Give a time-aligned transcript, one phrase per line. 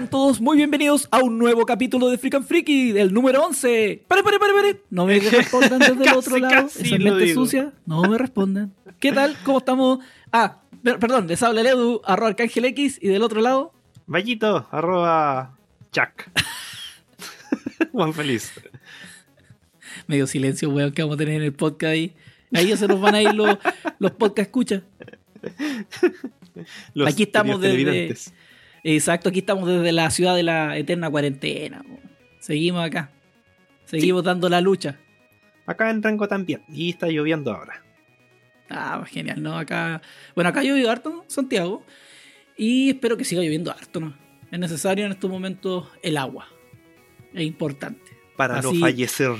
[0.00, 4.02] Sean todos muy bienvenidos a un nuevo capítulo de Freak and Freaky, del número 11.
[4.08, 4.82] ¡Pare, pare, pare, pare!
[4.88, 6.68] No me respondan desde el otro lado.
[6.68, 7.74] Esa mente sucia.
[7.84, 8.72] No me respondan.
[8.98, 9.36] ¿Qué tal?
[9.44, 9.98] ¿Cómo estamos?
[10.32, 13.74] Ah, perdón, les habla Edu, arroba Arcángel X, y del otro lado.
[14.06, 15.58] Vallito, arroba
[15.92, 16.30] Chuck.
[17.92, 18.54] Juan Feliz.
[20.06, 22.14] Medio silencio, weón, que vamos a tener en el podcast ahí.
[22.54, 23.58] Ahí ya se nos van a ir los,
[23.98, 24.82] los podcast escucha.
[27.06, 28.14] Aquí estamos desde.
[28.82, 31.84] Exacto, aquí estamos desde la ciudad de la eterna cuarentena.
[32.38, 33.10] Seguimos acá.
[33.84, 34.98] Seguimos dando la lucha.
[35.66, 36.62] Acá en Rango también.
[36.68, 37.82] Y está lloviendo ahora.
[38.68, 39.58] Ah, genial, ¿no?
[39.58, 40.00] Acá.
[40.34, 41.84] Bueno, acá ha llovido harto, Santiago.
[42.56, 44.16] Y espero que siga lloviendo harto, ¿no?
[44.50, 46.46] Es necesario en estos momentos el agua.
[47.34, 48.12] Es importante.
[48.36, 49.32] Para no fallecer.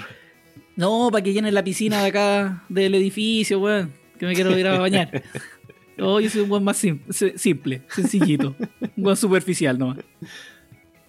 [0.76, 3.92] No, para que llenen la piscina de acá del edificio, weón.
[4.18, 5.22] Que me quiero ir a bañar.
[6.00, 8.56] Oh, yo soy un buen más simple, sencillito.
[8.96, 9.98] un buen superficial nomás.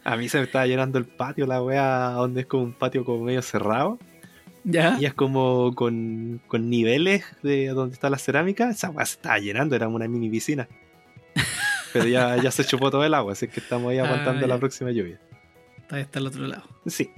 [0.03, 3.05] A mí se me estaba llenando el patio, la wea, donde es como un patio
[3.05, 3.99] como medio cerrado.
[4.63, 4.97] ¿Ya?
[4.99, 8.69] Y es como con, con niveles de donde está la cerámica.
[8.69, 10.67] Esa wea se estaba llenando, era una mini piscina.
[11.93, 14.57] Pero ya, ya se chupó todo el agua, así que estamos ahí ah, aguantando la
[14.57, 15.19] próxima lluvia.
[15.77, 16.63] Está, está al otro lado.
[16.85, 17.11] Sí.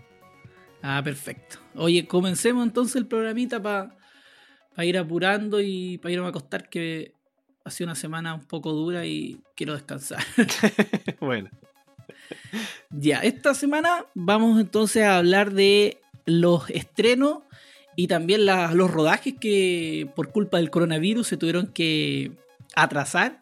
[0.81, 1.57] Ah, perfecto.
[1.75, 3.95] Oye, comencemos entonces el programita para
[4.79, 7.12] ir apurando y para irme a acostar que
[7.63, 10.23] ha sido una semana un poco dura y quiero descansar.
[11.19, 11.49] bueno.
[12.89, 17.39] Ya, esta semana vamos entonces a hablar de los estrenos
[17.95, 22.31] y también los rodajes que por culpa del coronavirus se tuvieron que
[22.75, 23.41] atrasar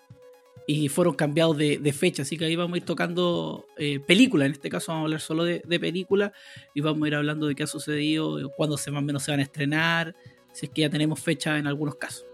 [0.68, 2.22] y fueron cambiados de, fecha.
[2.22, 4.48] Así que ahí vamos a ir tocando eh, películas.
[4.48, 6.32] En este caso vamos a hablar solo de, de películas
[6.74, 9.32] y vamos a ir hablando de qué ha sucedido, cuándo se más o menos se
[9.32, 10.16] van a estrenar,
[10.54, 12.26] si es que ya tenemos fecha en algunos casos.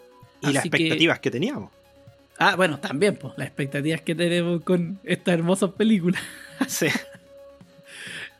[0.42, 1.77] Y las expectativas que teníamos.
[2.40, 6.22] Ah, bueno, también, pues, las expectativas que tenemos con estas hermosas películas.
[6.68, 6.88] Sí.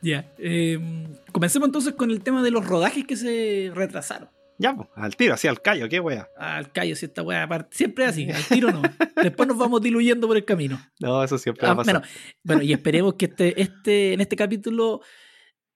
[0.02, 0.26] ya.
[0.40, 4.30] Em, comencemos entonces con el tema de los rodajes que se retrasaron.
[4.58, 6.28] Ya, pues, al tiro, así al callo, qué wea.
[6.36, 8.82] Al callo, si esta wea, siempre así, al tiro no.
[9.22, 10.82] Después nos vamos diluyendo por el camino.
[11.00, 12.04] No, eso siempre va a ah, pasar.
[12.44, 15.02] Bueno, y esperemos que este, este, en este capítulo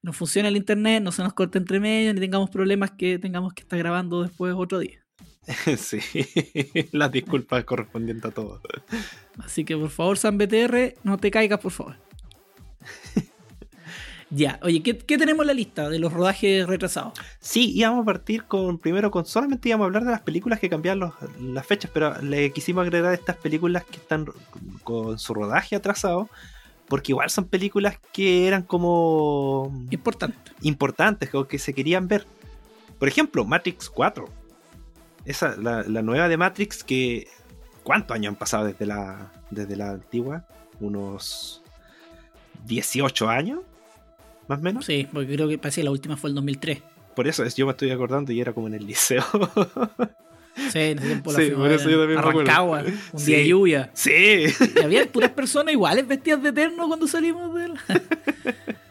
[0.02, 3.54] nos funcione el internet, no se nos corte entre medio, ni tengamos problemas que tengamos
[3.54, 5.01] que estar grabando después otro día.
[5.78, 6.00] sí,
[6.92, 8.62] las disculpas correspondientes a todos.
[9.40, 11.96] Así que por favor, San BTR, no te caigas, por favor.
[14.30, 17.14] ya, oye, ¿qué, tenemos en la lista de los rodajes retrasados?
[17.40, 20.70] Sí, íbamos a partir con primero con solamente íbamos a hablar de las películas que
[20.70, 24.28] cambiaron las fechas, pero le quisimos agregar estas películas que están
[24.84, 26.30] con su rodaje atrasado.
[26.88, 29.86] Porque igual son películas que eran como.
[29.92, 30.54] Importantes.
[30.62, 32.26] Importantes, o que se querían ver.
[33.00, 34.41] Por ejemplo, Matrix 4
[35.26, 37.28] esa, la, nueva de Matrix, que.
[37.84, 40.46] ¿Cuántos años han pasado desde la, desde la antigua?
[40.80, 41.64] Unos
[42.66, 43.60] 18 años,
[44.48, 44.86] más o menos.
[44.86, 46.82] Sí, porque creo que parece que la última fue el 2003.
[47.16, 49.24] Por eso es, yo me estoy acordando y era como en el liceo.
[50.54, 52.46] Sí, en ese tiempo la sí, por eso yo también un
[53.26, 53.90] día de lluvia.
[53.94, 54.46] Sí.
[54.76, 57.82] Y había puras personas iguales vestidas de eterno cuando salimos de la...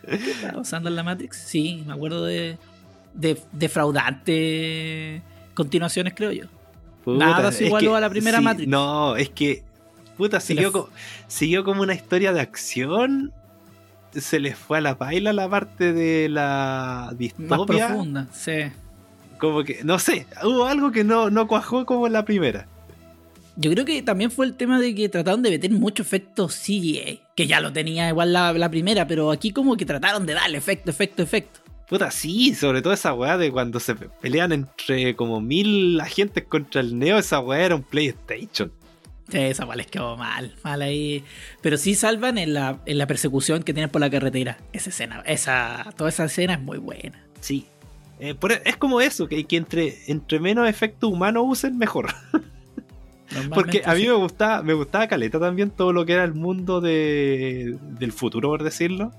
[0.07, 0.31] ¿Qué
[0.63, 1.37] estaba en la Matrix?
[1.37, 2.57] Sí, me acuerdo de,
[3.13, 5.23] de defraudante
[5.60, 6.47] continuaciones, creo yo.
[7.06, 8.69] Nada se igualó a la primera Matrix.
[8.69, 9.62] No, es que.
[10.16, 10.91] Puta, siguió,
[11.28, 13.32] siguió como una historia de acción.
[14.12, 17.56] Se les fue a la baila la parte de la distopia.
[17.56, 18.72] Más profunda, sí.
[19.38, 22.66] Como que, no sé, hubo algo que no, no cuajó como en la primera.
[23.56, 27.21] Yo creo que también fue el tema de que trataron de meter mucho efecto CGA,
[27.34, 30.59] que ya lo tenía igual la, la primera, pero aquí como que trataron de darle
[30.59, 31.59] efecto, efecto, efecto.
[31.91, 36.81] Puta, sí, sobre todo esa weá de cuando se pelean entre como mil agentes contra
[36.81, 38.71] el Neo, esa weá era un PlayStation.
[39.28, 41.25] Sí, esa weá les quedó mal, mal ahí.
[41.61, 44.59] Pero sí salvan en la, en la persecución que tienen por la carretera.
[44.72, 47.27] Esa escena, esa, toda esa escena es muy buena.
[47.41, 47.66] Sí.
[48.21, 52.15] Eh, e, es como eso, que, que entre, entre menos efecto humano usen, mejor.
[53.53, 56.81] Porque a mí me gustaba, me gustaba Caleta también todo lo que era el mundo
[56.81, 59.10] de, del futuro, por decirlo,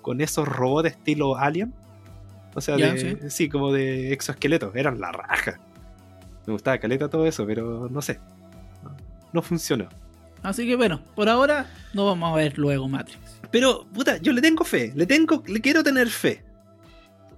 [0.00, 1.74] con esos robots estilo Alien.
[2.54, 2.76] O sea,
[3.28, 3.48] ¿sí?
[3.48, 4.74] como de exoesqueletos.
[4.74, 5.58] Eran la raja.
[6.46, 8.18] Me gustaba caleta todo eso, pero no sé.
[9.32, 9.88] No, funcionó.
[10.42, 13.18] Así que bueno, por ahora no vamos a ver luego Matrix.
[13.50, 14.92] Pero, puta, yo le tengo fe.
[14.94, 16.42] Le tengo, le quiero tener fe.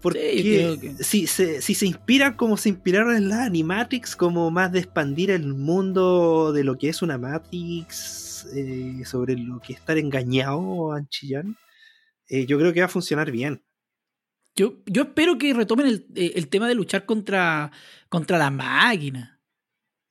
[0.01, 4.81] Porque si, se, si se inspiran como se inspiraron en la Animatrix, como más de
[4.81, 9.99] expandir el mundo de lo que es una Matrix, eh, sobre lo que es estar
[9.99, 11.57] engañado, Anchillán,
[12.29, 13.63] eh, yo creo que va a funcionar bien.
[14.55, 17.73] Yo, yo espero que retomen el, eh, el, tema de luchar contra,
[18.09, 19.41] contra la máquina.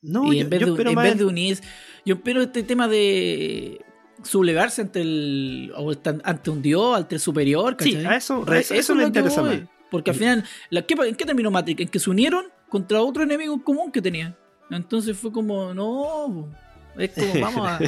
[0.02, 1.60] No, y en, vez, de, en vez de unir.
[2.06, 3.80] Yo espero este tema de,
[4.24, 5.74] sublevarse ante el
[6.24, 7.76] ante un dios, ante el superior.
[7.80, 9.60] Sí, a eso, eso, eso, me interesa más.
[9.90, 11.82] Porque al final, ¿en qué terminó Matrix?
[11.82, 14.36] En que se unieron contra otro enemigo común que tenían.
[14.70, 16.50] Entonces fue como, no,
[16.98, 17.80] es como, vamos a,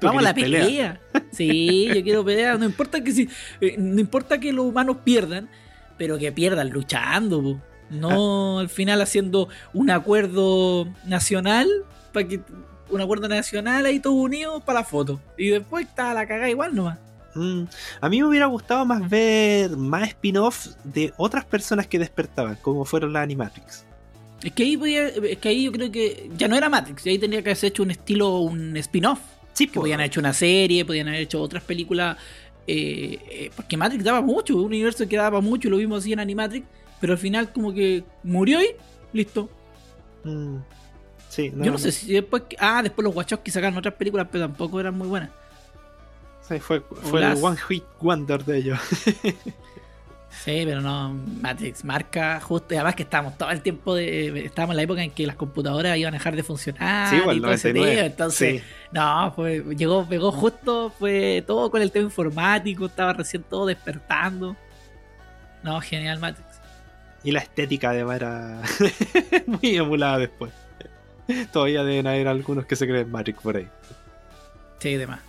[0.00, 1.00] vamos a la pelea.
[1.30, 2.58] Sí, yo quiero pelear.
[2.58, 3.28] No importa que si,
[3.60, 5.48] eh, no importa que los humanos pierdan,
[5.98, 7.60] pero que pierdan luchando.
[7.90, 11.68] No al final haciendo un acuerdo nacional
[12.12, 12.40] para que
[12.90, 15.20] un acuerdo nacional ahí todos unidos para la foto.
[15.36, 16.98] Y después está la cagada igual nomás.
[17.34, 17.64] Mm,
[18.00, 22.84] a mí me hubiera gustado más ver más spin-off de otras personas que despertaban, como
[22.84, 23.84] fueron las Animatrix.
[24.42, 27.18] Es que ahí podía, es que ahí yo creo que ya no era Matrix, ahí
[27.18, 29.20] tendría que haberse hecho un estilo, un spin-off.
[29.52, 32.16] Sí, que podían haber hecho una serie, podían haber hecho otras películas.
[32.70, 36.20] Eh, eh, porque Matrix daba mucho, un universo que daba mucho, lo vimos así en
[36.20, 36.66] Animatrix,
[37.00, 38.76] pero al final como que murió y
[39.14, 39.48] listo.
[40.22, 40.56] Mm,
[41.30, 42.42] sí, Yo no, sé si después.
[42.58, 45.30] Ah, después los Wachowski sacaron otras películas, pero tampoco eran muy buenas.
[46.46, 48.78] Sí, fue, fue el One Hit Wonder de ellos.
[50.44, 54.74] Sí, pero no, Matrix marca justo, y además que estábamos todo el tiempo, de, estábamos
[54.74, 57.10] en la época en que las computadoras iban a dejar de funcionar.
[57.10, 58.62] Sí, y todo ese tema, entonces,
[58.92, 64.56] no, fue, llegó, pegó justo, fue todo con el tema informático, estaba recién todo despertando.
[65.64, 66.48] No, genial Matrix.
[67.24, 68.62] Y la estética además era
[69.46, 70.52] muy emulada después.
[71.52, 73.68] Todavía deben haber algunos que se creen Matrix por ahí.
[74.78, 75.27] Sí, demás.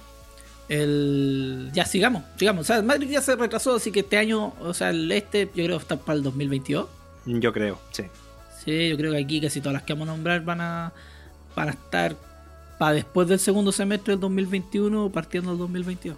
[0.69, 1.71] El...
[1.73, 2.61] Ya sigamos, sigamos.
[2.61, 5.65] O sea, Matrix ya se retrasó, así que este año, o sea, el este, yo
[5.65, 6.87] creo que está para el 2022.
[7.25, 8.03] Yo creo, sí.
[8.63, 10.93] Sí, yo creo que aquí casi todas las que vamos a nombrar van a,
[11.55, 12.15] van a estar
[12.77, 16.17] para después del segundo semestre del 2021 partiendo del 2022.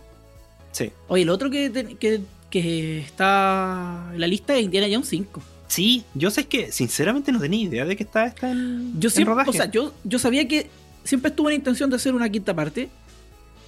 [0.71, 0.91] Sí.
[1.07, 5.41] Oye, el otro que, que, que está en la lista es Indiana Jones 5.
[5.67, 9.33] Sí, yo sé que sinceramente no tenía idea de que estaba esta en, yo siempre,
[9.47, 10.69] O sea, yo, yo sabía que
[11.05, 12.89] siempre estuve en intención de hacer una quinta parte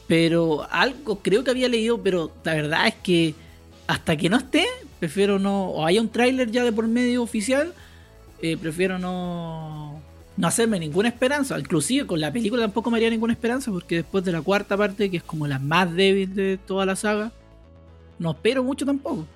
[0.07, 3.35] pero algo creo que había leído, pero la verdad es que
[3.87, 4.65] hasta que no esté,
[4.99, 5.69] prefiero no.
[5.69, 7.73] O haya un tráiler ya de por medio oficial,
[8.41, 10.01] eh, prefiero no.
[10.35, 11.59] No hacerme ninguna esperanza.
[11.59, 15.11] Inclusive con la película tampoco me haría ninguna esperanza, porque después de la cuarta parte,
[15.11, 17.31] que es como la más débil de toda la saga,
[18.17, 19.27] no espero mucho tampoco.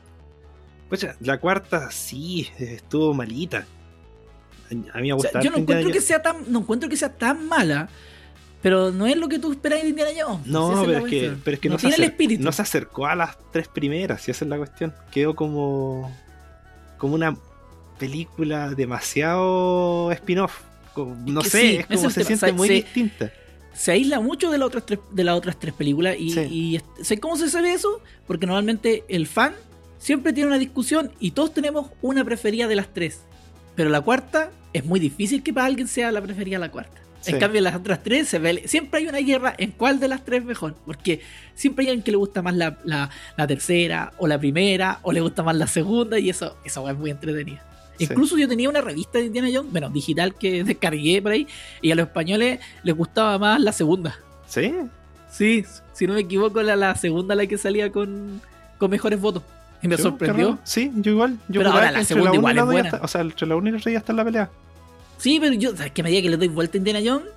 [0.90, 3.66] Pues la cuarta sí, estuvo malita.
[4.94, 5.40] A mí me gusta.
[5.42, 7.90] yo no encuentro que sea tan, no encuentro que sea tan mala,
[8.62, 10.48] pero no es lo que tú esperas de Indiana Jones.
[10.48, 12.44] No, pero, es que, pero es que, no, se espíritu.
[12.44, 14.94] no se acercó a las tres primeras, y esa es la cuestión.
[15.12, 16.12] Quedó como,
[16.98, 17.38] como una
[18.00, 20.62] película demasiado spin-off.
[21.26, 23.32] No sé, es como se, siente muy distinta.
[23.74, 26.16] Se aísla mucho de, las otras tres, de las otras tres películas.
[26.18, 28.02] Y, ¿sé cómo se sabe eso?
[28.26, 29.54] Porque normalmente el fan
[30.00, 33.22] siempre tiene una discusión y todos tenemos una preferida de las tres.
[33.76, 37.07] Pero la cuarta es muy difícil que para alguien sea la preferida la cuarta.
[37.26, 40.24] En cambio, en las otras tres se siempre hay una guerra en cuál de las
[40.24, 40.76] tres mejor.
[40.86, 41.22] Porque
[41.56, 43.10] siempre hay alguien que le gusta más la,
[43.48, 47.12] tercera, o la primera, o le gusta más la segunda, y eso, eso es muy
[47.12, 47.64] entretenida.
[48.00, 51.48] Incluso yo tenía una revista de Indiana Jones, bueno, digital que descargué por ahí,
[51.82, 54.18] y a los españoles les gustaba más la segunda.
[54.48, 54.74] ¿Sí?
[55.32, 58.42] Sí, si no me equivoco, la, la segunda la que salía con,
[58.78, 59.44] con mejores votos.
[59.82, 60.58] Y me sorprendió.
[60.64, 61.38] Sí, yo igual.
[61.48, 63.00] Yo Pero ahora la segunda igual es buena.
[63.02, 64.50] o sea, entre la una y la tres ya está en la pelea.
[65.18, 67.28] Sí, pero yo, ¿sabes que a medida que le doy vuelta a Indiana Jones,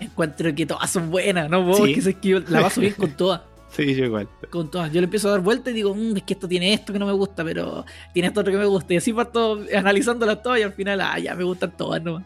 [0.00, 1.62] encuentro que todas son buenas, ¿no?
[1.62, 3.42] Vos, que, se que la paso bien con todas.
[3.70, 4.28] Sí, yo igual.
[4.48, 4.90] Con todas.
[4.92, 6.98] Yo le empiezo a dar vuelta y digo, mmm, es que esto tiene esto que
[6.98, 8.94] no me gusta, pero tiene esto otro que me gusta.
[8.94, 12.24] Y así parto analizándolas todas y al final, ah, ya me gustan todas, ¿no?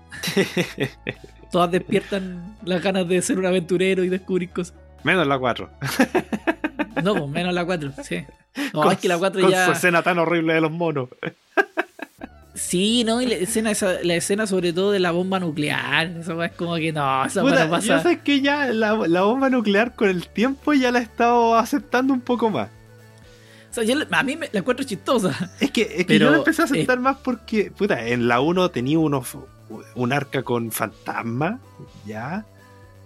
[1.51, 4.75] todas despiertan las ganas de ser un aventurero y descubrir cosas.
[5.03, 5.71] Menos la 4.
[7.03, 8.25] no, pues menos la 4, sí.
[8.75, 9.65] No, es que la 4 ya.
[9.65, 11.09] Con su escena tan horrible de los monos.
[12.61, 13.21] Sí, ¿no?
[13.23, 16.09] Y la escena, la escena sobre todo de la bomba nuclear.
[16.09, 17.87] Eso es como que no, esa Puta, pasa.
[17.87, 22.13] Yo sé que ya la, bomba nuclear con el tiempo ya la he estado aceptando
[22.13, 22.69] un poco más.
[23.71, 25.51] O sea, yo, a mí me, la encuentro chistosa.
[25.59, 28.71] Es que, es que yo la empecé a aceptar más porque, puta, en la 1
[28.71, 29.37] tenía unos,
[29.95, 31.59] un arca con fantasma,
[32.07, 32.45] ¿ya?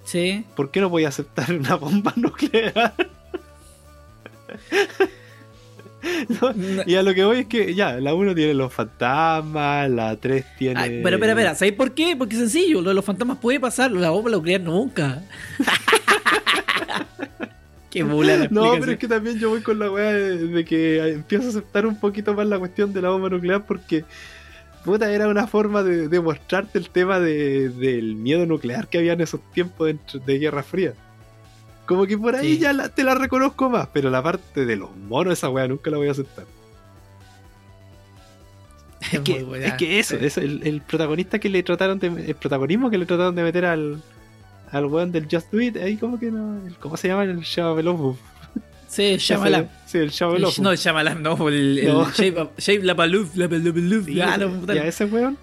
[0.04, 0.44] Sí.
[0.56, 2.92] ¿Por qué no voy a aceptar una bomba nuclear?
[6.86, 10.44] y a lo que voy es que ya, la 1 tiene los fantasmas, la 3
[10.58, 11.00] tiene.
[11.02, 12.16] pero espera, espera, ¿sabes por qué?
[12.16, 15.22] Porque es sencillo, lo de los fantasmas puede pasar, la bomba crean nunca.
[17.90, 21.46] Qué bula No, pero es que también yo voy con la weá de, que empiezo
[21.46, 24.04] a aceptar un poquito más la cuestión de la bomba nuclear porque.
[24.84, 29.40] Puta, era una forma de, demostrarte el tema del miedo nuclear que había en esos
[29.52, 29.94] tiempos
[30.26, 30.92] de Guerra Fría.
[31.86, 35.34] Como que por ahí ya te la reconozco más, pero la parte de los monos,
[35.34, 36.46] esa weá nunca la voy a aceptar.
[39.12, 39.20] Es,
[39.74, 42.06] que, eso, es el, protagonista que le trataron de.
[42.06, 44.02] El protagonismo que le trataron de meter al,
[44.70, 46.60] al weón del Just Do It, ahí como que no.
[46.80, 48.16] ¿Cómo se llama el Shabalov?
[48.88, 49.70] Sí, Shyamalan.
[49.86, 50.54] Sí, el Shabalov.
[50.60, 52.10] No, el Shyamalan, no, el, el No.
[52.10, 55.36] Shape, Shape La Paluf, La Paluf, Sí, ya, no, ya, ese weón.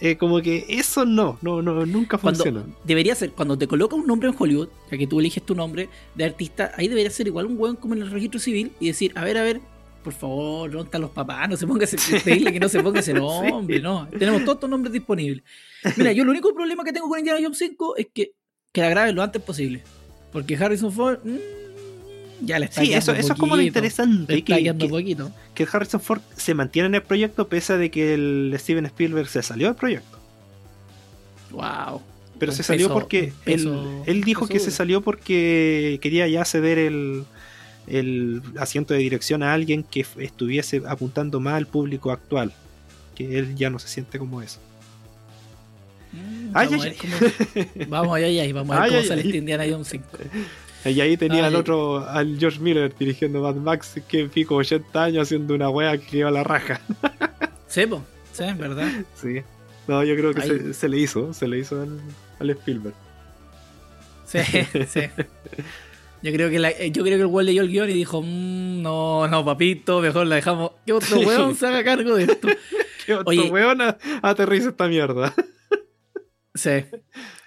[0.00, 2.74] Eh, como que eso no, no, no, nunca Cuando- funcionó.
[2.84, 5.88] Debería ser, cuando te coloca un nombre en Hollywood, ya que tú eliges tu nombre
[6.14, 9.12] de artista, ahí debería ser igual un weón como en el registro civil y decir,
[9.14, 9.60] a ver, a ver,
[10.02, 11.48] por favor, ¿dónde están los papás?
[11.50, 14.08] No se ponga ese, pedirle que no se ponga ese nombre, no.
[14.08, 15.44] Tenemos todos estos nombres disponibles.
[15.96, 18.32] Mira, yo el único problema que tengo con Indiana Jones 5 es que,
[18.72, 19.82] que la graben lo antes posible.
[20.32, 21.36] Porque Harrison Ford mm,
[22.42, 24.38] ya le está Sí, eso, eso es como lo interesante.
[24.38, 25.30] Está Que, que- poquito.
[25.54, 29.28] que Harrison Ford se mantiene en el proyecto pese a de que el Steven Spielberg
[29.28, 30.18] se salió del proyecto.
[31.50, 32.00] Wow.
[32.38, 36.78] Pero se salió porque peso- él, él dijo que se salió porque quería ya ceder
[36.78, 37.24] el,
[37.86, 42.52] el asiento de dirección a alguien que estuviese apuntando más al público actual.
[43.14, 44.58] Que él ya no se siente como eso.
[46.12, 49.22] Mm, Ay, vamos, ay, a ver cómo, vamos allá, allá, vamos a ver cómo sale
[49.22, 50.04] este Indiana Jones 5.
[50.84, 51.44] Y ahí tenía Ay.
[51.48, 55.98] al otro, al George Miller dirigiendo Mad Max, que pico 80 años haciendo una wea
[55.98, 56.80] que iba a la raja.
[57.68, 58.02] Sí, po.
[58.32, 58.88] sí, ¿verdad?
[59.14, 59.42] Sí.
[59.86, 62.00] No, yo creo que se, se le hizo, se le hizo al,
[62.40, 62.94] al Spielberg.
[64.26, 64.38] Sí,
[64.88, 65.00] sí.
[66.22, 68.22] Yo creo que la- eh, yo creo que el weón leyó el guion y dijo,
[68.22, 70.72] "Mm, no, no, papito, mejor la dejamos.
[70.84, 71.24] Que otro Sí.
[71.24, 72.48] weón se haga cargo de esto.
[73.06, 73.50] ¿Qué otro Oye.
[73.50, 73.78] weón
[74.22, 75.32] aterriza esta mierda?
[76.54, 76.70] Sí.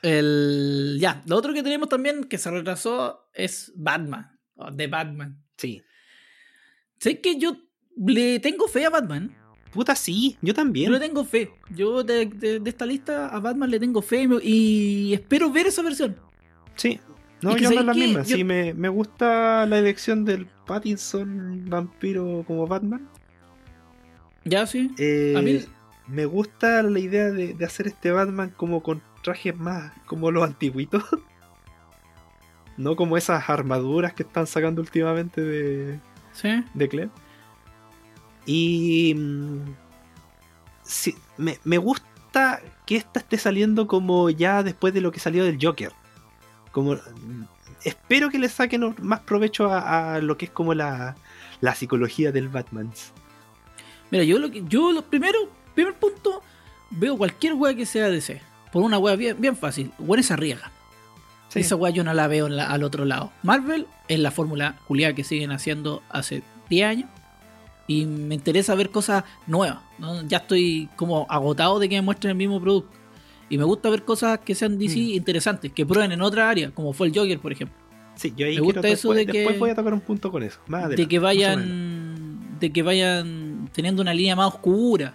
[0.02, 4.40] El, ya, lo otro que tenemos también que se retrasó es Batman.
[4.56, 5.44] o The Batman.
[5.58, 5.82] Sí.
[7.00, 7.58] Sé que yo
[7.98, 9.36] le tengo fe a Batman.
[9.72, 10.92] Puta, sí, yo Yo también.
[10.92, 11.52] le tengo fe.
[11.76, 15.82] Yo de, de- de esta lista a Batman le tengo fe y espero ver esa
[15.82, 16.16] versión.
[16.76, 17.00] Sí.
[17.42, 18.24] No, yo no es ¿sabes la misma.
[18.24, 23.10] Yo- Sí, me, me gusta la elección del Pattinson vampiro como Batman.
[24.46, 24.92] Ya, sí.
[24.98, 25.60] Eh, A mí-
[26.08, 30.44] Me gusta la idea de, de hacer este Batman como con trajes más como los
[30.44, 31.04] antiguitos.
[32.78, 36.00] no como esas armaduras que están sacando últimamente de,
[36.34, 36.64] Sí.
[36.74, 37.10] de Clem.
[38.46, 39.14] Y.
[39.16, 39.76] mm,
[40.84, 45.44] sí, me, me gusta que esta esté saliendo como ya después de lo que salió
[45.46, 45.92] del Joker.
[46.72, 46.96] Como.
[46.96, 47.44] mm,
[47.86, 51.16] Espero que le saquen más provecho a, a lo que es como la,
[51.60, 52.92] la psicología del Batman.
[54.10, 55.38] Mira, yo lo que yo lo primero,
[55.74, 56.42] primer punto,
[56.90, 58.42] veo cualquier wea que sea DC.
[58.72, 59.92] Por una wea bien, bien fácil.
[60.00, 60.72] Wea se arriesga.
[61.50, 61.60] Sí.
[61.60, 63.32] Esa wea yo no la veo la- al otro lado.
[63.44, 67.10] Marvel es la fórmula culiada que siguen haciendo hace 10 años.
[67.86, 69.80] Y me interesa ver cosas nuevas.
[70.00, 70.22] ¿no?
[70.24, 72.90] Ya estoy como agotado de que me muestren el mismo producto.
[73.50, 75.10] Y me gusta ver cosas que sean DC Mm.
[75.18, 77.78] interesantes, que prueben en otra área, como fue el Joker, por ejemplo.
[78.16, 80.00] Sí, yo ahí Me gusta quiero eso después, de que- después voy a tocar un
[80.02, 80.60] punto con eso.
[80.68, 85.14] Más de que vayan de que vayan teniendo una línea más oscura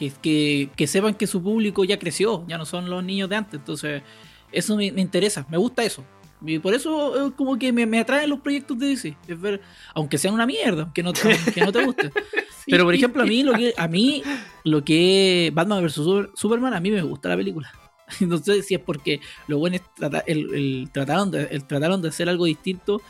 [0.00, 3.36] que, que, que sepan que su público ya creció ya no son los niños de
[3.36, 4.02] antes entonces
[4.50, 6.02] eso me, me interesa me gusta eso
[6.44, 9.60] y por eso es como que me, me atraen los proyectos de DC es ver
[9.94, 11.10] aunque sean una mierda aunque no,
[11.44, 12.10] aunque no te guste
[12.64, 12.70] Sí.
[12.72, 14.22] pero por ejemplo a mí lo que a mí
[14.64, 17.70] lo que Batman vs Super- Superman a mí me gusta la película
[18.20, 22.02] no sé si es porque lo bueno es trata- el, el trataron de el trataron
[22.02, 23.00] de hacer algo distinto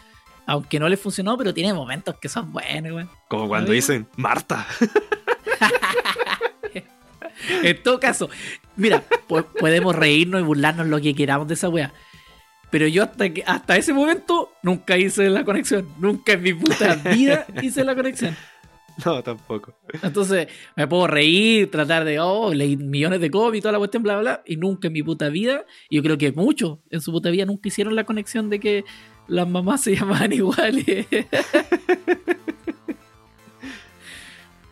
[0.46, 3.08] aunque no les funcionó, pero tiene momentos que son buenos, weón.
[3.28, 4.66] Como cuando dicen Marta.
[7.62, 8.28] En todo caso,
[8.76, 11.92] mira, po- podemos reírnos y burlarnos lo que queramos de esa wea.
[12.70, 15.88] Pero yo hasta, que, hasta ese momento nunca hice la conexión.
[15.98, 18.36] Nunca en mi puta vida hice la conexión.
[19.04, 19.74] No, tampoco.
[20.02, 24.02] Entonces me puedo reír, tratar de, oh, leí millones de cómics y toda la cuestión,
[24.02, 24.42] bla, bla, bla.
[24.46, 27.44] Y nunca en mi puta vida, y yo creo que muchos en su puta vida
[27.46, 28.84] nunca hicieron la conexión de que
[29.26, 31.06] las mamás se llamaban iguales.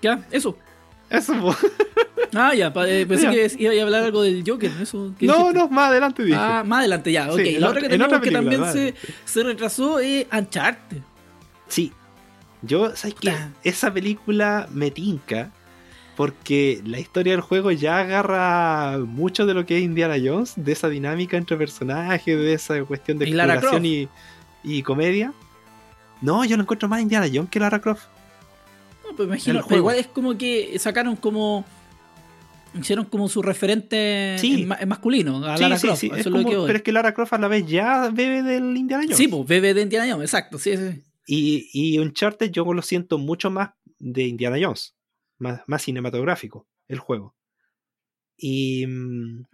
[0.02, 0.56] ya, eso.
[1.10, 1.34] Eso.
[2.34, 3.30] Ah, ya, eh, pensé Ya.
[3.30, 4.70] que iba a hablar algo del Joker.
[4.82, 5.58] Eso, ¿qué No, dijiste?
[5.60, 6.36] no, más adelante dije.
[6.38, 7.38] Ah, más adelante ya, ok.
[7.38, 10.98] Sí, la otra- que en tenemos que también se, se retrasó es Uncharted.
[11.68, 11.90] Sí.
[12.60, 13.32] Yo, ¿sabes qué?
[13.64, 15.50] Esa película me tinca
[16.16, 20.72] porque la historia del juego ya agarra mucho de lo que es Indiana Jones, de
[20.72, 24.06] esa dinámica entre personajes, de esa cuestión de Y exploración y,
[24.62, 25.32] y comedia.
[26.20, 28.04] No, yo lo encuentro más Indiana Jones que Lara Croft.
[29.26, 31.64] Pues imagino, pero igual es como que sacaron como.
[32.78, 34.62] Hicieron como su referente Sí.
[34.62, 36.00] en ma- en masculino, a Sí, Lara sí, Croft.
[36.00, 36.06] sí.
[36.06, 38.10] eso es es lo como- que pero es que Lara Croft a la vez ya
[38.10, 39.16] bebe del Indiana Jones.
[39.16, 41.02] Sí, pues, bebé de Indiana Jones, exacto, sí, sí.
[41.26, 44.94] Y, y Uncharted yo lo siento mucho más de Indiana Jones,
[45.38, 47.34] más, más cinematográfico el juego.
[48.36, 49.44] Y, mm,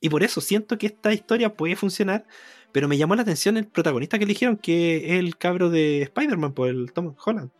[0.00, 2.26] y por eso siento que esta historia puede funcionar,
[2.72, 6.52] pero me llamó la atención el protagonista que eligieron, que es el cabro de Spider-Man,
[6.54, 7.50] por el Tom Holland.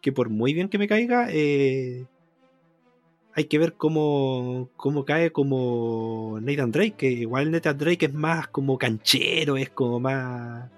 [0.00, 2.06] Que por muy bien que me caiga, eh,
[3.34, 8.48] hay que ver cómo, cómo cae como Nathan Drake, que igual Nathan Drake es más
[8.48, 10.68] como canchero, es como más...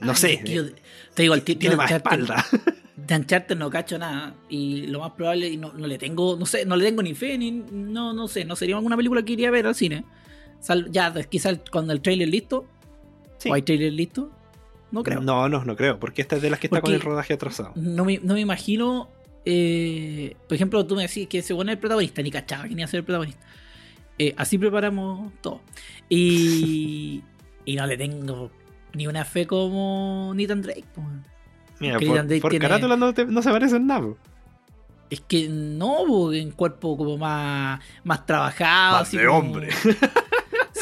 [0.00, 0.40] No sé.
[1.14, 2.44] te digo, tiene más espalda.
[2.96, 4.34] De Uncharted no cacho nada.
[4.48, 7.38] Y lo más probable, no, no le tengo, no sé, no le tengo ni fe,
[7.38, 10.04] ni no, no sé, no sería alguna película que iría a ver al cine.
[10.90, 12.66] ya, quizás cuando el trailer listo.
[13.48, 14.32] ¿O hay trailer listo?
[14.90, 15.20] No creo.
[15.20, 17.72] No, no, no creo, porque esta es de las que está con el rodaje atrasado.
[17.76, 19.08] No me, no me imagino
[19.50, 22.82] eh, por ejemplo, tú me decís que se pone el protagonista, ni cachaba que ni
[22.82, 23.40] a ser el protagonista.
[24.18, 25.62] Eh, así preparamos todo.
[26.08, 27.22] Y,
[27.64, 28.50] y no le tengo
[28.92, 30.84] ni una fe como Nathan Drake.
[31.80, 34.08] Mira, por, Drake por carátula no, no, se parece en nada.
[35.08, 38.98] Es que no, en cuerpo como más, más trabajado.
[38.98, 39.68] Más de hombre.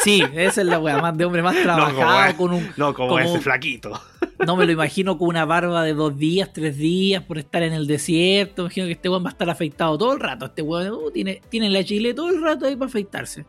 [0.03, 2.71] Sí, esa es la weá, más de hombre, más trabajado, no, con un.
[2.77, 4.01] No, como, ese flaquito.
[4.45, 7.73] No me lo imagino con una barba de dos días, tres días, por estar en
[7.73, 8.63] el desierto.
[8.63, 10.47] Me imagino que este weón va a estar afeitado todo el rato.
[10.47, 13.47] Este weón uh, tiene, tiene la chile todo el rato ahí para afeitarse.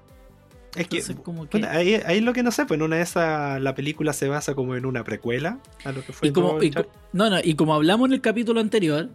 [0.76, 1.66] Es que, como que...
[1.66, 4.54] ahí, ahí, lo que no sé, pues en una de esas la película se basa
[4.54, 6.28] como en una precuela a lo que fue.
[6.28, 6.60] Y como,
[7.14, 9.10] no, no, y como hablamos en el capítulo anterior,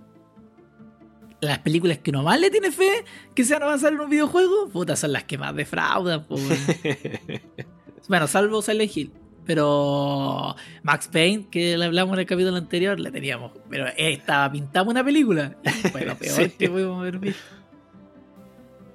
[1.42, 4.68] las películas que nomás le tiene fe que se van a avanzar en un videojuego,
[4.68, 6.24] puta, son las que más defraudan.
[8.08, 9.12] bueno, salvo Silent Hill.
[9.44, 13.50] Pero Max Payne, que le hablamos en el capítulo anterior, le teníamos.
[13.68, 15.56] Pero estaba pintando una película.
[15.90, 17.42] fue lo peor que pudimos haber visto.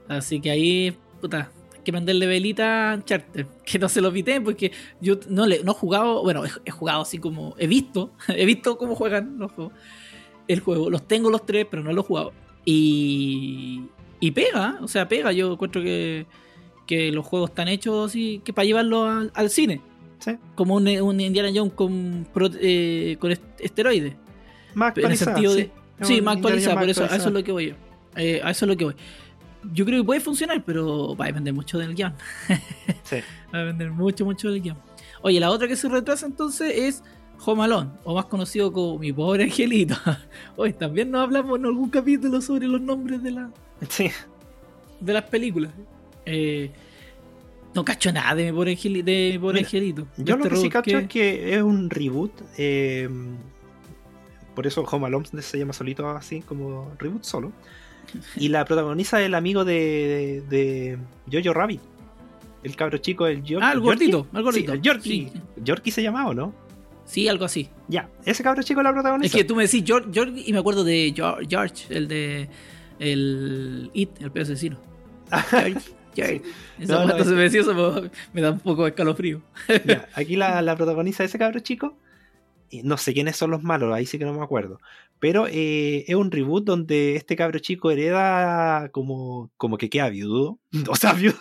[0.08, 3.46] Así que ahí, puta, hay que prenderle velita a Charter.
[3.66, 6.24] Que no se lo piten porque yo no, le, no he jugado.
[6.24, 7.54] Bueno, he, he jugado así como.
[7.58, 8.13] He visto.
[8.30, 9.74] He visto cómo juegan los juegos
[10.48, 10.89] el juego.
[10.89, 12.34] Los tengo los tres, pero no los he jugado.
[12.66, 13.84] Y,
[14.20, 15.32] y pega, o sea, pega.
[15.32, 16.25] Yo encuentro que,
[16.86, 19.82] que los juegos están hechos así que para llevarlos al, cine.
[20.56, 22.27] Como un, Indiana Jones con,
[22.60, 24.16] eh, con esteroides.
[24.74, 25.38] Más actualizado.
[25.39, 27.75] Sí, sí más actualizado, por eso, a eso es lo que voy yo.
[28.16, 28.95] Eh, a eso es lo que voy.
[29.74, 32.13] Yo creo que puede funcionar, pero va a depender mucho del guion.
[33.04, 33.17] sí.
[33.54, 34.78] Va a depender mucho, mucho del guion.
[35.21, 37.04] Oye, la otra que se retrasa entonces es
[37.45, 39.95] Home Alone, o más conocido como Mi Pobre Angelito.
[40.56, 43.50] Hoy también nos hablamos en algún capítulo sobre los nombres de, la,
[45.00, 45.71] de las películas.
[46.26, 46.71] Eh,
[47.73, 48.52] no cacho nada de Mi
[49.39, 50.08] Pobre, Angelito.
[50.17, 52.32] Yo lo este que sí cacho es que es un reboot.
[52.58, 53.10] Eh,
[54.56, 57.52] por eso Home Alone se llama solito así, como reboot solo.
[58.38, 60.97] Y la protagoniza el amigo de, de,
[61.32, 61.82] Jojo Rabbit.
[62.63, 63.65] El cabro chico, el George.
[63.65, 64.73] Ah, el gordito, el gordito.
[64.73, 65.32] el Yorkie.
[65.63, 66.54] Yorkie se llamaba, ¿no?
[67.08, 67.70] Sí, algo así.
[67.88, 69.36] Ya, ese cabro chico la protagonista.
[69.36, 72.50] Es que tú me decís George, George y me acuerdo de George, el de
[73.00, 74.78] el It, el peor asesino.
[75.50, 75.80] George,
[76.13, 76.41] George.
[76.78, 79.41] Entonces me decía eso, me, da un poco de escalofrío.
[79.86, 81.98] ya, aquí la, la protagoniza ese cabro chico.
[82.84, 84.80] No sé quiénes son los malos, ahí sí que no me acuerdo.
[85.20, 90.60] Pero eh, es un reboot donde este cabro chico hereda como, como que queda viudo.
[90.89, 91.38] O sea, viudo.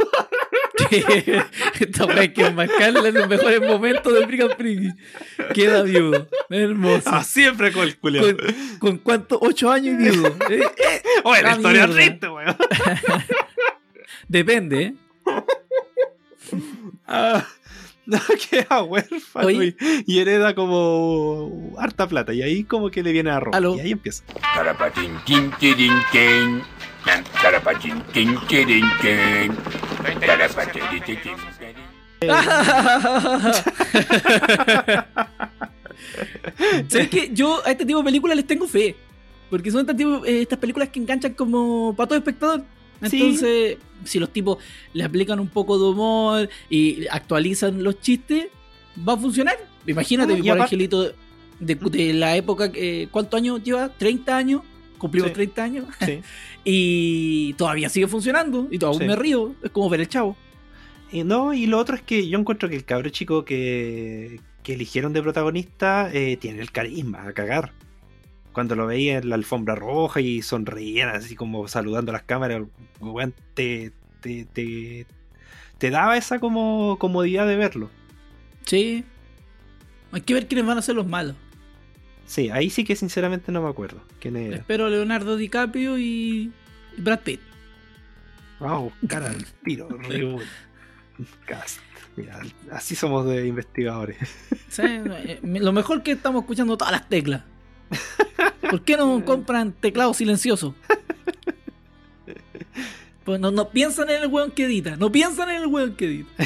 [1.80, 4.92] Esta hay que enmascarla en los mejores momentos del Brigham Friki.
[5.54, 6.28] Queda viudo.
[6.50, 7.02] Hermoso.
[7.06, 8.36] Ah, siempre con el Con,
[8.78, 9.38] ¿Con cuánto?
[9.40, 10.36] ¿Ocho años y viudo?
[10.50, 12.56] Eh, eh, Oye, la historia es triste, weón.
[14.28, 14.94] Depende, ¿eh?
[17.06, 17.44] ah,
[18.06, 18.18] no,
[18.50, 22.32] queda huérfano y, y, hereda como harta plata.
[22.32, 23.62] Y ahí como que le viene a robar.
[23.62, 24.24] Y ahí empieza.
[36.88, 37.30] ¿Sabes qué?
[37.32, 38.96] Yo a este tipo de películas les tengo fe.
[39.50, 42.64] Porque son eh, estas películas que enganchan como para todo espectador.
[43.00, 44.58] Entonces, si los tipos
[44.92, 48.48] le aplican un poco de humor y actualizan los chistes,
[49.06, 49.56] va a funcionar.
[49.86, 51.12] Imagínate, mi pobre angelito
[51.60, 53.96] de, la época, que ¿cuántos años lleva?
[53.96, 54.62] ¿30 años?
[54.98, 55.86] Cumplimos 30 años.
[56.68, 58.66] y todavía sigue funcionando.
[58.72, 59.54] Y todavía me río.
[59.62, 60.36] Es como ver el chavo.
[61.12, 64.74] Y no, y lo otro es que yo encuentro que el cabro chico que, que
[64.74, 67.72] eligieron de protagonista eh, tiene el carisma a cagar.
[68.52, 72.64] Cuando lo veía en la alfombra roja y sonreían así como saludando a las cámaras,
[73.54, 75.06] te, te, te,
[75.78, 77.90] te, daba esa como comodidad de verlo.
[78.64, 79.04] Sí.
[80.10, 81.36] Hay que ver quiénes van a ser los malos.
[82.26, 84.56] Sí, ahí sí que sinceramente no me acuerdo quién era.
[84.56, 86.52] Espero Leonardo DiCaprio y
[86.98, 87.40] Brad Pitt.
[88.58, 89.88] Vamos cara al tiro,
[91.46, 91.80] Cast.
[92.16, 92.40] Mira,
[92.72, 94.18] así somos de investigadores.
[94.68, 97.42] Sí, eh, lo mejor que estamos escuchando todas las teclas.
[98.68, 100.74] ¿Por qué no compran teclado silencioso?
[103.24, 106.06] Pues no, no piensan en el weón que edita, no piensan en el weón que
[106.06, 106.44] edita.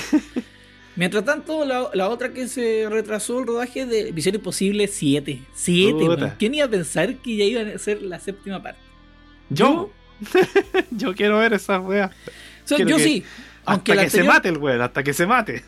[1.01, 5.41] Mientras tanto, la, otra que se retrasó el rodaje de Visión Imposible 7.
[5.55, 8.81] 7, ¿Quién iba a pensar que ya iba a ser la séptima parte?
[9.49, 9.91] ¿Yo?
[10.91, 12.11] yo quiero ver esa wea.
[12.69, 13.25] yo sí.
[13.65, 15.63] Aunque hasta que se mate el weón, hasta que se mate.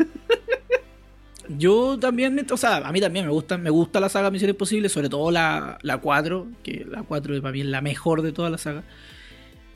[1.49, 4.92] yo también, o sea, a mí también me gusta, me gusta la saga Misiones Imposibles,
[4.92, 8.51] sobre todo la, la 4, que la 4 para mí es la mejor de toda
[8.51, 8.83] la saga.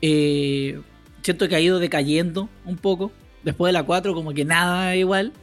[0.03, 0.79] Eh,
[1.23, 3.11] siento que ha ido decayendo un poco.
[3.41, 5.33] Después de la 4, como que nada igual.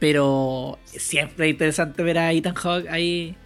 [0.00, 3.36] Pero siempre es interesante ver a Ethan Hawke ahí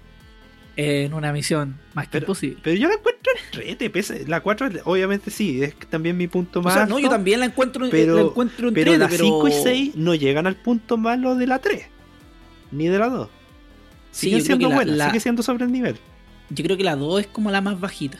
[0.76, 2.58] en una misión más que posible.
[2.62, 4.24] Pero yo la encuentro entrete.
[4.26, 6.74] La 4, obviamente sí, es también mi punto más.
[6.74, 9.52] O sea, no, yo también la encuentro, pero, la encuentro entrete, pero la 5 y
[9.52, 11.86] 6 no llegan al punto malo de la 3,
[12.70, 13.28] ni de la 2.
[14.10, 15.96] Sigue siendo buena, sigue siendo sobre el nivel.
[16.50, 18.18] Yo creo que la 2 es como la más bajita.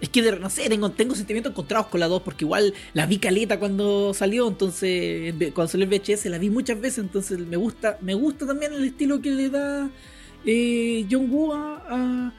[0.00, 3.18] Es que, no sé, tengo, tengo sentimientos encontrados con la 2 porque igual la vi
[3.18, 7.96] caleta cuando salió, entonces cuando salió el VHS la vi muchas veces, entonces me gusta
[8.02, 9.88] me gusta también el estilo que le da
[10.44, 12.32] eh, John Woo a,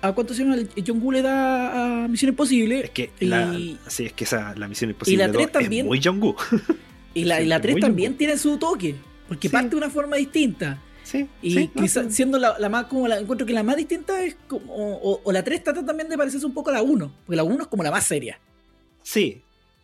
[0.00, 0.56] a, ¿Cuánto se llama?
[0.86, 2.80] John Woo le da a Misión Imposible.
[2.80, 3.54] Es que, la,
[3.88, 6.36] sí, es que esa, la Misión Imposible y la 3 también, es muy John Woo.
[7.12, 8.94] Y la, y la 3 también tiene su toque,
[9.28, 10.80] porque parte de una forma distinta.
[11.06, 14.74] Sí, y quizás siendo la, más como la encuentro que la más distinta es como
[14.74, 17.62] o, la 3 trata también de parecerse un poco a la 1, porque la 1
[17.62, 18.40] es como la más seria.
[19.04, 19.40] Sí.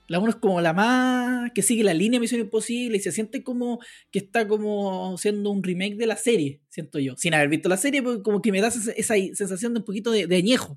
[0.08, 3.44] La 1 es como la más que sigue la línea Misión Imposible y se siente
[3.44, 3.78] como
[4.11, 7.16] que está como siendo un remake de la serie, siento yo.
[7.16, 10.11] Sin haber visto la serie, pues, como que me da esa, sensación de un poquito
[10.11, 10.76] de, añejo.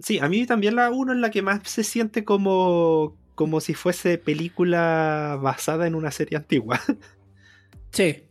[0.00, 3.74] Sí, a mí también la 1 es la que más se siente como como si
[3.74, 6.80] fuese película basada en una serie antigua.
[7.92, 8.25] Sí.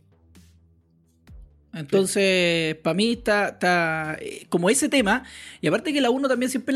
[1.76, 5.24] Entonces, para mí está, está, eh, como ese tema,
[5.60, 6.74] y aparte que la 1 también siempre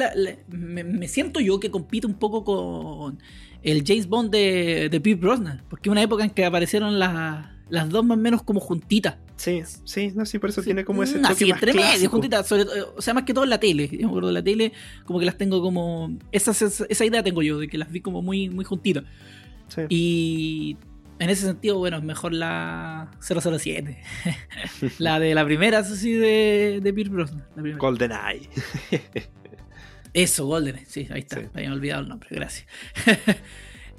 [0.49, 3.19] me, siento yo que compite un poco con
[3.63, 8.05] el James Bond de, de Pete Brosnan, porque una época en que aparecieron las dos
[8.05, 9.17] más o menos como juntitas.
[9.37, 13.01] Sí, sí, no, sí, por eso tiene como ese toque sí, entre medio, juntitas, o
[13.01, 14.75] sea, más que todo en la tele, yo me acuerdo de la tele,
[15.07, 18.21] como que las tengo como, esa, esa, idea tengo yo, de que las vi como
[18.21, 19.05] muy, muy juntitas.
[19.69, 19.83] Sí.
[19.89, 20.77] Y
[21.21, 24.03] en ese sentido, bueno, es mejor la 007.
[24.99, 27.45] la de la primera, eso sí, de, de Pierce Brosnan.
[27.77, 28.49] GoldenEye.
[30.15, 31.37] eso, GoldenEye, sí, ahí está.
[31.37, 32.67] Me había olvidado el nombre, gracias.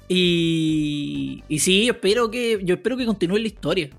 [0.08, 3.90] y, y sí, espero que, yo espero que continúe la historia.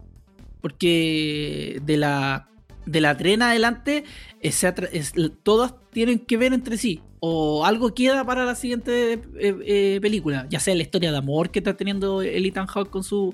[0.60, 2.50] Porque de la,
[2.86, 4.04] de la tren adelante,
[4.42, 4.66] es,
[5.44, 10.46] todas tienen que ver entre sí o algo queda para la siguiente eh, eh, película,
[10.50, 13.34] ya sea la historia de amor que está teniendo el Ethan Hawke con su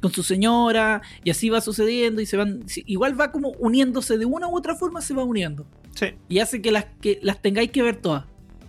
[0.00, 4.24] con su señora y así va sucediendo y se van igual va como uniéndose de
[4.24, 5.64] una u otra forma se va uniendo.
[5.94, 6.06] Sí.
[6.28, 8.24] Y hace que las que las tengáis que ver todas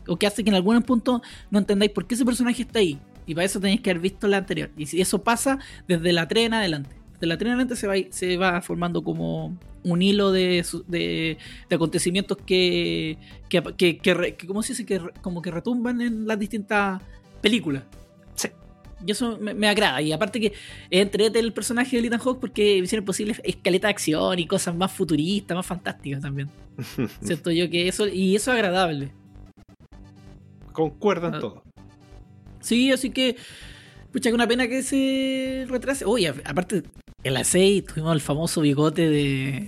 [0.08, 3.00] o que hace que en algún punto no entendáis por qué ese personaje está ahí
[3.26, 4.70] y para eso tenéis que haber visto la anterior.
[4.78, 7.01] Y si eso pasa desde la tren adelante.
[7.22, 11.38] Desde la tren adelante se va se va formando como un hilo de, de,
[11.70, 14.86] acontecimientos que, que, que, que, ¿cómo se dice?
[14.86, 17.00] Que como que retumban en las distintas
[17.42, 17.84] películas.
[18.36, 18.50] Sí.
[19.06, 20.02] Y eso me, agrada.
[20.02, 20.54] Y aparte que
[20.90, 24.92] entrete el personaje de Ethan Hawke porque Misión Imposible escaleta de acción y cosas más
[24.92, 26.50] futuristas, más fantásticas también.
[27.22, 29.12] Siento yo que eso, y eso es agradable.
[30.72, 31.40] Concuerdan ah.
[31.40, 31.64] todo.
[32.62, 33.36] Sí, así que,
[34.12, 36.06] pucha, que una pena que se retrase.
[36.06, 36.84] Uy, aparte,
[37.24, 39.68] en la 6 tuvimos el famoso bigote de.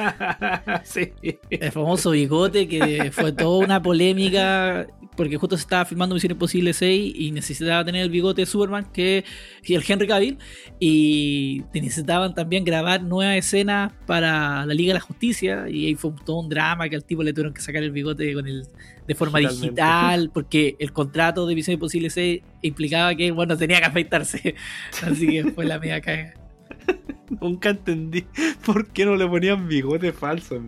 [0.84, 1.12] sí.
[1.50, 6.72] El famoso bigote que fue toda una polémica porque justo se estaba filmando Misión Imposible
[6.72, 9.24] 6 y necesitaba tener el bigote de Superman que
[9.62, 10.38] y el Henry Cavill
[10.80, 16.12] y necesitaban también grabar nuevas escenas para la Liga de la Justicia y ahí fue
[16.24, 18.66] todo un drama que al tipo le tuvieron que sacar el bigote con el
[19.06, 23.86] de forma digital porque el contrato de Misión Imposible 6 implicaba que bueno tenía que
[23.86, 24.54] afeitarse
[25.02, 26.41] así que fue la media caga
[27.40, 28.24] Nunca entendí
[28.64, 30.62] por qué no le ponían bigote falso,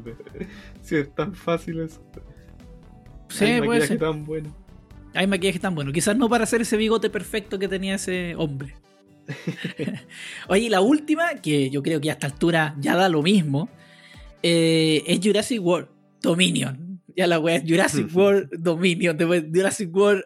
[0.81, 2.03] Si es tan fácil eso.
[3.29, 4.57] Sí, Hay maquillaje tan bueno.
[5.15, 5.93] Hay maquillaje tan bueno.
[5.93, 8.75] Quizás no para hacer ese bigote perfecto que tenía ese hombre.
[10.49, 13.69] Oye, la última, que yo creo que a esta altura ya da lo mismo,
[14.43, 15.89] eh, es Jurassic World
[16.21, 17.01] Dominion.
[17.17, 20.25] Ya la wea es Jurassic World Dominion, Jurassic World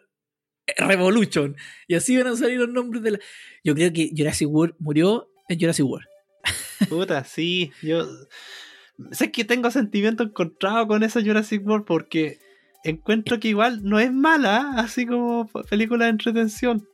[0.78, 1.56] Revolution.
[1.86, 3.18] Y así van a salir los nombres de la.
[3.62, 6.06] Yo creo que Jurassic World murió en Jurassic World.
[6.88, 7.72] Puta, sí.
[7.82, 8.06] Yo
[9.12, 12.38] sé que tengo sentimiento encontrado con esa Jurassic World porque
[12.84, 16.86] encuentro que igual no es mala, así como película de entretención.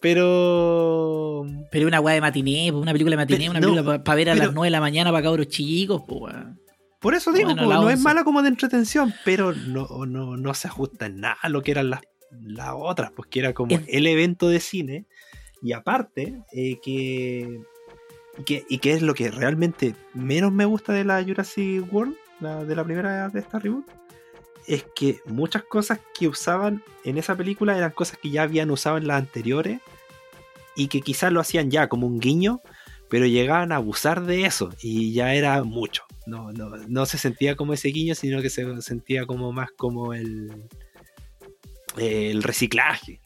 [0.00, 1.46] Pero.
[1.70, 4.52] Pero una weá de matiné, una película de matiné, una película para ver a las
[4.52, 6.02] 9 de la mañana para cabros chicos,
[7.00, 11.06] Por eso digo, no es mala como de entretención, pero no, no, no se ajusta
[11.06, 14.48] en nada a lo que eran las, las otras, pues que era como el evento
[14.48, 15.06] de cine
[15.64, 17.58] y aparte, eh, que,
[18.68, 22.84] y que es lo que realmente menos me gusta de la Jurassic World, de la
[22.84, 23.86] primera de esta reboot,
[24.66, 28.98] es que muchas cosas que usaban en esa película eran cosas que ya habían usado
[28.98, 29.80] en las anteriores
[30.76, 32.60] y que quizás lo hacían ya como un guiño,
[33.08, 36.02] pero llegaban a abusar de eso y ya era mucho.
[36.26, 40.12] No, no, no se sentía como ese guiño, sino que se sentía como más como
[40.12, 40.68] el,
[41.96, 43.22] el reciclaje.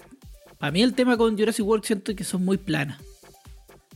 [0.60, 3.00] A mí el tema con Jurassic World siento que son muy planas.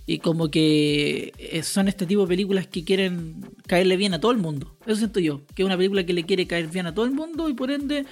[0.05, 4.33] Y como que eh, son este tipo de películas que quieren caerle bien a todo
[4.33, 4.77] el mundo.
[4.85, 5.43] Eso siento yo.
[5.55, 7.71] Que es una película que le quiere caer bien a todo el mundo y por
[7.71, 8.05] ende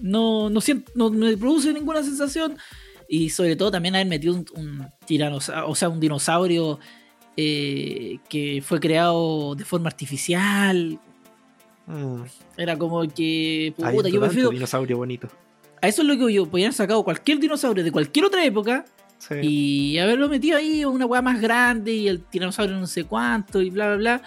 [0.00, 2.56] no, no, siento, no me produce ninguna sensación.
[3.08, 6.78] Y sobre todo también haber metido un, un tiranosaurio, o sea, un dinosaurio
[7.36, 10.98] eh, que fue creado de forma artificial.
[11.86, 12.22] Mm.
[12.56, 13.74] Era como que.
[13.76, 14.50] Puta, yo prefiero.
[14.50, 15.28] dinosaurio bonito.
[15.84, 16.46] A eso es lo que yo.
[16.46, 18.86] Podían haber sacado cualquier dinosaurio de cualquier otra época.
[19.42, 23.70] Y haberlo metido ahí una weá más grande y el dinosaurio no sé cuánto y
[23.70, 24.22] bla bla bla.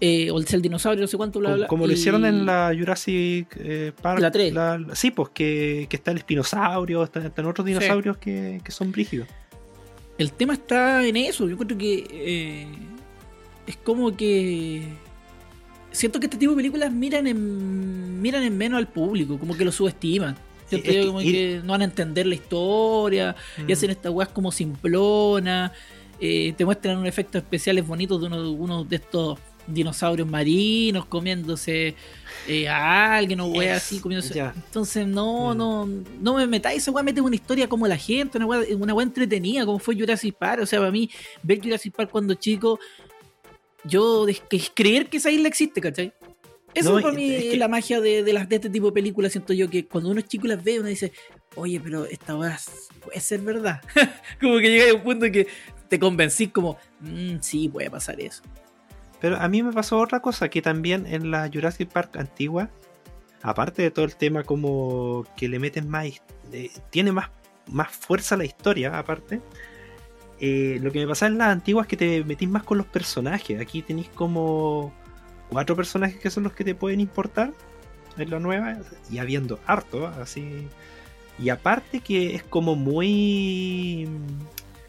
[0.00, 1.66] Eh, o el dinosaurio no sé cuánto, bla bla.
[1.66, 4.20] Como, lo hicieron en la Jurassic eh, Park.
[4.20, 4.54] La 3.
[4.94, 9.28] sí, pues que, está el espinosaurio, están, otros dinosaurios que, que son brígidos.
[10.16, 11.48] El tema está en eso.
[11.48, 12.66] Yo creo que eh,
[13.66, 14.82] es como que.
[15.92, 19.64] Siento que este tipo de películas miran en, miran en menos al público, como que
[19.64, 20.36] lo subestiman.
[20.70, 23.72] Siento que, como que no van a entender la historia y mm.
[23.72, 25.72] hacen estas weas como simplona.
[26.20, 31.94] Eh, te muestran un efectos especiales bonitos de uno, uno de estos dinosaurios marinos comiéndose
[32.46, 34.38] eh, a alguien o wea así comiéndose.
[34.38, 35.58] Entonces, no, mm.
[35.58, 35.88] no,
[36.20, 39.06] no me metáis esa wea, mete una historia como la gente, una wea, una wea
[39.06, 40.62] entretenida, como fue Jurassic Park.
[40.62, 41.10] O sea, para mí,
[41.42, 42.78] ver Jurassic Park cuando chico,
[43.84, 46.12] yo que creer que esa isla existe, ¿cachai?
[46.74, 49.32] Eso es para mí es la magia de, las, de este tipo de películas.
[49.32, 51.12] Siento yo que cuando uno es chico las ve, uno dice,
[51.56, 52.58] oye, pero esta wea
[53.04, 53.80] puede ser verdad.
[54.40, 55.46] como que llega a un punto en que
[55.88, 58.42] te convencís como, mm, sí, puede pasar eso.
[59.20, 62.70] Pero a mí me pasó otra cosa, que también en la Jurassic Park antigua,
[63.42, 66.06] aparte de todo el tema como que le meten más,
[66.90, 67.30] tiene más,
[67.66, 69.40] más fuerza la historia, aparte,
[70.40, 72.86] eh, lo que me pasa en las antiguas es que te metís más con los
[72.86, 73.60] personajes.
[73.60, 74.94] Aquí tenéis como
[75.50, 77.52] cuatro personajes que son los que te pueden importar
[78.16, 78.78] en la nueva,
[79.10, 80.66] y habiendo harto, así.
[81.38, 84.08] Y aparte que es como muy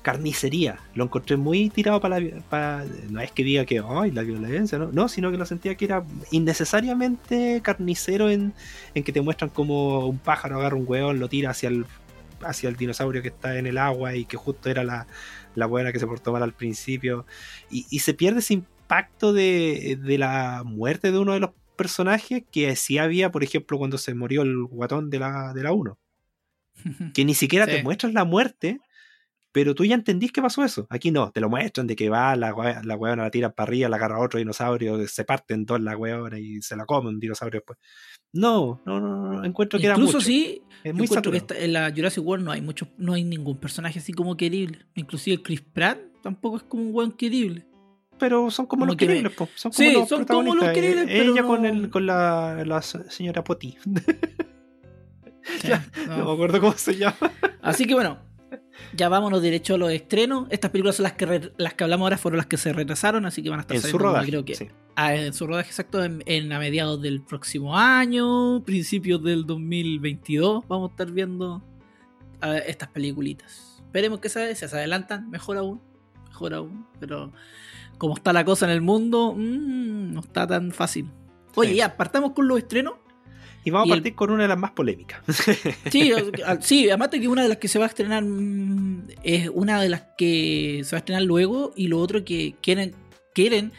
[0.02, 0.80] carnicería.
[0.95, 2.86] Lo encontré muy tirado para la.
[3.10, 4.89] no es que diga que ay, la violencia, ¿no?
[4.91, 8.54] no, sino que lo sentía que era innecesariamente carnicero en,
[8.95, 11.86] en que te muestran como un pájaro agarra un hueón, lo tira hacia el,
[12.43, 15.08] hacia el dinosaurio que está en el agua y que justo era la,
[15.56, 17.26] la buena que se portó mal al principio.
[17.69, 22.75] Y, se pierde ese impacto de, de la muerte de uno de los personajes que
[22.75, 25.97] sí había, por ejemplo, cuando se murió el guatón de la, de la 1.
[27.13, 28.80] Que ni siquiera te muestran la muerte,
[29.51, 30.88] pero tú ya entendís que pasó eso.
[30.89, 33.89] Aquí no, te lo muestran de que va, la, la weona la tira para arriba,
[33.89, 37.19] la agarra a otro dinosaurio, se parten dos la weona y se la come un
[37.19, 37.80] dinosaurio después.
[38.34, 40.08] No, no, no, no encuentro que era mucho.
[40.08, 41.08] Incluso sí, es muy
[41.58, 44.80] en la Jurassic World no hay mucho, no hay ningún personaje así como querible.
[44.95, 47.70] Inclusive Chris Pratt tampoco es como un buen querible.
[48.21, 51.89] Pero son como, los queribles, son como los son Como los queribles, Ella con, el,
[51.89, 53.79] con la, la señora Poti.
[56.07, 57.17] no me acuerdo cómo se llama.
[57.63, 58.19] Así que bueno,
[58.93, 60.45] ya vámonos derecho a los estrenos.
[60.51, 63.41] Estas películas son las que las que hablamos ahora fueron las que se retrasaron, así
[63.41, 66.51] que van a estar en su rodaje, creo que ah, en su rodaje exacto en,
[66.53, 71.63] a mediados del próximo año, principios del 2022, vamos a estar viendo
[72.67, 73.81] estas peliculitas.
[73.84, 75.81] Esperemos que se, se adelantan, mejor aún,
[76.27, 77.34] mejor aún, pero
[78.01, 81.05] como está la cosa en el mundo, mm, no está tan fácil.
[81.53, 82.95] Oye, ya, partamos con los estrenos.
[83.63, 85.21] Y vamos a partir con una de las más polémicas.
[85.91, 86.11] Sí,
[86.61, 89.89] sí, además que una de las que se va a estrenar mm, es una de
[89.89, 92.95] las que se va a estrenar luego y lo otro que quieren,
[93.35, 93.71] quieren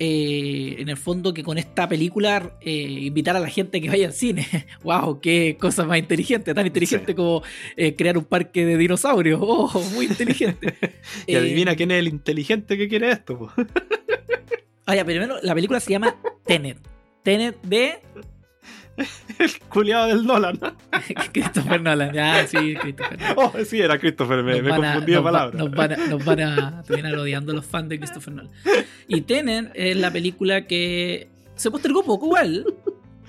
[0.00, 4.06] eh, en el fondo que con esta película eh, invitar a la gente que vaya
[4.06, 4.46] al cine.
[4.84, 5.20] ¡Wow!
[5.20, 6.54] ¡Qué cosa más inteligente!
[6.54, 7.42] Tan inteligente como
[7.76, 9.40] eh, crear un parque de dinosaurios.
[9.42, 9.82] ¡Oh!
[9.94, 10.74] Muy inteligente.
[11.26, 13.52] y adivina quién es el inteligente que quiere esto.
[14.86, 16.78] Ah, ya, primero la película se llama Tenet.
[17.22, 17.98] Tenet de
[19.38, 20.58] el culiado del Nolan.
[21.32, 23.34] Christopher Nolan, ya, sí, Christopher Nolan.
[23.36, 25.54] Oh, sí, era Christopher, me, me confundí de palabras.
[25.54, 28.52] Nos van, a, nos van a terminar odiando los fans de Christopher Nolan.
[29.06, 32.66] Y Tenet es la película que se postergó poco igual.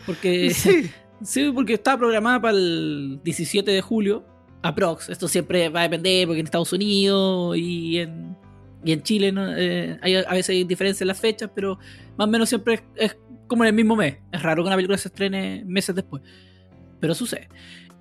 [0.05, 0.89] Porque, sí.
[1.23, 4.25] sí, porque estaba programada para el 17 de julio.
[4.62, 5.10] Aprox.
[5.10, 8.36] Esto siempre va a depender porque en Estados Unidos y en,
[8.84, 11.79] y en Chile eh, hay, a veces hay diferencias en las fechas, pero
[12.17, 13.15] más o menos siempre es
[13.49, 14.17] como en el mismo mes.
[14.31, 16.23] Es raro que una película se estrene meses después.
[17.01, 17.49] Pero sucede.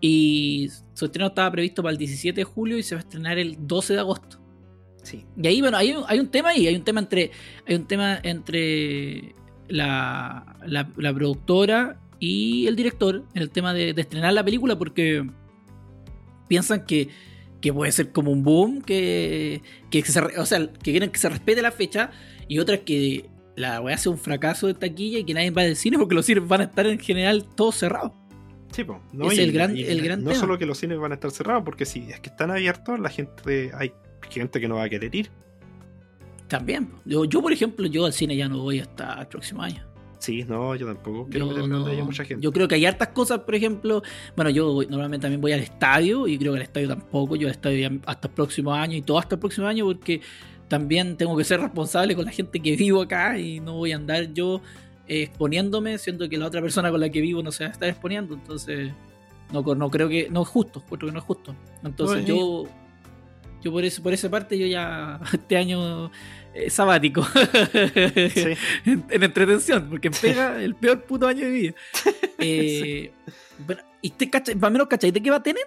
[0.00, 3.38] Y su estreno estaba previsto para el 17 de julio y se va a estrenar
[3.38, 4.40] el 12 de agosto.
[5.02, 5.26] Sí.
[5.36, 7.32] Y ahí, bueno, hay, hay un tema ahí, hay un tema entre.
[7.66, 9.34] Hay un tema entre
[9.68, 15.26] la, la, productora y el director en el tema de, estrenar la película porque
[16.48, 17.08] piensan que,
[17.72, 21.60] puede ser como un boom, que, que se, o sea, que quieren que se respete
[21.62, 22.10] la fecha
[22.48, 25.76] y otras que la weá sea un fracaso de taquilla y que nadie va al
[25.76, 28.12] cine porque los cines van a estar en general todos cerrados.
[28.72, 31.14] Sí, pues, no, es el gran, el gran no solo que los cines van a
[31.14, 33.92] estar cerrados, porque si es que están abiertos, la gente hay
[34.30, 35.30] gente que no va a querer ir.
[36.48, 36.88] También.
[37.04, 39.84] Yo, yo, por ejemplo, yo al cine ya no voy hasta el próximo año.
[40.18, 42.42] Sí, no, yo tampoco creo que haya mucha gente.
[42.42, 44.02] Yo creo que hay hartas cosas, por ejemplo.
[44.34, 47.36] Bueno, yo normalmente también voy al estadio y creo que al estadio tampoco.
[47.36, 50.20] Yo al estadio hasta el próximo año y todo hasta el próximo año porque
[50.68, 53.96] también tengo que ser responsable con la gente que vivo acá y no voy a
[53.96, 54.60] andar yo
[55.06, 57.88] exponiéndome, siendo que la otra persona con la que vivo no se va a estar
[57.88, 58.34] exponiendo.
[58.34, 58.92] Entonces,
[59.52, 61.54] no, no creo que no es justo, porque no es justo.
[61.82, 62.66] Entonces, yo
[63.62, 66.10] yo por eso, por esa parte, yo ya este año
[66.54, 67.26] eh, sabático.
[68.84, 71.74] en, entretención, porque pega el peor puto año de mi vida.
[72.40, 73.10] Eh,
[74.00, 75.64] ¿Y te cachai, para menos cachai de qué va a tener?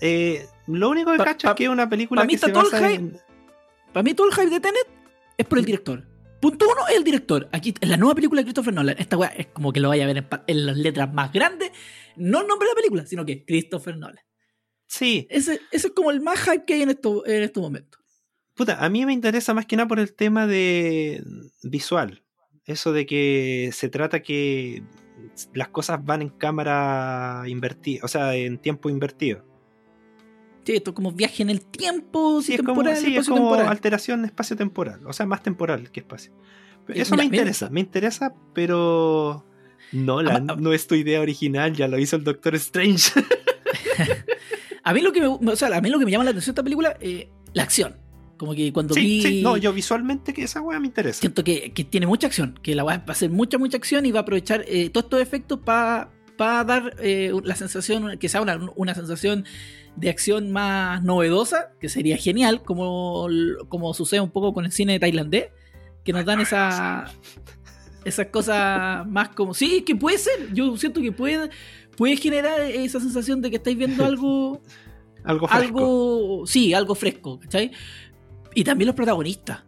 [0.00, 3.18] Eh, lo único que cacho es que es una película que se basa en...
[3.94, 4.88] Para mí todo el hype de Tenet
[5.38, 6.04] es por el director.
[6.40, 7.48] Punto uno es el director.
[7.52, 10.02] Aquí, en la nueva película de Christopher Nolan, esta weá es como que lo vaya
[10.02, 11.70] a ver en, las letras más grandes.
[12.16, 14.24] No el nombre de la película, sino que Christopher Nolan.
[14.88, 15.28] Sí.
[15.30, 18.00] Ese, ese, es como el más hype que hay en, esto, en estos momentos.
[18.54, 21.22] Puta, a mí me interesa más que nada por el tema de
[21.62, 22.24] visual.
[22.64, 24.82] Eso de que se trata que
[25.54, 29.53] las cosas van en cámara invertida, o sea, en tiempo invertido.
[30.66, 35.12] Esto como viaje en el tiempo, sí, es como, sí, es como alteración espacio-temporal, o
[35.12, 36.32] sea, más temporal que espacio.
[36.88, 39.46] Eso me interesa, me interesa, pero
[39.92, 43.10] no, la, no es tu idea original, ya lo hizo el Doctor Strange.
[44.84, 46.54] A mí lo que me, o sea, a mí lo que me llama la atención
[46.54, 47.96] de esta película, eh, la acción.
[48.36, 49.22] Como que cuando vi.
[49.22, 51.20] Sí, no, yo visualmente que esa weá me interesa.
[51.20, 54.12] Siento que, tiene mucha acción, que la weá va a hacer mucha, mucha acción y
[54.12, 58.58] va a aprovechar eh, todos estos efectos para dar eh, la sensación, que sea una,
[58.76, 59.44] una, sensación
[59.96, 63.28] de acción más novedosa, que sería genial, como,
[63.68, 65.48] como sucede un poco con el cine tailandés,
[66.04, 67.12] que nos dan esa.
[68.04, 69.54] Esas cosas más como.
[69.54, 70.52] Sí, que puede ser.
[70.52, 71.48] Yo siento que puede
[71.96, 74.60] puede generar esa sensación de que estáis viendo algo.
[75.24, 75.64] algo fresco.
[75.64, 77.70] Algo, sí, algo fresco, ¿cachai?
[78.54, 79.64] Y también los protagonistas.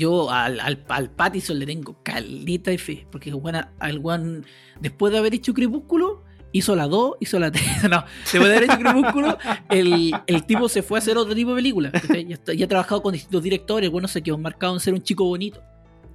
[0.00, 3.06] Yo al, al, al Pattison le tengo calita de fe.
[3.12, 4.40] Porque bueno, al one,
[4.80, 7.64] después de haber hecho Crepúsculo, hizo la 2, hizo la 3.
[7.90, 11.50] No, después de haber hecho Crepúsculo, el, el, tipo se fue a hacer otro tipo
[11.50, 11.92] de película.
[12.26, 13.90] Ya, ya, ha trabajado con distintos directores.
[13.90, 15.62] Bueno, se quedó marcado en ser un chico bonito.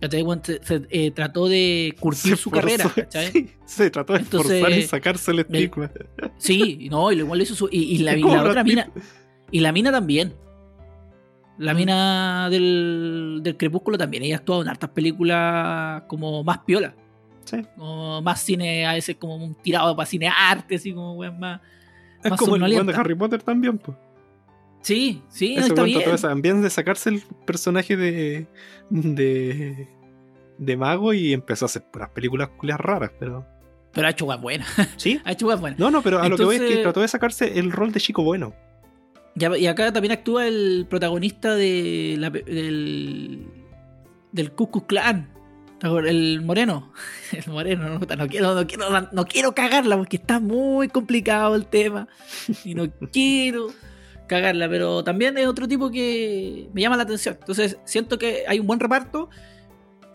[0.02, 2.92] Se, eh, trató de curtir su carrera,
[3.66, 5.92] se trató de esforzar en sacarse el estigma.
[6.38, 7.70] Sí, no, y igual hizo su.
[7.72, 8.92] Y, la, otra mina.
[9.52, 10.34] Y la mina también.
[11.58, 14.24] La mina del, del Crepúsculo también.
[14.24, 16.94] Ella ha actuado en hartas películas como más piola.
[17.46, 17.66] Sí.
[17.78, 21.62] Como más cine, a veces como un tirado para cine arte, así como más.
[22.24, 23.98] Es como el de Harry Potter también, pues.
[24.82, 26.16] Sí, sí, está bien.
[26.22, 28.46] También de sacarse el personaje de,
[28.90, 29.88] de,
[30.58, 33.46] de mago y empezó a hacer puras películas culias raras, pero.
[33.94, 34.68] Pero ha hecho buenas.
[34.98, 35.20] Sí.
[35.26, 35.80] ha hecho buenas.
[35.80, 38.00] No, no, pero a lo que voy es que trató de sacarse el rol de
[38.00, 38.54] chico bueno.
[39.36, 43.48] Y acá también actúa el protagonista de del,
[44.32, 45.30] del Ku Clan.
[45.82, 46.94] El moreno.
[47.32, 51.68] El moreno, no, no, quiero, no, quiero, no quiero cagarla porque está muy complicado el
[51.68, 52.08] tema.
[52.64, 53.68] Y no quiero
[54.28, 57.38] cagarla, pero también es otro tipo que me llama la atención.
[57.40, 59.30] Entonces, siento que hay un buen reparto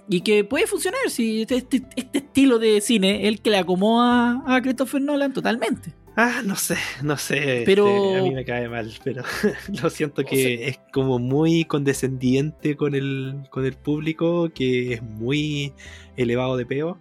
[0.09, 3.59] y que puede funcionar si este, este, este estilo de cine es el que le
[3.59, 5.95] acomoda a Christopher Nolan totalmente.
[6.23, 7.63] Ah, no sé, no sé.
[7.65, 9.23] Pero este, a mí me cae mal, pero
[9.83, 15.73] lo siento que es como muy condescendiente con el, con el público, que es muy
[16.19, 16.99] elevado de peo.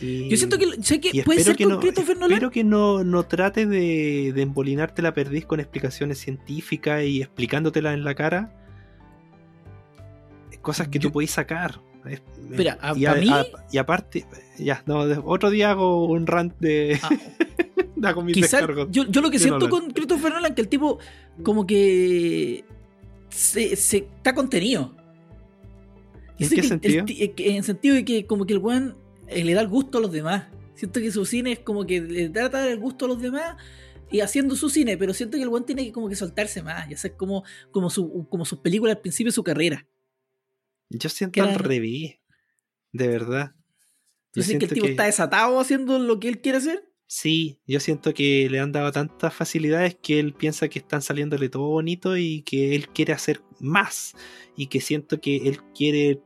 [0.00, 4.32] Yo siento que, sé que puede ser que no, Espero que no, no trate de,
[4.34, 8.52] de, embolinarte la perdiz con explicaciones científicas y explicándotela en la cara.
[10.62, 11.80] Cosas que tú podéis sacar.
[12.04, 13.30] Espera, a, y, mí...
[13.70, 14.26] y aparte,
[14.58, 16.98] ya, no, otro día hago un rant de.
[17.04, 17.10] Ah,
[18.14, 18.28] con
[18.90, 20.98] yo, yo, lo que siento con Christopher Nolan que el tipo,
[21.42, 22.64] como que.
[23.30, 24.94] Se, se está contenido.
[26.38, 27.04] ¿En qué sentido?
[27.08, 30.00] en el sentido de que, como que el weón eh, le da el gusto a
[30.00, 30.44] los demás.
[30.74, 33.56] Siento que su cine es como que le trata el gusto a los demás
[34.10, 36.88] y haciendo su cine, pero siento que el buen tiene que como que soltarse más
[36.90, 39.86] y hacer como, como, su, como sus películas al principio de su carrera.
[40.90, 42.18] Yo siento al revés,
[42.92, 43.54] de verdad.
[44.32, 46.88] ¿Tú sientes que el tipo está desatado haciendo lo que él quiere hacer?
[47.06, 51.48] Sí, yo siento que le han dado tantas facilidades que él piensa que están saliéndole
[51.48, 54.14] todo bonito y que él quiere hacer más.
[54.56, 56.20] Y que siento que él quiere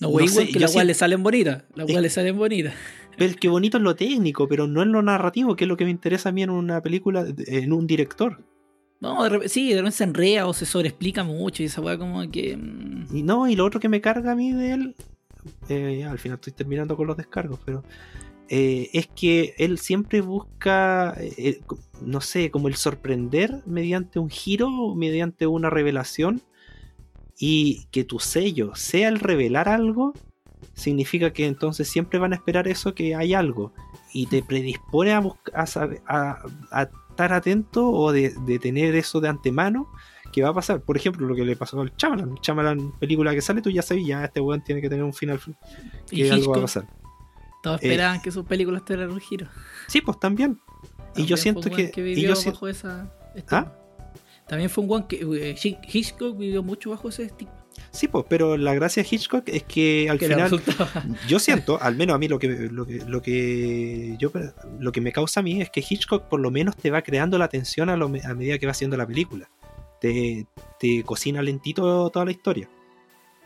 [0.00, 1.64] no, güey, que las le salen bonitas.
[1.74, 2.74] Las weas le salen bonitas.
[3.16, 5.84] Pero qué bonito es lo técnico, pero no en lo narrativo, que es lo que
[5.84, 8.42] me interesa a mí en una película, en un director.
[9.00, 12.56] No, sí, de repente se enrea o se sobreexplica mucho y esa weá como que.
[12.56, 13.16] Mm.
[13.16, 14.94] Y no, y lo otro que me carga a mí de él,
[15.68, 17.82] eh, al final estoy terminando con los descargos, pero
[18.52, 21.60] eh, es que él siempre busca, eh,
[22.02, 26.42] no sé, como el sorprender mediante un giro, mediante una revelación,
[27.38, 30.14] y que tu sello sea el revelar algo,
[30.74, 33.72] significa que entonces siempre van a esperar eso, que hay algo,
[34.12, 35.22] y te predispone a,
[35.54, 39.86] a, estar atento o de, tener eso de antemano
[40.32, 40.80] que va a pasar.
[40.80, 42.34] Por ejemplo, lo que le pasó al Chamalan.
[42.40, 45.40] Chamalan, película que sale, tú ya ya este weón tiene que tener un final
[46.08, 46.99] que algo va a pasar.
[47.62, 49.46] Todos esperaban eh, que sus películas tuvieran un giro.
[49.86, 50.60] Sí, pues también.
[51.16, 51.92] y yo siento que.
[51.96, 53.12] y yo bajo esa.
[53.50, 53.72] ¿Ah?
[54.48, 55.20] También fue un guan que.
[55.20, 55.56] Eh,
[55.92, 57.54] Hitchcock vivió mucho bajo ese estigma.
[57.92, 60.50] Sí, pues, pero la gracia de Hitchcock es que al final.
[61.28, 64.30] Yo siento, al menos a mí lo que, lo que, lo que yo
[64.78, 67.38] lo que me causa a mí es que Hitchcock por lo menos te va creando
[67.38, 69.50] la atención a, a medida que va haciendo la película.
[70.00, 70.46] Te,
[70.78, 72.68] te cocina lentito toda la historia.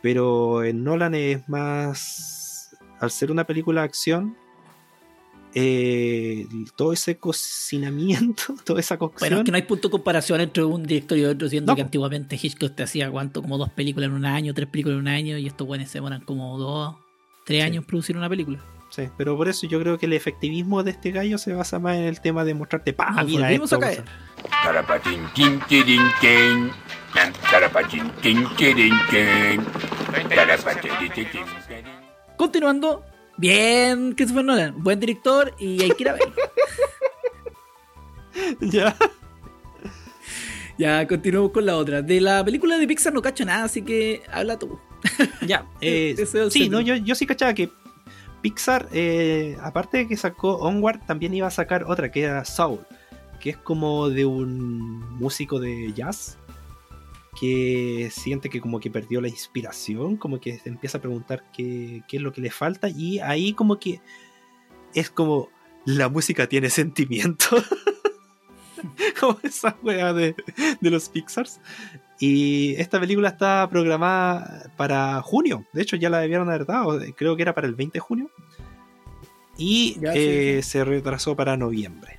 [0.01, 2.44] Pero en Nolan es más
[2.99, 4.37] al ser una película de acción,
[5.57, 9.29] eh, todo ese cocinamiento, toda esa cocción.
[9.29, 11.81] Bueno, es que no hay punto de comparación entre un director y otro, siendo que
[11.81, 15.07] antiguamente Hitchcock te hacía cuánto, como dos películas en un año, tres películas en un
[15.07, 16.95] año, y estos buenos se demoran como dos,
[17.45, 18.59] tres años en producir una película.
[18.89, 21.97] Sí, pero por eso yo creo que el efectivismo de este gallo se basa más
[21.97, 23.23] en el tema de mostrarte, ¡pa!
[23.23, 23.75] mira esto.
[23.77, 24.03] A caer.
[32.37, 33.03] Continuando,
[33.37, 36.33] bien, Christopher Nolan, buen director y hay que ir a verlo.
[38.61, 38.95] ya.
[40.77, 42.01] Ya, continuamos con la otra.
[42.01, 44.77] De la película de Pixar no cacho nada, así que habla tú.
[45.47, 46.15] ya, eh,
[46.49, 47.69] sí, no, yo, yo sí cachaba que
[48.41, 52.79] Pixar, eh, aparte de que sacó Onward, también iba a sacar otra que era Soul,
[53.39, 56.37] que es como de un músico de jazz
[57.39, 62.03] que siente que como que perdió la inspiración, como que se empieza a preguntar qué,
[62.07, 64.01] qué es lo que le falta y ahí como que
[64.93, 65.49] es como
[65.85, 67.45] la música tiene sentimiento.
[69.19, 70.35] como esa wea de,
[70.79, 71.59] de, los Pixars.
[72.19, 75.65] Y esta película está programada para junio.
[75.73, 76.99] De hecho, ya la debieron haber dado.
[77.15, 78.31] Creo que era para el 20 de junio.
[79.57, 82.14] Y eh, se retrasó para noviembre.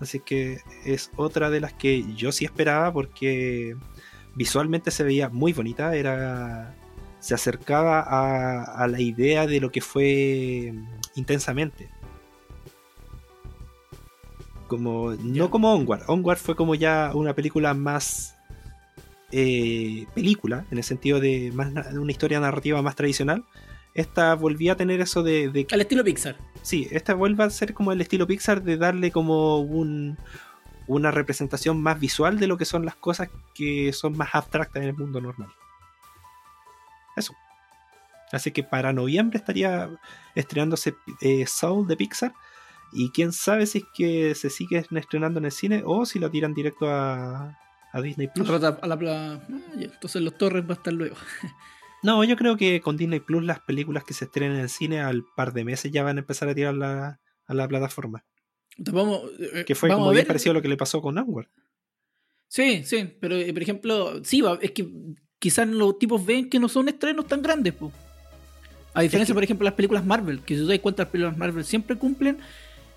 [0.00, 3.76] Así que es otra de las que yo sí esperaba porque
[4.34, 5.94] visualmente se veía muy bonita.
[5.94, 6.74] Era.
[7.20, 10.72] Se acercaba a, la idea de lo que fue
[11.14, 11.90] intensamente.
[14.68, 15.12] Como.
[15.16, 16.04] No como Onward.
[16.08, 18.36] Onward fue como ya una película más.
[19.32, 23.44] Eh, película, en el sentido de más, una historia narrativa más tradicional
[23.94, 26.36] esta volvía a tener eso de, Al estilo Pixar.
[26.62, 30.18] Sí, esta vuelve a ser como el estilo Pixar de darle como un,
[30.86, 34.88] una representación más visual de lo que son las cosas que son más abstractas en
[34.88, 35.50] el mundo normal.
[37.16, 37.34] Eso.
[38.32, 39.90] Así que para noviembre estaría
[40.34, 42.32] estrenándose eh, Soul de Pixar.
[42.92, 46.30] Y quién sabe si es que se sigue estrenando en el cine o si lo
[46.30, 47.56] tiran directo a,
[47.92, 48.48] a Disney Plus.
[48.50, 49.40] Ah,
[49.74, 51.16] entonces los torres va a estar luego.
[52.02, 55.00] No, yo creo que con Disney Plus las películas que se estrenen en el cine
[55.00, 58.24] al par de meses ya van a empezar a tirar a la plataforma.
[58.78, 61.48] Eh, que fue como bien parecido a lo que le pasó con Onward.
[62.48, 64.88] Sí, sí, pero eh, por ejemplo, sí, es que
[65.38, 67.74] quizás los tipos ven que no son estrenos tan grandes.
[68.94, 71.64] A diferencia, por ejemplo, las películas Marvel, que si tú das cuenta, las películas Marvel
[71.64, 72.38] siempre cumplen.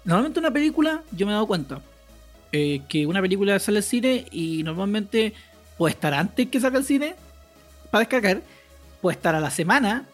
[0.05, 1.81] Normalmente una película, yo me he dado cuenta,
[2.51, 5.33] eh, que una película sale al cine y normalmente
[5.77, 7.15] puede estar antes que salga al cine
[7.91, 8.41] para descargar
[9.03, 10.05] puede estar a la semana,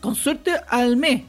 [0.00, 1.22] con suerte al mes.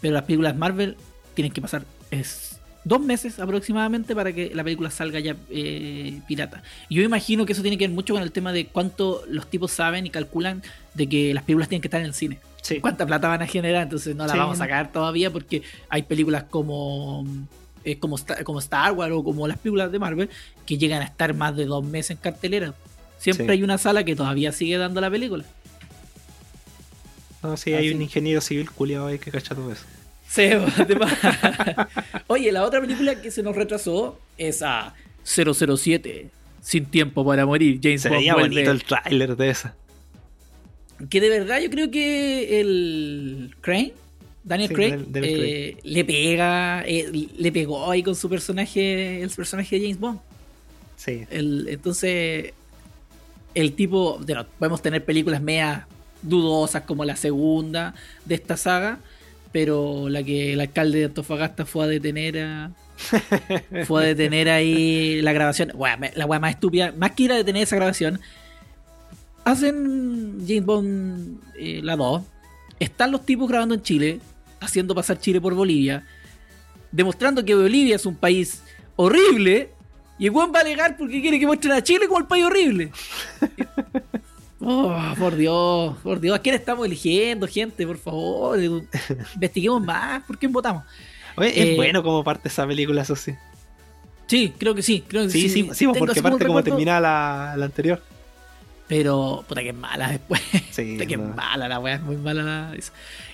[0.00, 0.96] Pero las películas Marvel
[1.34, 1.82] tienen que pasar
[2.12, 6.62] es, dos meses aproximadamente para que la película salga ya eh, pirata.
[6.88, 9.50] Y yo imagino que eso tiene que ver mucho con el tema de cuánto los
[9.50, 10.62] tipos saben y calculan
[10.94, 12.38] de que las películas tienen que estar en el cine.
[12.80, 13.82] ¿Cuánta plata van a generar?
[13.82, 17.26] Entonces no la vamos a sacar todavía porque hay películas como
[17.84, 18.16] eh, como
[18.60, 20.30] Star Wars o como las películas de Marvel
[20.64, 22.74] que llegan a estar más de dos meses en cartelera.
[23.18, 25.44] Siempre hay una sala que todavía sigue dando la película.
[27.42, 29.84] No, sí, hay un ingeniero civil culiado ahí que cacha todo eso.
[30.28, 30.50] Sí,
[32.26, 36.30] Oye, la otra película que se nos retrasó es a 007,
[36.60, 37.80] Sin Tiempo para Morir.
[37.82, 39.74] James se veía bonito el tráiler de esa.
[41.08, 43.92] Que de verdad yo creo que el Crane,
[44.42, 49.82] Daniel Craig, eh, le pega, eh, le pegó ahí con su personaje, el personaje de
[49.82, 50.20] James Bond.
[50.96, 51.24] Sí.
[51.30, 52.52] entonces,
[53.54, 55.84] el tipo, bueno, podemos tener películas meas
[56.22, 57.94] dudosas como la segunda
[58.24, 58.98] de esta saga,
[59.52, 62.70] pero la que el alcalde de Antofagasta fue a detener a,
[63.86, 65.72] fue a detener ahí la grabación.
[66.14, 68.20] la weá más estúpida, más que ir a detener esa grabación,
[69.44, 72.22] hacen James Bond eh, la 2.
[72.78, 74.20] Están los tipos grabando en Chile,
[74.60, 76.04] haciendo pasar Chile por Bolivia,
[76.92, 78.62] demostrando que Bolivia es un país
[78.96, 79.70] horrible.
[80.18, 82.44] Y el weón va a alegar porque quiere que muestren a Chile como el país
[82.44, 82.90] horrible.
[84.70, 87.86] Oh, por Dios, por Dios, ¿a quién estamos eligiendo, gente?
[87.86, 88.58] Por favor,
[89.34, 90.84] investiguemos más, ¿por quién votamos?
[91.36, 93.34] Oye, es eh, bueno como parte esa película, eso sí.
[94.26, 95.02] Sí, creo que sí.
[95.08, 98.02] Creo que sí, sí, sí, porque parte como termina la, la, anterior.
[98.88, 100.42] Pero, puta que es mala después.
[100.70, 102.76] Sí, puta que es mala la weá, es muy mala la...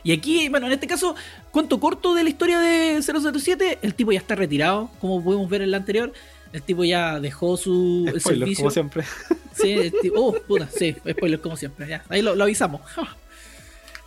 [0.04, 1.16] Y aquí, bueno, en este caso,
[1.50, 5.62] cuento corto de la historia de 007, el tipo ya está retirado, como podemos ver
[5.62, 6.12] en la anterior.
[6.54, 8.62] El tipo ya dejó su servicio.
[8.62, 9.04] como siempre.
[9.54, 11.86] Sí, oh, puta, sí, spoiler como siempre.
[11.88, 12.80] Ya, ahí lo, avisamos.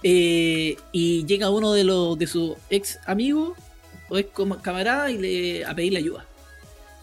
[0.03, 3.57] Eh, y llega uno de los de sus ex amigos
[4.09, 4.29] o ex
[4.61, 6.25] camarada y le, a pedirle ayuda.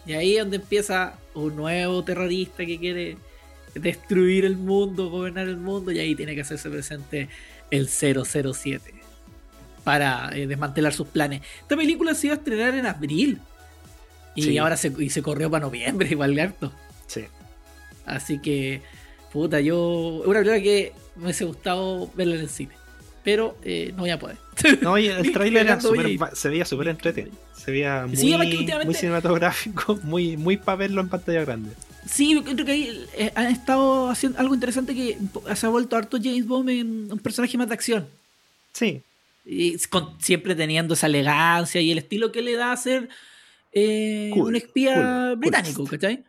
[0.05, 3.17] Y ahí es donde empieza un nuevo terrorista que quiere
[3.73, 7.27] destruir el mundo, gobernar el mundo, y ahí tiene que hacerse presente
[7.69, 8.93] el 007
[9.83, 11.41] para eh, desmantelar sus planes.
[11.63, 13.41] Esta película se iba a estrenar en abril
[14.35, 16.71] y ahora se, y se corrió para noviembre, igual harto.
[17.07, 17.25] Sí.
[18.05, 18.81] Así que,
[19.31, 20.23] puta, yo.
[20.25, 22.75] Una película que me hubiese gustado verla en el cine.
[23.23, 24.37] Pero eh, no voy a poder.
[24.81, 25.77] No, y el trailer
[26.33, 27.35] se veía súper entretenido.
[27.57, 31.71] Se veía muy, muy cinematográfico, muy, muy para verlo en pantalla grande.
[32.07, 35.17] Sí, creo que ahí eh, han estado haciendo algo interesante que
[35.55, 38.07] se ha vuelto harto James Bond en un personaje más de acción.
[38.73, 39.01] Sí.
[39.43, 39.77] Y
[40.19, 43.09] siempre teniendo esa elegancia y el estilo que le da a ser
[43.75, 46.23] eh, un espía británico, ¿cachai?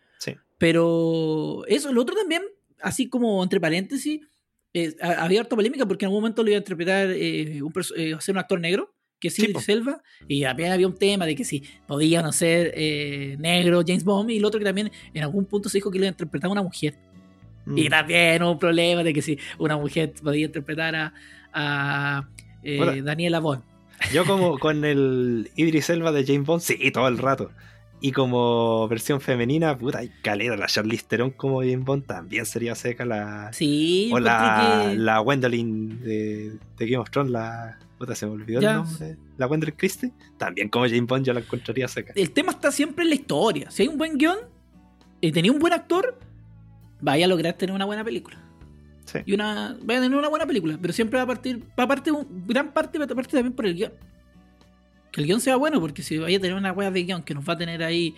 [0.59, 2.43] Pero eso, lo otro también,
[2.81, 4.21] así como entre paréntesis,
[5.01, 8.35] había harta polémica porque en algún momento lo iba a interpretar eh, un, eh, ser
[8.35, 11.63] un actor negro, que es sí, Selva, y también había un tema de que si
[11.87, 15.69] podía no ser eh, negro James Bond, y el otro que también en algún punto
[15.69, 16.95] se dijo que lo iba a interpretar una mujer.
[17.75, 17.91] Y mm.
[17.91, 21.15] también un problema de que si una mujer podía interpretar a,
[21.53, 22.29] a
[23.03, 23.63] Daniela Bond.
[24.13, 27.51] Yo como con el Idris Elba de James Bond, sí, todo el rato.
[28.01, 32.75] Y como versión femenina, puta, y calera, la Charlize Theron como James Bond también sería
[32.75, 33.51] seca la...
[33.53, 37.79] Sí, O la, la Gwendolyn de, Game of Thrones, la...
[37.99, 39.17] Puta, se me olvidó el nombre.
[39.39, 42.13] La Gwendolyn Christie, también como James Bond yo la encontraría seca.
[42.15, 43.71] El tema está siempre en la historia.
[43.71, 44.37] Si hay un buen guion
[45.23, 46.19] y tenía un buen actor,
[47.01, 48.46] vaya a lograr tener una buena película.
[49.07, 49.21] Sí.
[49.25, 51.89] Y una, vaya a tener una buena película, pero siempre va a partir, va a
[51.89, 52.13] partir,
[52.47, 53.93] gran parte va a partir también por el guion
[55.17, 57.33] que el guion sea bueno, porque si vaya a tener una wea de guion que
[57.33, 58.15] nos va a tener ahí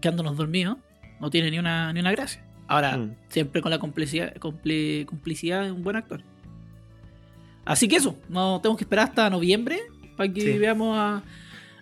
[0.00, 0.76] quedándonos dormidos,
[1.20, 2.42] no tiene ni una, ni una gracia.
[2.66, 3.14] Ahora, mm.
[3.28, 6.22] siempre con la complicidad, complicidad de un buen actor.
[7.64, 9.78] Así que eso, no tenemos que esperar hasta noviembre
[10.16, 11.22] para que veamos a,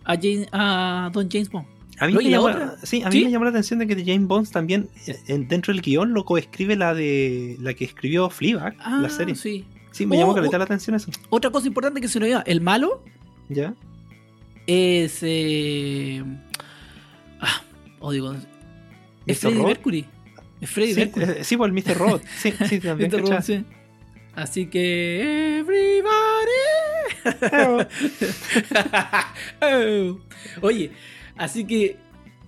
[0.05, 1.67] a, Don James Bond.
[1.99, 2.51] A mí, me llamó,
[2.83, 5.17] sí, a mí me llamó la atención de que James Bond también eh,
[5.49, 9.35] dentro del guion lo coescribe la de la que escribió Fleabag, la ah, serie.
[9.35, 11.11] Sí, sí me llamó que le la atención eso.
[11.31, 13.03] Otra cosa importante que se nos dio, el malo
[13.49, 13.75] ¿Ya?
[14.67, 15.21] es.
[15.23, 16.23] Eh,
[17.41, 17.63] ah,
[18.01, 18.37] oh, digo.
[19.27, 20.07] Es Freddie Mercury.
[20.61, 21.25] Es Freddie sí, Mercury.
[21.25, 21.95] Eh, sí, por el Mr.
[21.99, 22.21] Rod.
[22.39, 23.11] Sí, sí, también.
[23.11, 23.23] Mr.
[23.23, 23.65] Rod, sí.
[24.35, 25.61] Así que.
[25.61, 26.77] Everybody.
[29.63, 30.19] oh.
[30.61, 30.93] Oye,
[31.37, 31.97] así que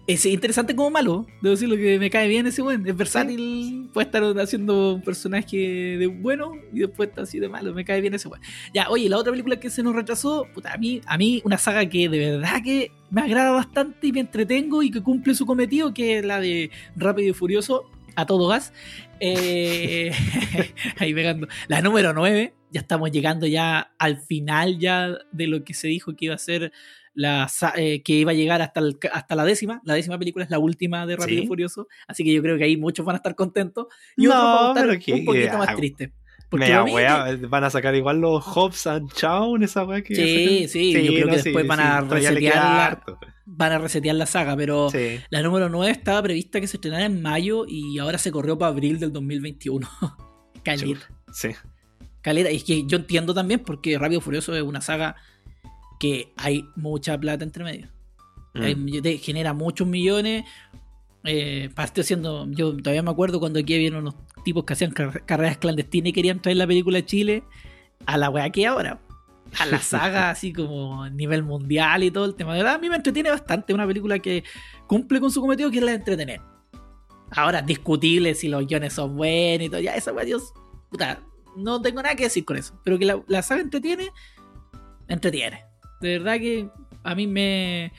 [0.09, 1.27] es interesante como malo.
[1.43, 2.87] Debo decirlo que me cae bien ese buen.
[2.87, 3.91] Es versátil.
[3.93, 5.57] Puede estar haciendo un personaje
[5.99, 7.75] de bueno y después está así de malo.
[7.75, 8.41] Me cae bien ese buen.
[8.73, 11.59] Ya, oye, la otra película que se nos retrasó, puta, a mí, a mí una
[11.59, 15.45] saga que de verdad que me agrada bastante y me entretengo y que cumple su
[15.45, 18.73] cometido, que es la de Rápido y Furioso a todo gas.
[19.21, 20.11] Eh,
[20.97, 21.49] ahí pegando.
[21.69, 22.55] La número 9.
[22.71, 26.39] Ya estamos llegando ya al final ya de lo que se dijo que iba a
[26.39, 26.73] ser
[27.19, 28.81] la, eh, que iba a llegar hasta,
[29.13, 29.83] hasta la décima.
[29.85, 32.65] La décima película es la última de Rápido y Furioso, así que yo creo que
[32.65, 36.11] ahí muchos van a estar contentos y otros van a estar un poquito más tristes.
[36.49, 36.73] Porque
[37.49, 41.13] van a sacar igual los Hobbs and Chow en esa wea que Sí, sí, yo
[41.13, 43.03] creo que después van a resetear la,
[43.45, 44.89] van a resetear la saga, pero
[45.29, 48.71] la número 9 estaba prevista que se estrenara en mayo y ahora se corrió para
[48.71, 49.89] abril del 2021.
[50.63, 51.11] Caleta.
[51.33, 51.51] Sí.
[52.23, 55.17] Caleta, y es que yo entiendo también porque Rápido y Furioso es una saga
[55.99, 57.89] que hay mucha plata entre medio.
[58.55, 59.19] Mm.
[59.21, 60.45] genera muchos millones.
[61.25, 62.47] Eh, partió siendo.
[62.51, 66.41] Yo todavía me acuerdo cuando aquí había unos tipos que hacían carreras clandestinas y querían
[66.41, 67.43] traer la película a Chile
[68.07, 69.01] a la wea que ahora.
[69.59, 72.53] A la saga, así como a nivel mundial y todo el tema.
[72.53, 73.75] De verdad, a mí me entretiene bastante.
[73.75, 74.45] Una película que
[74.87, 76.41] cumple con su cometido, que es la de entretener.
[77.31, 79.81] Ahora, discutible si los guiones son buenos y todo.
[79.81, 80.53] Ya, esa wea, Dios.
[80.91, 81.21] Puta,
[81.57, 82.81] no tengo nada que decir con eso.
[82.85, 84.11] Pero que la, la saga entretiene
[85.09, 85.65] entretiene.
[86.01, 86.69] De verdad que
[87.03, 87.93] a mí me,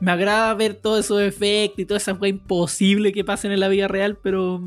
[0.00, 3.68] me agrada ver todos esos efectos y todas esas cosas imposibles que pasen en la
[3.68, 4.62] vida real, pero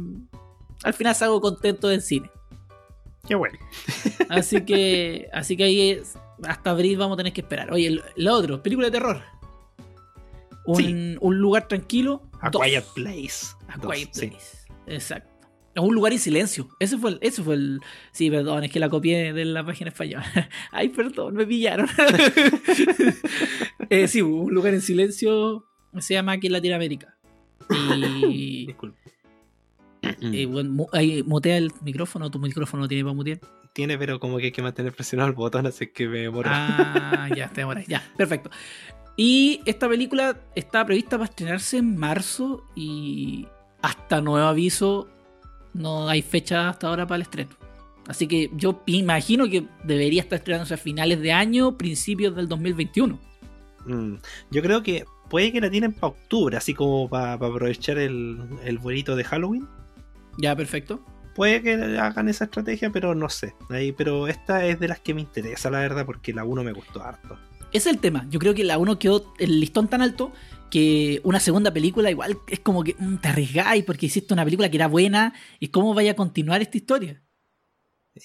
[0.83, 2.29] al final salgo contento del cine.
[3.27, 3.57] Qué bueno.
[4.29, 6.01] Así que, así que ahí
[6.43, 7.71] hasta abril vamos a tener que esperar.
[7.71, 9.21] Oye, el, otro, película de terror.
[10.65, 12.23] Un, un lugar tranquilo.
[12.41, 13.55] A Quiet Place.
[13.67, 14.67] A Quiet Place.
[14.88, 15.34] Exacto.
[15.78, 16.69] Un lugar en silencio.
[16.80, 17.82] Ese fue el, ese fue el.
[18.11, 20.26] Sí, perdón, es que la copié de la página española.
[20.71, 21.88] Ay, perdón, me pillaron.
[23.89, 25.65] eh, sí, un lugar en silencio
[25.99, 27.17] se llama aquí en Latinoamérica.
[27.69, 28.65] Y.
[28.67, 28.99] Disculpe.
[30.21, 33.39] Eh, bueno, ahí mutea el micrófono, tu micrófono no tiene para mutear.
[33.73, 36.51] Tiene, pero como que hay que mantener presionado el botón, así que me demora.
[36.53, 37.88] Ah, ya, te demoras.
[37.88, 38.49] Ya, perfecto.
[39.17, 43.47] Y esta película está prevista para estrenarse en marzo y
[43.82, 45.09] hasta nuevo aviso
[45.76, 47.51] no hay fecha hasta ahora para el estreno.
[48.07, 53.19] Así que yo imagino que debería estar estrenándose a finales de año, principios del 2021.
[53.86, 54.15] Mm,
[54.51, 58.78] yo creo que puede que la tienen para octubre, así como para, aprovechar el, el
[58.78, 59.67] vuelito de Halloween.
[60.38, 61.03] Ya, perfecto.
[61.34, 63.55] Puede que hagan esa estrategia, pero no sé.
[63.69, 66.71] Ahí, pero esta es de las que me interesa, la verdad, porque la 1 me
[66.71, 67.38] gustó harto.
[67.73, 68.26] Es el tema.
[68.30, 70.32] Yo creo que la 1 quedó el listón tan alto
[70.70, 74.70] que una segunda película igual es como que mm, te arriesgáis porque hiciste una película
[74.70, 77.22] que era buena y cómo vaya a continuar esta historia.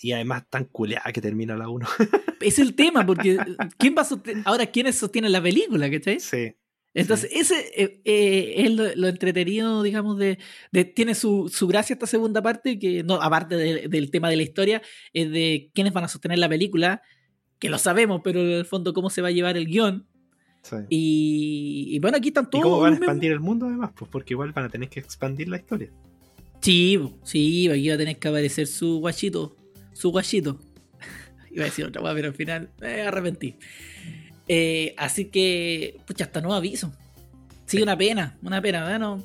[0.02, 1.86] Y además tan culeada que termina la 1.
[2.40, 3.38] es el tema, porque
[3.78, 4.06] ¿quién va
[4.44, 6.20] ahora quiénes sostienen la película, ¿cachai?
[6.20, 6.54] Sí.
[6.92, 10.38] Entonces, ese eh, eh, es lo, entretenido, digamos, de,
[10.94, 14.82] tiene su, su, gracia esta segunda parte, que no, aparte del tema de la historia,
[15.12, 17.02] es de quiénes van a sostener la película,
[17.60, 20.08] que lo sabemos, pero en el fondo cómo se va a llevar el guion.
[20.88, 22.62] Y, bueno, aquí están todos.
[22.62, 23.90] ¿Y cómo van a expandir el mundo además?
[23.94, 25.90] Pues porque igual van a tener que expandir la historia.
[26.60, 29.56] Sí, sí, aquí va a tener que aparecer su guachito.
[29.92, 30.60] Su guachito.
[31.50, 33.56] Iba a decir otra cosa, pero al final me arrepentí.
[34.46, 36.92] Eh, así que, pucha, hasta no aviso.
[37.66, 38.84] Sí, una pena, una pena.
[38.84, 39.24] Bueno,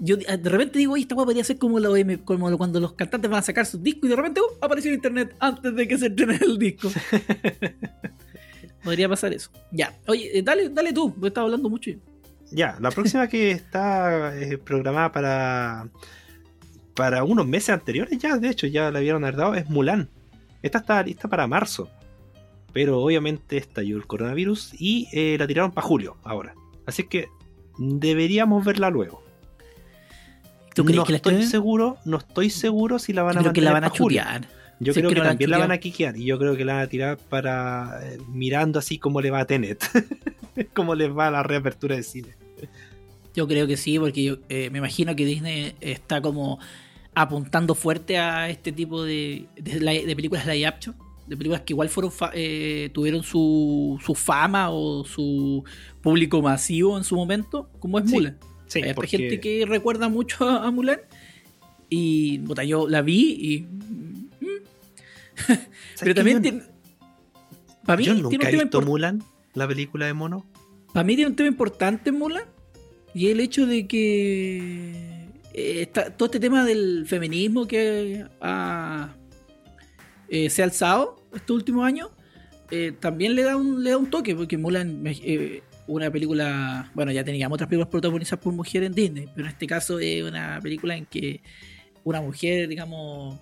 [0.00, 3.40] yo de repente digo, esta weá podría ser como, lo, como cuando los cantantes van
[3.40, 6.08] a sacar sus discos y de repente uh, apareció en internet antes de que se
[6.08, 6.90] estrene el disco.
[8.84, 9.50] Podría pasar eso.
[9.70, 9.96] Ya.
[10.06, 11.90] Oye, eh, dale, dale tú, porque estaba hablando mucho.
[12.50, 15.88] Ya, la próxima que está eh, programada para
[16.94, 20.08] para unos meses anteriores ya, de hecho, ya la habían dado, es Mulan.
[20.62, 21.90] Esta está lista para marzo.
[22.72, 26.54] Pero obviamente estalló el coronavirus y eh, la tiraron para julio ahora.
[26.86, 27.28] Así que
[27.78, 29.22] deberíamos verla luego.
[30.74, 33.60] ¿Tú crees no que estoy seguro, no estoy seguro si la van a creo que
[33.60, 34.48] la van a chulear.
[34.80, 36.86] Yo creo que, también la van a quiquear y yo creo que la van a
[36.88, 39.84] tirar para eh, mirando así como le va a Tenet,
[40.74, 42.28] cómo les va a la reapertura de cine.
[43.34, 46.58] Yo creo que sí, porque yo eh, me imagino que Disney está como
[47.14, 50.96] apuntando fuerte a este tipo de, de, películas live action,
[51.26, 55.64] de películas que igual fueron eh, tuvieron su, su, fama o su
[56.00, 58.38] público masivo en su momento, como es Mulan.
[58.66, 61.00] Sí, Hay gente que recuerda mucho a, Mulan
[61.88, 63.66] y yo la vi y
[66.00, 66.62] Pero también tiene.
[67.84, 69.22] Para mí, yo nunca he visto Mulan,
[69.52, 70.46] la película de mono.
[70.92, 72.44] Para mí tiene un tema importante Mulan.
[73.14, 75.28] Y el hecho de que.
[75.52, 78.26] Eh, todo este tema del feminismo que
[80.28, 82.10] eh, se ha alzado estos últimos años.
[82.70, 84.34] Eh, también le da un, le da un toque.
[84.34, 85.04] Porque Mulan.
[85.86, 86.90] una película.
[86.94, 89.28] Bueno, ya teníamos otras películas protagonizadas por mujeres en Disney.
[89.34, 91.42] Pero en este caso es una película en que
[92.02, 93.38] una mujer, digamos,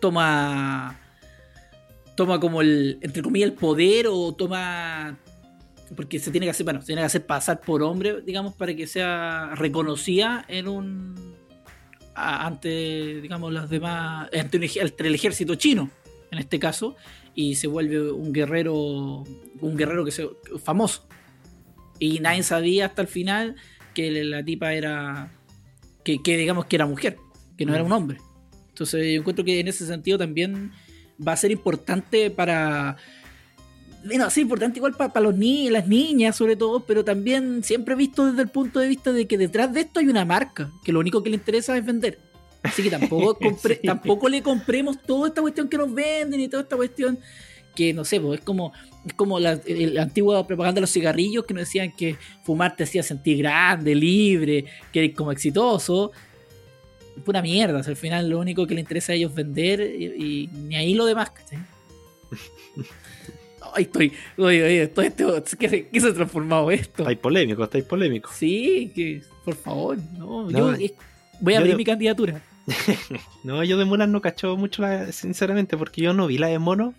[0.00, 0.98] toma
[2.20, 5.18] toma como el, entre comillas, el poder o toma
[5.96, 8.76] porque se tiene que hacer, bueno, se tiene que hacer pasar por hombre, digamos, para
[8.76, 11.14] que sea reconocida en un
[12.14, 15.88] ante, digamos, las demás, ante, el ejército chino,
[16.30, 16.94] en este caso,
[17.34, 20.28] y se vuelve un guerrero, un guerrero que se,
[20.62, 21.08] famoso.
[21.98, 23.56] Y nadie sabía hasta el final
[23.94, 25.32] que la tipa era,
[26.04, 27.16] que, que digamos que era mujer,
[27.56, 27.86] que no era mm.
[27.86, 28.18] un hombre.
[28.68, 30.72] Entonces yo encuentro que en ese sentido también
[31.26, 32.96] va a ser importante para.
[34.04, 38.26] Bueno, ser importante igual para, los niños, las niñas sobre todo, pero también siempre visto
[38.26, 41.00] desde el punto de vista de que detrás de esto hay una marca, que lo
[41.00, 42.18] único que le interesa es vender.
[42.62, 43.38] Así que tampoco,
[43.84, 47.18] tampoco le compremos toda esta cuestión que nos venden y toda esta cuestión
[47.74, 48.72] que no sé, pues es como,
[49.06, 49.60] es como la,
[49.98, 54.64] antigua propaganda de los cigarrillos que nos decían que fumar te hacía sentir grande, libre,
[54.92, 56.12] que como exitoso
[57.24, 57.80] pura mierda.
[57.80, 61.04] al final lo único que le interesa a ellos es vender y, ni ahí lo
[61.06, 61.32] demás,
[63.72, 67.02] Ay, estoy, oye, oye, esto, esto, ¿qué, ¿qué, se ha transformado esto?
[67.02, 68.30] Estáis polémico, estáis polémico.
[68.34, 70.74] Sí, que, por favor, no, yo
[71.40, 72.40] voy a abrir mi candidatura.
[73.44, 74.82] no, yo de Mulan no cacho mucho,
[75.12, 76.94] sinceramente, porque yo no vi la de mono.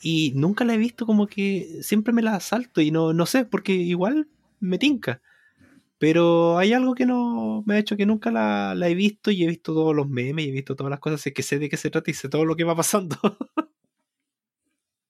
[0.00, 3.44] Y nunca la he visto como que siempre me la salto y no, no sé,
[3.44, 4.28] porque igual
[4.60, 5.20] me tinca.
[5.98, 9.48] Pero hay algo que no me ha hecho que nunca la, he visto y he
[9.48, 11.76] visto todos los memes y he visto todas las cosas, así que sé de qué
[11.76, 13.16] se trata y sé todo lo que va pasando.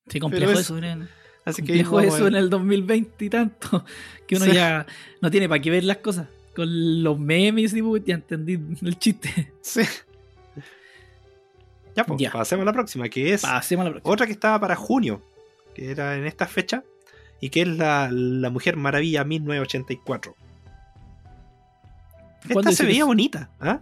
[0.09, 1.09] Sí, complejo eso en el,
[1.45, 3.85] así complejo eso en el 2020 y tanto,
[4.27, 4.87] que uno ya
[5.21, 6.29] no tiene para qué ver las cosas.
[6.57, 9.53] Con los memes y ya entendí el chiste.
[9.63, 9.83] Sí.
[11.95, 13.43] Ya, pues, pasemos a la próxima, que es
[14.03, 15.21] otra que estaba para junio,
[15.75, 16.85] que era en esta fecha,
[17.41, 20.37] y que es la, la Mujer Maravilla 1984.
[22.49, 23.51] Esta se veía bonita.
[23.61, 23.81] ¿ah?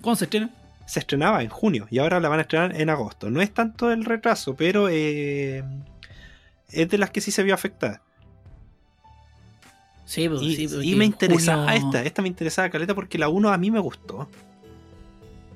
[0.00, 0.50] ¿Cuándo se estrena?
[0.86, 3.30] Se estrenaba en junio y ahora la van a estrenar en agosto.
[3.30, 5.64] No es tanto el retraso, pero eh,
[6.70, 8.02] es de las que sí se vio afectada.
[10.04, 13.50] Sí, pues, y, sí, y me interesaba esta, esta me interesaba Caleta porque la 1
[13.50, 14.28] a mí me gustó.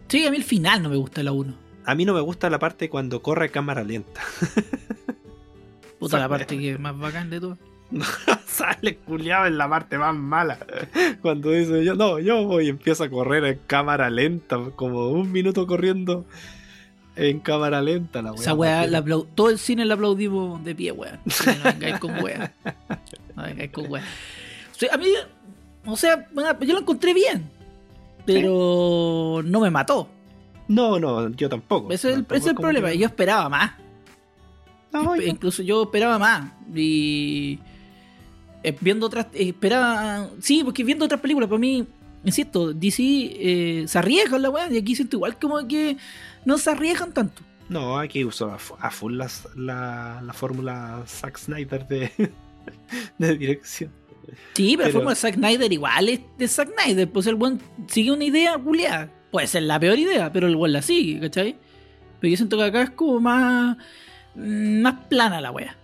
[0.08, 1.54] Sí, a mí el final no me gusta la 1.
[1.84, 4.20] A mí no me gusta la parte cuando corre cámara lenta.
[5.98, 7.58] Puta, la parte que es más bacán de todo.
[8.46, 10.58] Sale culiado en la parte más mala.
[11.22, 15.30] Cuando dice yo, no, yo voy y empiezo a correr en cámara lenta, como un
[15.30, 16.24] minuto corriendo
[17.16, 18.22] en cámara lenta.
[18.22, 18.86] La Esa weá,
[19.34, 21.20] todo el cine la aplaudimos de pie, weá.
[21.24, 22.52] No vengáis con weá.
[23.34, 24.02] No vengáis con weá.
[24.92, 25.06] a mí,
[25.86, 26.28] o sea,
[26.60, 27.48] yo lo encontré bien,
[28.24, 30.08] pero no me mató.
[30.68, 31.92] No, no, yo tampoco.
[31.92, 32.92] Ese es el, problema.
[32.92, 33.72] Yo esperaba más.
[35.24, 36.52] Incluso yo esperaba más.
[36.74, 37.60] Y
[38.80, 39.26] viendo otras.
[39.34, 40.30] Eh, esperaba.
[40.40, 41.86] Sí, porque viendo otras películas, para mí,
[42.24, 44.70] insisto, DC eh, se arriesgan la weá.
[44.70, 45.96] Y aquí siento igual como que
[46.44, 47.42] no se arriesgan tanto.
[47.68, 52.12] No, aquí uso a, full la, la, fórmula Zack Snyder de,
[53.18, 53.90] de dirección.
[54.54, 57.10] Sí, pero, la fórmula Zack Snyder igual es de Zack Snyder.
[57.10, 59.10] Pues el buen sigue una idea culiada.
[59.32, 61.56] Puede ser la peor idea, pero el buen la sigue, ¿cachai?
[62.20, 63.76] Pero yo siento que acá es como más.
[64.34, 65.76] más plana la wea.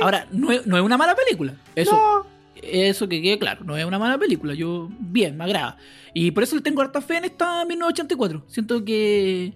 [0.00, 1.54] Ahora, no es, una mala película.
[1.74, 4.54] Eso, eso que quede claro, no es una mala película.
[4.54, 5.76] Yo, bien, me agrada.
[6.14, 8.44] Y por eso le tengo harta fe en esta 1984.
[8.48, 9.54] Siento que.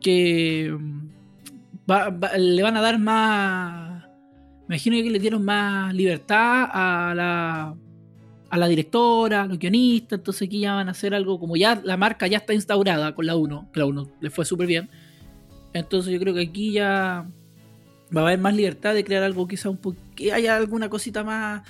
[0.00, 0.76] que.
[2.38, 4.04] le van a dar más.
[4.68, 7.74] Me imagino que le dieron más libertad a la.
[8.50, 10.18] a la directora, a los guionistas.
[10.18, 13.26] Entonces aquí ya van a hacer algo como ya la marca ya está instaurada con
[13.26, 13.70] la 1.
[13.72, 14.90] Que la 1 le fue súper bien.
[15.72, 17.26] Entonces yo creo que aquí ya
[18.14, 21.24] va a haber más libertad de crear algo quizá un poco que haya alguna cosita
[21.24, 21.62] más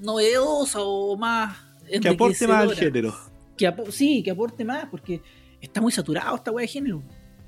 [0.00, 1.56] novedosa o más
[2.00, 3.14] que aporte más al género.
[3.56, 5.22] Que sí que aporte más porque
[5.60, 7.02] está muy saturado esta weá de género.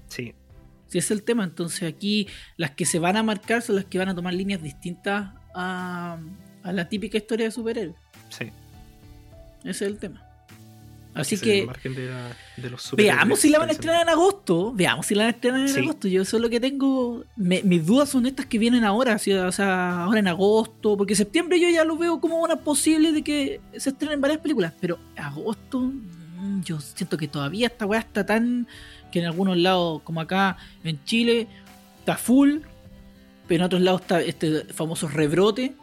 [0.09, 0.34] Sí.
[0.86, 1.44] Si es el tema.
[1.44, 4.62] Entonces aquí las que se van a marcar son las que van a tomar líneas
[4.62, 6.18] distintas a,
[6.62, 7.96] a la típica historia de superhéroes.
[8.30, 8.50] Sí.
[9.64, 10.27] Ese es el tema
[11.18, 11.68] Así que.
[12.56, 14.72] De los veamos si la van a estrenar en agosto.
[14.72, 16.08] Veamos si la van a estrenar en agosto.
[16.08, 17.24] Yo eso es lo que tengo.
[17.36, 19.16] mis dudas son estas que vienen ahora.
[19.16, 20.96] O sea, ahora en agosto.
[20.96, 24.72] Porque septiembre yo ya lo veo como una posible de que se estrenen varias películas.
[24.80, 25.80] Pero agosto.
[25.80, 28.66] Mm, yo siento que todavía esta weá está tan.
[29.10, 31.48] Que en algunos lados, como acá en Chile,
[31.98, 32.58] está full.
[33.46, 35.74] Pero en otros lados está este famoso rebrote.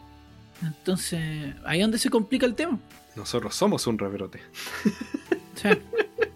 [0.62, 2.78] Entonces, ahí es donde se complica el tema.
[3.16, 4.40] Nosotros somos un rebrote.
[5.56, 5.70] Sí.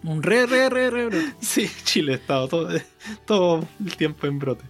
[0.03, 1.33] Un re, re, re, re brote.
[1.41, 2.69] Sí, Chile ha estado todo,
[3.27, 4.63] todo el tiempo en brote.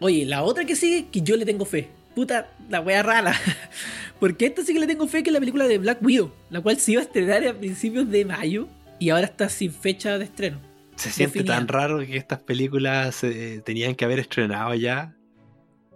[0.00, 1.88] Oye, la otra que sigue, que yo le tengo fe.
[2.16, 3.32] Puta, la wea rara.
[4.18, 6.60] Porque esta sí que le tengo fe, que es la película de Black Widow, la
[6.60, 8.66] cual se iba a estrenar a principios de mayo
[8.98, 10.60] y ahora está sin fecha de estreno.
[10.96, 15.15] Se siente tan raro que estas películas se tenían que haber estrenado ya.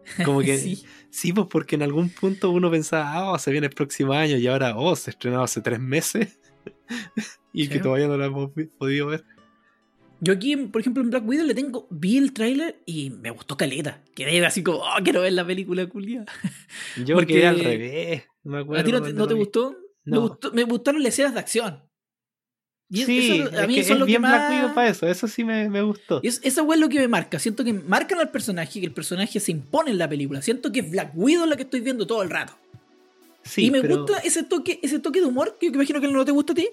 [0.25, 0.85] Como que sí.
[1.11, 4.37] Sí, pues porque en algún punto uno pensaba, ah, oh, se viene el próximo año
[4.37, 6.39] y ahora, oh, se estrenó hace tres meses
[7.53, 9.25] y que todavía no lo hemos podido ver.
[10.21, 13.57] Yo aquí, por ejemplo, en Black Widow le tengo, vi el tráiler y me gustó
[13.57, 14.05] caleta.
[14.15, 16.25] Quedé así como, oh, quiero ver la película culia.
[17.05, 18.25] Yo porque quedé al revés.
[18.45, 19.77] Me acuerdo ¿A ti no te, gustó?
[20.05, 20.53] Me, gustó?
[20.53, 21.90] me gustaron las escenas de acción
[22.93, 24.73] sí, a mí es, es bien más...
[24.73, 26.21] para eso, eso sí me, me gustó.
[26.23, 27.39] Es, eso es lo que me marca.
[27.39, 30.43] Siento que marcan al personaje, que el personaje se impone en la película.
[30.43, 32.55] Siento que es Black Widow la que estoy viendo todo el rato.
[33.43, 36.33] Sí, y me gusta ese toque, ese toque de humor que imagino que no te
[36.33, 36.69] gusta a ti.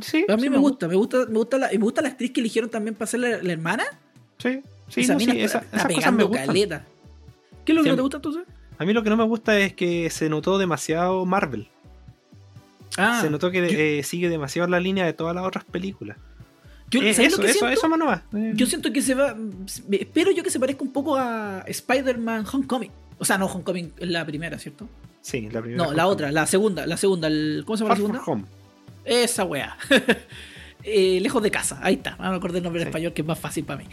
[0.00, 0.24] Sí.
[0.28, 2.68] a mí me, gusta, me gusta, me gusta la, me gusta la actriz que eligieron
[2.68, 3.84] también para ser la, hermana.
[4.38, 6.84] Sí, sí, esa, sí, esa, esa me caleta.
[7.64, 8.42] ¿Qué es lo que no te gusta entonces?
[8.78, 11.68] A mí lo que no me gusta es que se notó demasiado Marvel.
[12.96, 16.16] Ah, se notó que eh, sigue demasiado la línea de todas las otras películas.
[16.90, 18.22] Yo, eh, eso, eso, eso más no va.
[18.54, 19.36] Yo siento que se va.
[19.90, 22.90] Espero yo que se parezca un poco a Spider-Man Homecoming.
[23.18, 24.88] O sea, no, Homecoming la primera, ¿cierto?
[25.20, 25.84] Sí, la primera.
[25.84, 27.28] No, la otra, la segunda, la segunda.
[27.64, 28.22] ¿Cómo se llama la segunda?
[28.26, 28.44] Home.
[29.04, 29.76] Esa weá.
[30.84, 31.80] eh, Lejos de casa.
[31.82, 32.10] Ahí está.
[32.16, 33.86] Vamos a acordar el nombre en español que es más fácil para mí.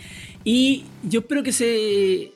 [0.44, 2.32] Y yo espero que se,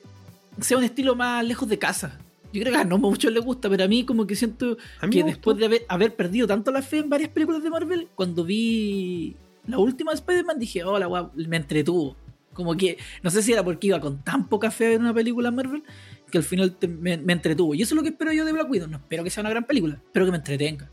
[0.60, 2.18] sea un estilo más lejos de casa.
[2.52, 4.78] Yo creo que a no muchos les gusta, pero a mí como que siento
[5.10, 8.44] que después de haber, haber, perdido tanto la fe en varias películas de Marvel, cuando
[8.44, 9.36] vi
[9.66, 12.16] la última de Spider-Man dije, oh, la me entretuvo.
[12.54, 15.50] Como que, no sé si era porque iba con tan poca fe en una película
[15.50, 15.84] Marvel,
[16.30, 17.74] que al final me, entretuvo.
[17.74, 18.88] Y eso es lo que espero yo de Black Widow.
[18.88, 20.88] No espero que sea una gran película, espero que me entretenga.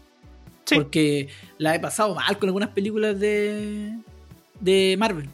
[0.74, 3.94] Porque la he pasado mal con algunas películas de,
[4.60, 5.30] de Marvel.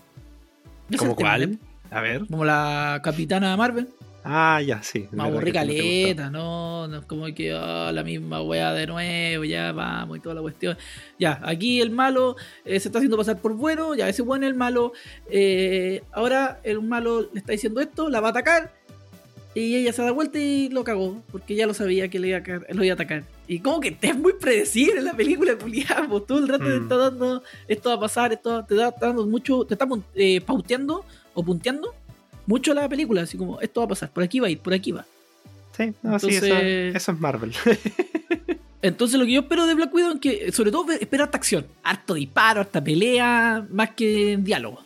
[0.98, 1.58] ¿Como cuál?
[1.90, 2.28] A ver.
[2.28, 3.90] Como la Capitana Marvel.
[4.24, 5.08] Ah, ya, sí.
[5.12, 10.18] Me aburrí caleta, no, no, como que oh, la misma weá de nuevo, ya vamos
[10.18, 10.78] y toda la cuestión.
[11.18, 14.52] Ya, aquí el malo eh, se está haciendo pasar por bueno, ya ese bueno es
[14.52, 14.94] el malo.
[15.30, 18.72] Eh, ahora el malo le está diciendo esto, la va a atacar.
[19.54, 22.38] Y ella se da vuelta y lo cagó, porque ya lo sabía que le iba
[22.38, 23.24] a, lo iba a atacar.
[23.48, 26.84] Y como que es muy predecible la película, Julián, pues todo el rato te mm.
[26.84, 31.04] está dando, esto va a pasar, esto te está dando mucho, te está eh, pauteando
[31.34, 31.94] o punteando
[32.46, 34.74] mucho la película, así como esto va a pasar, por aquí va a ir, por
[34.74, 35.06] aquí va.
[35.76, 37.54] Sí, no, sí eso, es Marvel.
[38.82, 41.66] entonces lo que yo espero de Black Widow es que, sobre todo, espero harta acción,
[41.84, 44.84] harto disparo, harta pelea, más que diálogo.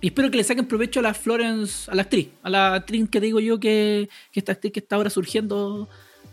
[0.00, 3.08] Y espero que le saquen provecho a la Florence, a la actriz, a la actriz
[3.08, 5.88] que digo yo que, que esta actriz que está ahora surgiendo,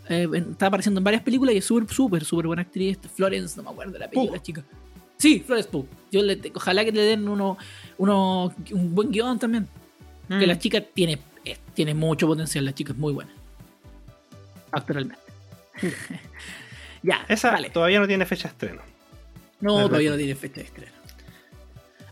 [0.08, 2.98] eh, está apareciendo en varias películas y es súper, súper, súper buena actriz.
[3.14, 4.64] Florence, no me acuerdo de la película, chica.
[5.24, 5.86] Sí, Florence Pugh.
[6.12, 7.56] Yo le, ojalá que le den uno,
[7.96, 9.66] uno, un buen guion también.
[10.28, 10.48] Que mm.
[10.48, 11.18] la chica tiene,
[11.72, 13.30] tiene mucho potencial, la chica es muy buena.
[14.70, 15.16] Actualmente.
[17.02, 18.82] ya, esa todavía no tiene fecha de estreno.
[19.62, 20.92] No, todavía no tiene fecha de estreno.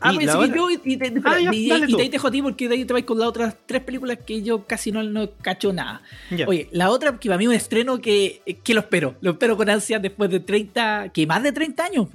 [0.00, 2.84] Ah, pues sí, yo y, te, ah, y, te dejo a ti porque de ahí
[2.86, 6.00] te vais con las otras tres películas que yo casi no, no cacho nada.
[6.46, 9.16] Oye, la otra que para mí es un estreno que, que lo espero.
[9.20, 12.08] Lo espero con ansia después de 30, que más de 30 años,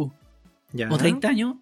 [0.90, 1.56] ¿O 30 años?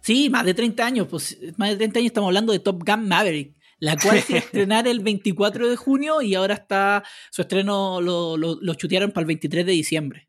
[0.00, 1.06] Sí, más de 30 años.
[1.08, 4.88] Pues más de 30 años estamos hablando de Top Gun Maverick la cual se estrenar
[4.88, 9.66] el 24 de junio y ahora está, su estreno lo, lo, chutearon para el 23
[9.66, 10.28] de diciembre.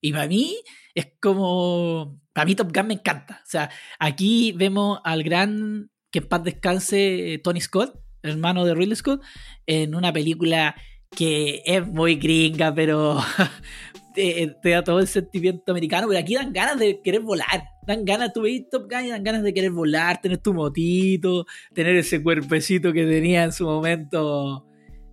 [0.00, 0.56] Y para mí
[0.94, 3.40] es como, para mí Top Gun me encanta.
[3.44, 8.96] O sea, aquí vemos al gran, que en paz descanse, Tony Scott, hermano de Ridley
[8.96, 9.22] Scott,
[9.66, 10.76] en una película
[11.14, 13.20] que es muy gringa, pero
[14.14, 17.64] te, da todo el sentimiento americano, pero aquí dan ganas de querer volar.
[17.86, 21.46] Dan ganas, tú veis Top Gun y dan ganas de querer volar, tener tu motito,
[21.74, 24.66] tener ese cuerpecito que tenía en su momento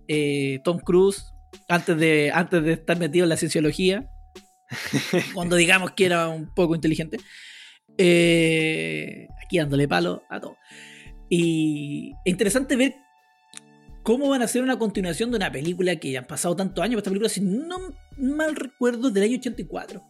[0.06, 1.32] eh, Tom Cruise
[1.68, 4.08] antes de, antes de estar metido en la cienciología.
[5.34, 7.18] cuando digamos que era un poco inteligente.
[7.98, 10.56] Eh, aquí dándole palo a todo.
[11.28, 12.94] Y es interesante ver
[14.02, 16.98] ¿Cómo van a hacer una continuación de una película que ya han pasado tantos años?
[16.98, 17.78] Esta película, si no
[18.16, 20.02] mal recuerdo, del año 84.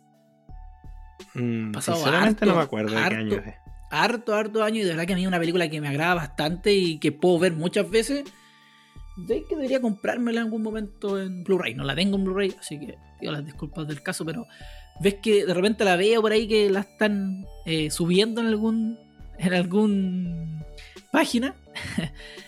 [1.34, 3.54] Mm, pasado sinceramente no me acuerdo de qué año es.
[3.90, 4.80] Harto, harto año.
[4.80, 7.10] Y de verdad que a mí es una película que me agrada bastante y que
[7.10, 8.24] puedo ver muchas veces.
[9.16, 11.74] De que debería comprármela en algún momento en Blu-ray.
[11.74, 14.46] No la tengo en Blu-ray, así que pido las disculpas del caso, pero
[15.00, 18.98] ves que de repente la veo por ahí que la están eh, subiendo en algún
[19.38, 20.64] en algún
[21.10, 21.54] página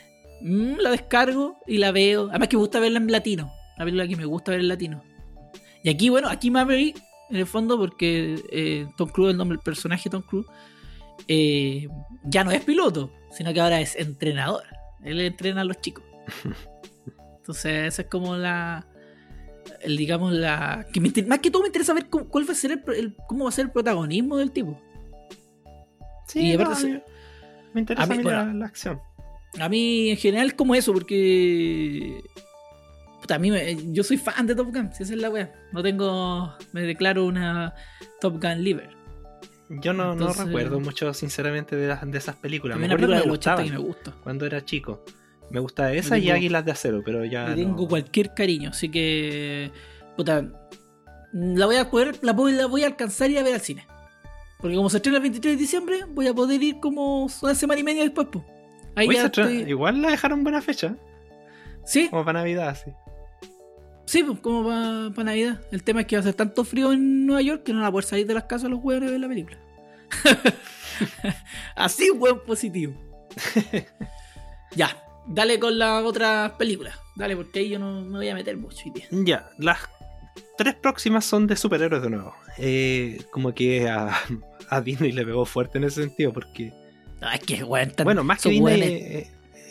[0.43, 2.29] Mm, la descargo y la veo.
[2.31, 3.53] Además que me gusta verla en latino.
[3.77, 5.03] La película que me gusta ver en latino.
[5.83, 9.65] Y aquí, bueno, aquí Maverick, en el fondo, porque eh, Tom Cruise, el nombre del
[9.65, 10.47] personaje Tom Cruise,
[11.29, 11.89] eh,
[12.25, 14.65] ya no es piloto, sino que ahora es entrenador.
[15.03, 16.05] Él entrena a los chicos.
[17.39, 18.87] Entonces, esa es como la.
[19.81, 20.87] El, digamos, la.
[20.93, 23.51] Que más que todo me interesa ver cómo, cuál va a ser el, cómo va
[23.51, 24.81] a ser el protagonismo del tipo.
[26.27, 26.57] Sí,
[27.75, 28.15] me interesa
[28.53, 29.01] la acción.
[29.61, 32.23] A mí en general como eso, porque...
[33.21, 33.51] Puta, a mí
[33.93, 35.53] yo soy fan de Top Gun, si esa es la wea.
[35.73, 36.55] No tengo...
[36.73, 37.75] Me declaro una
[38.21, 38.91] Top Gun liver.
[39.81, 42.79] Yo no, no recuerdo mucho, sinceramente, de, de esas películas.
[42.79, 44.15] Me acuerdo de me que me gusta.
[44.23, 45.05] Cuando era chico.
[45.51, 47.49] Me gusta esa y Águilas de Acero, pero ya.
[47.49, 49.71] Le tengo cualquier cariño, así que.
[50.17, 50.51] Puta.
[51.33, 53.87] La voy a poder, la voy, la voy a alcanzar y a ver al cine.
[54.61, 57.81] Porque como se estrena el 23 de diciembre, voy a poder ir como una semana
[57.81, 58.45] y media después, pues.
[58.97, 60.97] Igual la dejaron buena fecha.
[61.85, 62.09] Sí.
[62.09, 62.93] Como para Navidad, sí.
[64.05, 65.61] Sí, pues, como para Navidad.
[65.71, 67.87] El tema es que va a hacer tanto frío en Nueva York que no va
[67.87, 69.59] a poder salir de las casas los huevos de ver la película.
[71.77, 72.95] Así, buen positivo.
[74.77, 76.99] ya, dale con las otras películas.
[77.17, 78.91] Dale, porque ahí yo no me voy a meter mucho.
[79.11, 79.79] Ya, las
[80.57, 82.35] tres próximas son de superhéroes de nuevo.
[82.59, 84.15] Eh, como que a,
[84.69, 86.73] a Disney le pegó fuerte en ese sentido, porque
[87.35, 88.83] es que bueno, bueno más que Disney,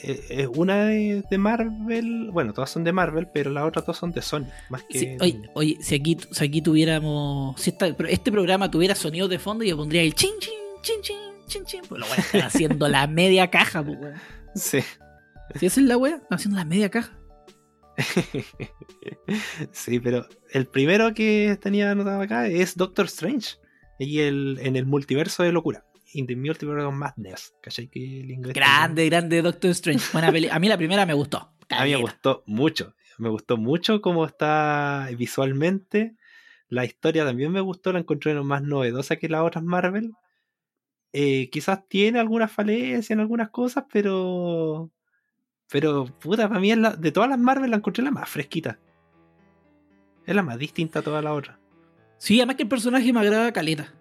[0.04, 4.12] eh, eh, una de, Marvel, bueno, todas son de Marvel, pero las otras dos son
[4.12, 4.48] de Sony.
[4.70, 5.18] Más que...
[5.54, 7.76] oye, si aquí, si aquí tuviéramos, si
[8.10, 11.82] este programa tuviera sonido de fondo, yo pondría el ching ching chin, chin, chin, chin.
[11.88, 14.16] Pues lo weón están haciendo la media caja, pues, weón.
[14.56, 14.80] Sí.
[15.56, 17.18] Si esa es la wea, están haciendo la media caja.
[19.72, 23.58] sí, pero el primero que tenía anotado acá es Doctor Strange.
[24.00, 25.86] Y el, en el multiverso de locura.
[26.14, 27.54] In the Multiverse of Madness.
[27.62, 27.88] ¿Cachai?
[27.88, 30.06] Que el inglés grande, grande Doctor Strange.
[30.12, 31.54] Buena peli a mí la primera me gustó.
[31.70, 32.96] A mí me gustó mucho.
[33.18, 36.16] Me gustó mucho cómo está visualmente.
[36.68, 40.14] La historia también me gustó, la encontré más novedosa que las otras Marvel.
[41.14, 44.90] Eh, quizás tiene algunas falencias en algunas cosas, pero.
[45.70, 48.80] Pero, puta, para mí la, de todas las Marvel la encontré la más fresquita.
[50.26, 51.58] Es la más distinta a todas las otras.
[52.18, 53.94] Sí, además que el personaje me agrada caleta.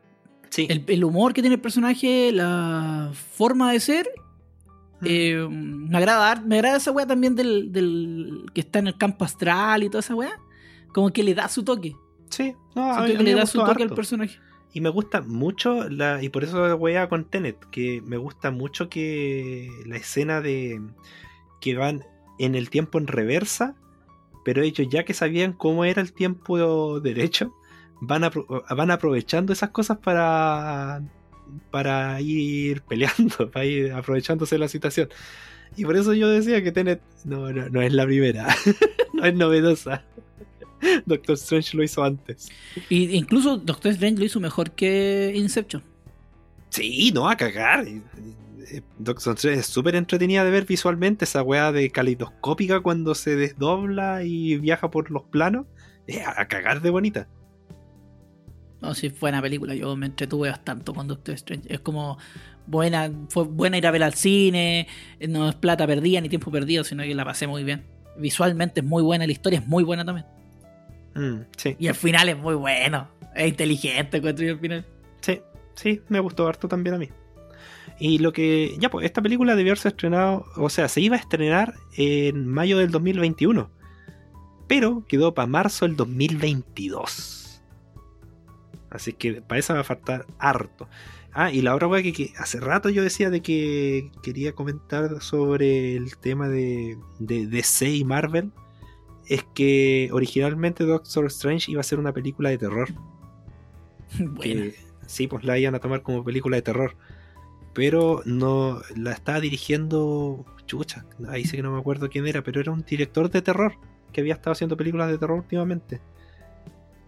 [0.51, 0.67] Sí.
[0.69, 4.11] El, humor que tiene el personaje, la forma de ser.
[5.01, 5.07] Mm.
[5.07, 9.25] Eh, me agrada me agrada esa weá también del, del, que está en el campo
[9.25, 10.39] astral y toda esa weá.
[10.93, 11.95] Como que le da su toque.
[12.31, 14.39] Sí, no, a mí, que le da su toque al personaje.
[14.73, 18.89] Y me gusta mucho, la, y por eso weá con Tenet, que me gusta mucho
[18.89, 20.81] que la escena de
[21.61, 22.05] que van
[22.39, 23.75] en el tiempo en reversa,
[24.45, 27.53] pero ellos ya que sabían cómo era el tiempo derecho,
[28.01, 28.31] van,
[28.71, 31.03] van aprovechando esas cosas para,
[31.71, 35.09] para ir peleando, para ir aprovechándose de la situación.
[35.77, 38.49] Y por eso yo decía que Tenet no, no, no es la primera,
[39.15, 40.05] no es novedosa.
[41.07, 42.51] Doctor Strange lo hizo antes.
[42.89, 45.83] Y incluso Doctor Strange lo hizo mejor que Inception.
[46.71, 47.87] Sí, no, a cagar.
[48.99, 54.23] Doctor Strange es súper entretenida de ver visualmente esa weá de caleidoscópica cuando se desdobla
[54.25, 55.67] y viaja por los planos.
[56.07, 57.29] Es a cagar de bonita.
[58.81, 59.75] No, sí, fue una película.
[59.75, 61.73] Yo me entretuve bastante con Doctor Strange.
[61.73, 62.19] Es como
[62.67, 64.87] buena, fue buena ir a ver al cine.
[65.29, 67.85] No es plata perdida ni tiempo perdido, sino que la pasé muy bien.
[68.17, 70.27] Visualmente es muy buena, la historia es muy buena también.
[71.15, 71.77] Mm, sí.
[71.79, 73.09] Y el final es muy bueno.
[73.35, 74.87] Es inteligente construir el final.
[75.21, 75.41] Sí,
[75.75, 77.09] sí, me gustó harto también a mí.
[77.99, 78.77] Y lo que.
[78.79, 80.47] Ya, pues, esta película debió haberse estrenado.
[80.57, 83.71] O sea, se iba a estrenar en mayo del 2021.
[84.67, 87.40] Pero quedó para marzo del 2022.
[88.91, 90.89] Así que para eso va a faltar harto.
[91.33, 95.95] Ah, y la otra cosa que, hace rato yo decía de que quería comentar sobre
[95.95, 98.51] el tema de, de DC y Marvel
[99.31, 102.89] es que originalmente Doctor Strange iba a ser una película de terror.
[104.19, 104.73] Bueno.
[105.07, 106.97] sí, pues la iban a tomar como película de terror.
[107.73, 110.45] Pero no la estaba dirigiendo.
[110.67, 113.75] Chucha, ahí sé que no me acuerdo quién era, pero era un director de terror
[114.13, 116.01] que había estado haciendo películas de terror últimamente.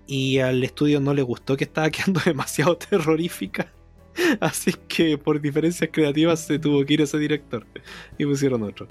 [0.06, 3.72] Y al estudio no le gustó que estaba quedando demasiado terrorífica.
[4.40, 7.66] Así que por diferencias creativas se tuvo que ir ese director.
[8.18, 8.88] Y pusieron otro.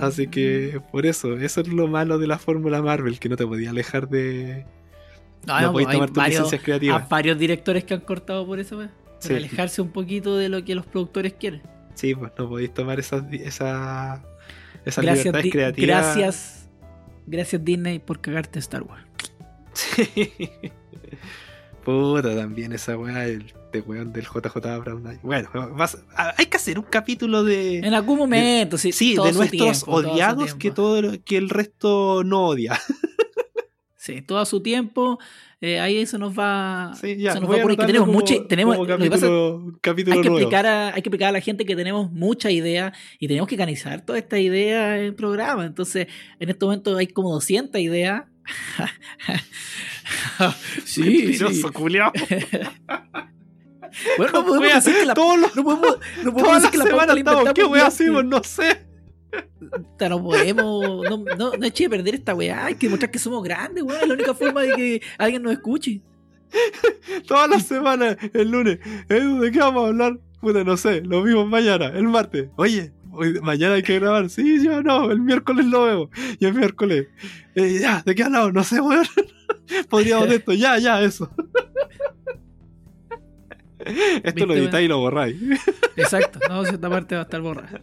[0.00, 3.46] Así que por eso, eso es lo malo de la fórmula Marvel, que no te
[3.46, 4.64] podía alejar de.
[5.46, 7.02] No, no podías tomar tus licencias creativas.
[7.02, 10.74] Hay varios directores que han cortado por eso, Para alejarse un poquito de lo que
[10.74, 11.62] los productores quieren.
[11.94, 14.24] Sí, pues no podéis tomar esas esa,
[14.86, 16.16] esa libertades creativas.
[16.16, 16.59] Gracias,
[17.30, 19.04] gracias Disney por cagarte Star Wars.
[19.72, 20.50] Sí.
[21.84, 25.18] Puta, también esa weá, el de weón del JJ Brown.
[25.22, 25.48] Bueno,
[26.36, 27.78] hay que hacer un capítulo de.
[27.78, 28.92] En algún momento, sí.
[28.92, 32.78] Sí, de nuestros odiados que todo que el resto no odia.
[33.96, 35.18] sí, todo a su tiempo.
[35.62, 36.92] Eh, ahí eso nos va.
[36.98, 38.34] Sí, ya, nos va porque tenemos mucha.
[38.48, 42.10] Tenemos, capítulo, capítulo hay, que explicar a, hay que explicar a la gente que tenemos
[42.10, 45.66] mucha idea y tenemos que canalizar toda esta idea en el programa.
[45.66, 46.06] Entonces,
[46.38, 48.24] en este momento hay como 200 ideas.
[50.84, 51.44] sí, sí.
[54.16, 55.14] Bueno, no podemos decir que la.
[55.14, 58.24] No podemos, no podemos decir que la semana estamos, ¿Qué weá hacemos?
[58.24, 58.89] No sé.
[60.08, 61.08] No podemos.
[61.08, 62.66] No, no, no eche de perder esta weá.
[62.66, 64.00] Hay que demostrar que somos grandes, weón.
[64.00, 66.00] Es la única forma de que alguien nos escuche.
[67.26, 68.78] Todas las semanas, el lunes.
[69.08, 70.18] ¿De qué vamos a hablar?
[70.40, 71.02] Puta, no sé.
[71.02, 72.48] Lo vimos mañana, el martes.
[72.56, 72.92] Oye,
[73.42, 74.30] mañana hay que grabar.
[74.30, 76.10] Sí, yo no, el miércoles lo veo.
[76.38, 77.08] Y el miércoles.
[77.54, 78.52] Eh, ya, ¿de qué hablamos?
[78.52, 79.06] No sé, weón.
[79.88, 80.52] Podríamos de esto.
[80.52, 81.30] Ya, ya, eso.
[84.22, 85.36] Esto lo editáis y lo borráis.
[85.96, 87.80] Exacto, no, si esta parte va a estar borrada.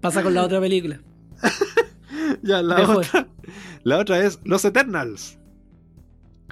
[0.00, 1.00] Pasa con la otra película.
[2.42, 3.28] ya, la otra.
[3.82, 5.38] La otra es Los Eternals.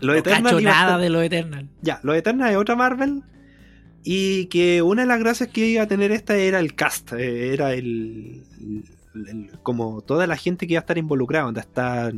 [0.00, 0.62] Los no Eternals.
[0.62, 1.68] nada de Los Eternals.
[1.82, 3.22] Ya, Los Eternals es otra Marvel.
[4.02, 7.12] Y que una de las gracias que iba a tener esta era el cast.
[7.14, 8.44] Eh, era el,
[9.62, 12.12] como toda la gente que iba a estar involucrada, donde está,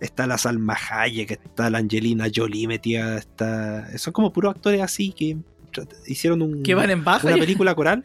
[0.00, 5.12] está la Salma Hayek, está la Angelina Jolie metida, está, son como puros actores así
[5.12, 5.36] que
[6.06, 8.04] hicieron un, ¿Que van en baja una película coral.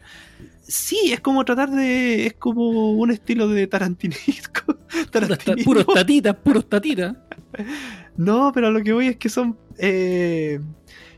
[0.68, 2.26] Sí, es como tratar de.
[2.26, 4.76] Es como un estilo de tarantinesco.
[5.64, 7.16] Puros tatitas, puros tatitas.
[8.16, 10.60] No, pero lo que voy es que son eh,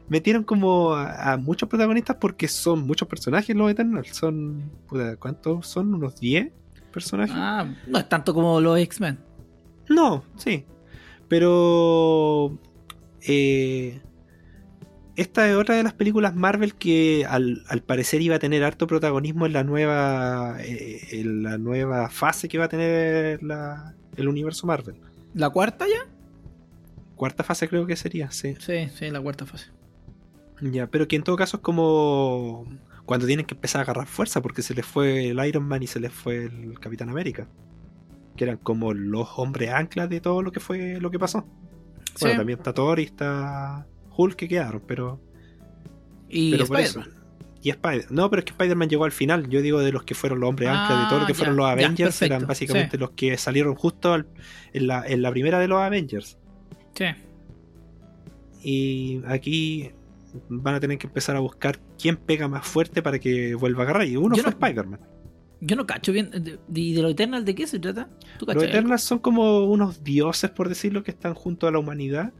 [0.08, 4.08] metieron como a, muchos protagonistas porque son muchos personajes los Eternals.
[4.16, 4.70] Son,
[5.18, 5.94] ¿cuántos son?
[5.94, 6.52] ¿Unos 10
[6.92, 7.34] personajes?
[7.36, 9.18] Ah, no es tanto como los X-Men.
[9.88, 10.64] No, sí.
[11.28, 12.58] Pero
[13.22, 14.00] eh,
[15.18, 19.46] esta es otra de las películas Marvel que al, parecer iba a tener harto protagonismo
[19.46, 23.40] en la nueva eh, en la nueva fase que va a tener
[24.16, 24.94] el universo Marvel.
[25.34, 26.08] ¿La cuarta ya?
[27.16, 28.54] Cuarta fase creo que sería, sí.
[28.60, 29.72] Sí, sí, la cuarta fase.
[30.60, 32.64] Ya, pero que en todo caso es como
[33.04, 35.88] cuando tienen que empezar a agarrar fuerza porque se les fue el Iron Man y
[35.88, 37.48] se les fue el Capitán América.
[38.36, 41.44] Que eran como los hombres anclas de todo lo que fue lo que pasó.
[42.20, 43.84] Bueno, también está Thor y está
[44.18, 45.20] Hulk que quedaron, pero.
[46.28, 47.08] Y Spider
[47.62, 49.48] Y Spider No, pero es que Spider-Man llegó al final.
[49.48, 51.56] Yo digo de los que fueron los hombres anclas, de todo lo que ah, fueron
[51.56, 55.80] los Avengers, eran básicamente los que salieron justo en, la, en la primera de los
[55.80, 56.36] Avengers.
[56.94, 57.04] Sí.
[58.60, 59.92] Y aquí
[60.48, 63.84] van a tener que empezar a buscar quién pega más fuerte para que vuelva a
[63.84, 64.06] agarrar.
[64.08, 65.00] Y uno fue Spider-Man.
[65.60, 66.58] Yo no cacho bien.
[66.74, 68.08] ¿Y de, los Eternals de qué se trata?
[68.40, 72.32] los Eternals son como unos dioses, por decirlo, que están junto a la humanidad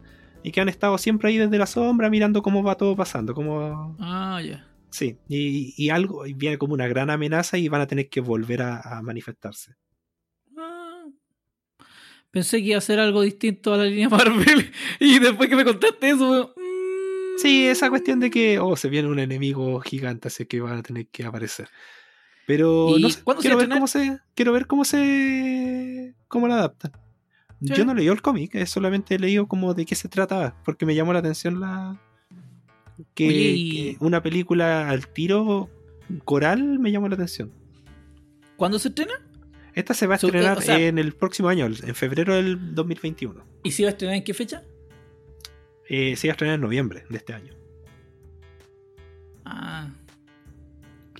[0.43, 3.35] y que han estado siempre ahí desde la sombra mirando cómo va todo pasando.
[3.35, 3.97] Como...
[4.01, 4.67] Ah, ya.
[4.91, 9.01] Sí, y, algo viene como una gran amenaza y van a tener que volver a,
[9.03, 9.75] manifestarse.
[10.57, 11.05] Ah.
[12.31, 15.65] Pensé que iba a ser algo distinto a la línea Marvel y después que me
[15.65, 16.55] contaste eso,
[17.39, 20.83] Sí, esa cuestión de que, oh, se viene un enemigo gigante, así que van a
[20.83, 21.69] tener que aparecer.
[22.49, 26.93] Pero no sé, quiero ver cómo se, quiero ver cómo se, cómo la adaptan.
[27.61, 30.95] Yo no leí el cómic, solamente he leído como de qué se trataba, porque me
[30.95, 32.01] llamó la atención la
[33.15, 35.69] que, una película al tiro
[36.25, 37.53] coral me llamó la atención.
[38.57, 39.15] ¿Cuándo se estrena?
[39.75, 43.45] Esta se va a estrenar en el próximo año, en febrero del 2021.
[43.63, 44.63] ¿Y si va a estrenar en qué fecha?
[45.89, 47.55] eh, se iba a estrenar en noviembre de este año.
[49.45, 49.91] Ah.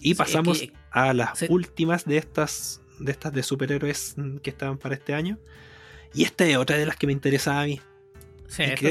[0.01, 5.15] Y pasamos a las últimas de estas, de estas de superhéroes que estaban para este
[5.15, 5.39] año.
[6.15, 7.81] Y esta es otra de las que me interesaba a mí.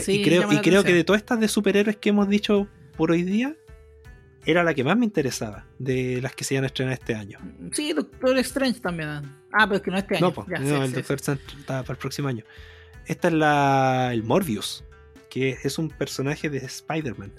[0.07, 3.23] y, creo, y creo que de todas estas de superhéroes que hemos dicho por hoy
[3.23, 3.55] día,
[4.45, 7.37] era la que más me interesaba de las que se iban a estrenar este año.
[7.73, 9.09] Sí, Doctor Strange también.
[9.51, 10.33] Ah, pero es que no este año.
[10.35, 12.45] No, no el Doctor Strange estaba para el próximo año.
[13.05, 14.85] Esta es la el Morbius
[15.29, 17.31] que es un personaje de Spider-Man.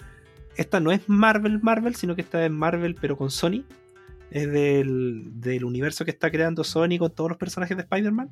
[0.55, 3.63] Esta no es Marvel Marvel, sino que esta es Marvel pero con Sony.
[4.31, 8.31] Es del, universo que está creando Sony con todos los personajes de Spider-Man.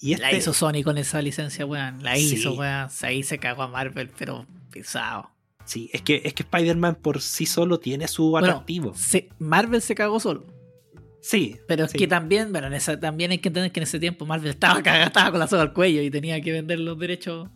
[0.00, 2.02] Y La este hizo Sony con esa licencia, weón.
[2.02, 2.88] La hizo, weón.
[3.02, 5.30] Ahí se cagó a Marvel, pero pesado.
[5.64, 8.94] Sí, es que, es que Spider-Man por sí solo tiene su atractivo.
[9.38, 10.46] Marvel se cagó solo.
[11.20, 11.58] Sí.
[11.68, 12.68] Pero es que también, bueno,
[13.00, 15.62] también hay que entender que en ese tiempo Marvel estaba cagada, estaba con la soga
[15.62, 17.48] al cuello y tenía que vender los derechos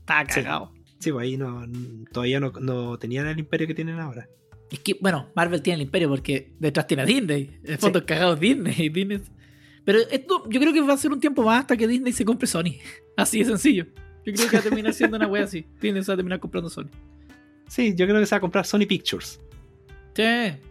[0.00, 0.72] estaba cagado.
[0.98, 1.66] Sí, pues ahí no,
[2.12, 4.28] todavía no, tenían el imperio que tienen ahora.
[4.70, 7.58] Es que, bueno, Marvel tiene el imperio porque detrás tiene a Disney.
[7.64, 9.22] El fondo cagado Disney, Disney.
[9.90, 12.24] Pero esto, yo creo que va a ser un tiempo más hasta que Disney se
[12.24, 12.78] compre Sony.
[13.16, 13.86] Así de sencillo.
[14.24, 15.66] Yo creo que va a terminar siendo una wea así.
[15.80, 16.86] Disney se va a terminar comprando Sony.
[17.66, 19.40] Sí, yo creo que se va a comprar Sony Pictures.
[20.14, 20.22] Sí,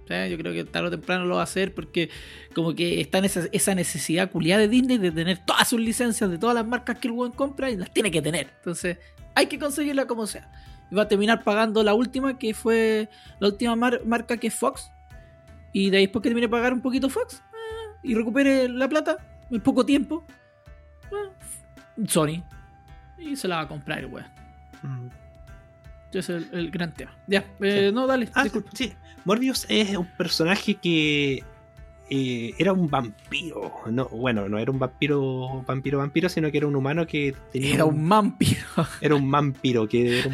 [0.08, 2.10] yo creo que tarde o temprano lo va a hacer porque
[2.56, 6.32] como que está en esa, esa necesidad culiada de Disney de tener todas sus licencias
[6.32, 8.54] de todas las marcas que el buen compra y las tiene que tener.
[8.60, 9.00] Entonces,
[9.36, 10.50] hay que conseguirla como sea.
[10.90, 13.10] Y va a terminar pagando la última, que fue
[13.42, 14.90] la última marca que es Fox.
[15.74, 17.44] Y de ahí después que termine de pagar un poquito Fox
[18.04, 19.18] y recupere la plata
[19.50, 20.26] en poco tiempo,
[21.12, 21.30] ah,
[22.08, 22.44] Sony.
[23.18, 24.26] Y se la va a comprar, weón.
[24.82, 25.08] Mm.
[26.14, 27.16] Ese es el, gran tema.
[27.28, 28.94] Ya, eh, no, dale, ah, Sí,
[29.26, 31.44] Morbius es un personaje que
[32.10, 33.72] eh, era un vampiro.
[33.92, 37.76] No, bueno, no era un vampiro, vampiro, vampiro, sino que era un humano que tenía.
[37.76, 38.62] Era un, vampiro.
[39.02, 40.30] Era un vampiro que era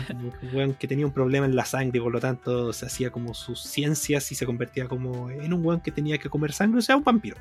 [0.66, 3.62] un, que tenía un problema en la sangre, por lo tanto se hacía como sus
[3.62, 6.96] ciencias y se convertía como en un weón que tenía que comer sangre, o sea,
[6.96, 7.38] un vampiro.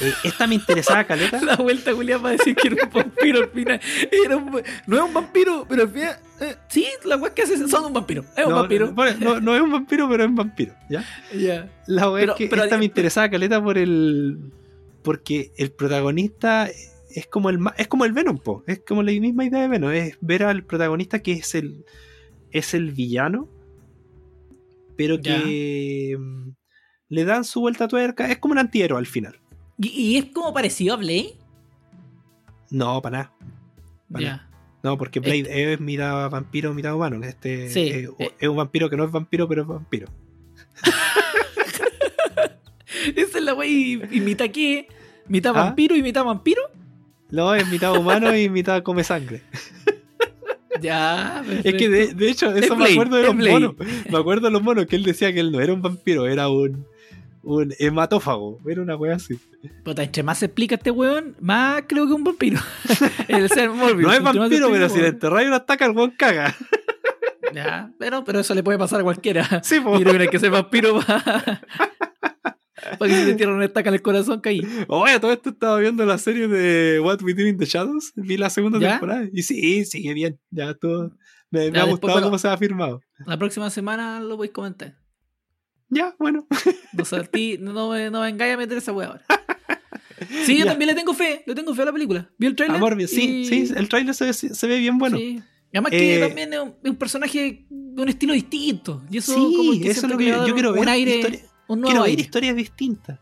[0.00, 1.40] Eh, esta me interesaba, Caleta.
[1.44, 3.80] La vuelta, Julián, para decir que era un vampiro al final.
[4.24, 6.16] Era un, no es un vampiro, pero al final.
[6.40, 8.24] Eh, sí, la weá que hace son un vampiro.
[8.36, 8.94] Es un vampiro.
[9.20, 10.74] No, no, es un vampiro, pero es un vampiro.
[10.88, 11.04] ¿Ya?
[11.38, 11.68] Ya.
[11.86, 14.52] La weá que esta me interesaba, Caleta, por el.
[15.02, 16.68] Porque el protagonista
[17.10, 18.64] es como el es como el Venom, po.
[18.66, 19.90] Es como la misma idea de Venom.
[19.90, 21.84] Es ver al protagonista que es el.
[22.50, 23.48] es el villano.
[24.96, 26.16] Pero que.
[26.18, 26.50] Mm,
[27.10, 28.30] le dan su vuelta a tuerca.
[28.30, 29.40] Es como un antihéroe al final.
[29.78, 31.34] ¿Y, es como parecido a Blade?
[32.70, 33.32] No, para
[34.10, 34.48] nada.
[34.82, 37.24] No, porque Blade es mitad vampiro, mitad humano.
[37.24, 40.08] Este eh, es, un vampiro que no es vampiro, pero es vampiro.
[43.16, 44.02] Esa es la wey.
[44.10, 44.88] ¿Y mitad qué?
[45.26, 45.64] ¿Mitad ¿Ah?
[45.64, 46.62] vampiro y mitad vampiro?
[47.30, 49.42] No, es mitad humano y mitad come sangre.
[50.80, 53.74] Ya, Es que de, de hecho, eso me acuerdo de los monos.
[54.08, 56.48] Me acuerdo de los monos que él decía que él no era un vampiro, era
[56.48, 56.86] un,
[57.48, 58.58] un hematófago.
[58.66, 59.38] Era una wea así.
[59.84, 62.60] Puta, entre más se explica este weón, más creo que un vampiro.
[63.28, 64.02] el ser Morbius.
[64.06, 66.54] No es vampiro, pero si le enterráis una estaca, el weón caga.
[67.54, 69.62] Ya, pero, pero eso le puede pasar a cualquiera.
[69.62, 69.98] Sí, po.
[69.98, 71.00] Y no crees que sea vampiro
[72.98, 74.60] para que se te una estaca en el corazón caí.
[74.88, 78.12] Oye, todo esto estaba viendo la serie de What We Do in the Shadows.
[78.16, 78.92] Vi la segunda ¿Ya?
[78.92, 79.26] temporada.
[79.32, 80.38] Y sí, sigue bien.
[80.50, 81.12] Ya todo.
[81.50, 82.26] Me, me Ya, ha después, gustado bueno.
[82.26, 83.00] cómo se ha firmado.
[83.26, 84.97] La próxima semana lo voy a comentar.
[85.90, 86.46] Ya, bueno.
[86.92, 89.22] No, sé, a ti, no, me, no me vengáis a meter esa wea ahora.
[90.44, 90.72] Sí, yo Ya.
[90.72, 91.44] también le tengo fe.
[91.46, 92.28] Le tengo fe a la película.
[92.38, 92.76] ¿Vi el trailer?
[92.76, 95.16] Amor, sí, sí, el trailer se, ve- se ve bien bueno.
[95.16, 95.40] Sí.
[95.72, 99.00] Y Además que Eh, también es un, es un personaje de un estilo distinto.
[99.10, 100.88] Y eso, Sí, como eso es lo que yo quiero un ver.
[100.88, 102.22] aire, historia- un nuevo quiero ver aire.
[102.22, 103.18] historias distintas.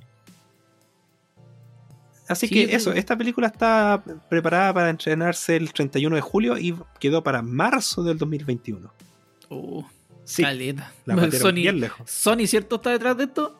[2.28, 6.58] Así Sí, que eso, creo- esta película está preparada para estrenarse el 31 de julio
[6.58, 8.90] y quedó para marzo del 2021.
[9.50, 9.82] Uh,
[10.26, 10.92] Sí, caleta.
[11.06, 12.10] la Sony, bien lejos.
[12.10, 12.76] Sony, ¿cierto?
[12.76, 13.58] ¿Está detrás de esto?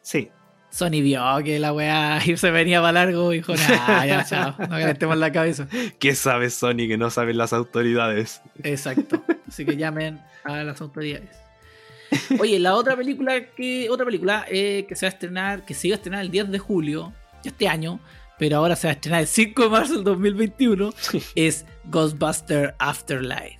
[0.00, 0.30] Sí,
[0.70, 4.68] Sony vio que la weá se venía para largo y dijo, nah, ya, chao, no
[4.68, 5.66] calentemos la cabeza.
[5.98, 8.42] ¿qué sabe Sony que no saben las autoridades?
[8.62, 9.22] Exacto.
[9.46, 11.30] Así que llamen a las autoridades.
[12.38, 15.88] Oye, la otra película que otra película eh, que se va a estrenar, que se
[15.88, 17.12] iba a estrenar el 10 de julio
[17.42, 18.00] de este año,
[18.38, 20.94] pero ahora se va a estrenar el 5 de marzo del 2021,
[21.34, 23.58] es Ghostbuster Afterlife,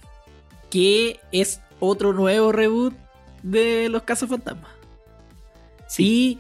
[0.70, 2.95] que es otro nuevo reboot
[3.43, 4.71] de los casos fantasmas.
[5.87, 6.39] Sí,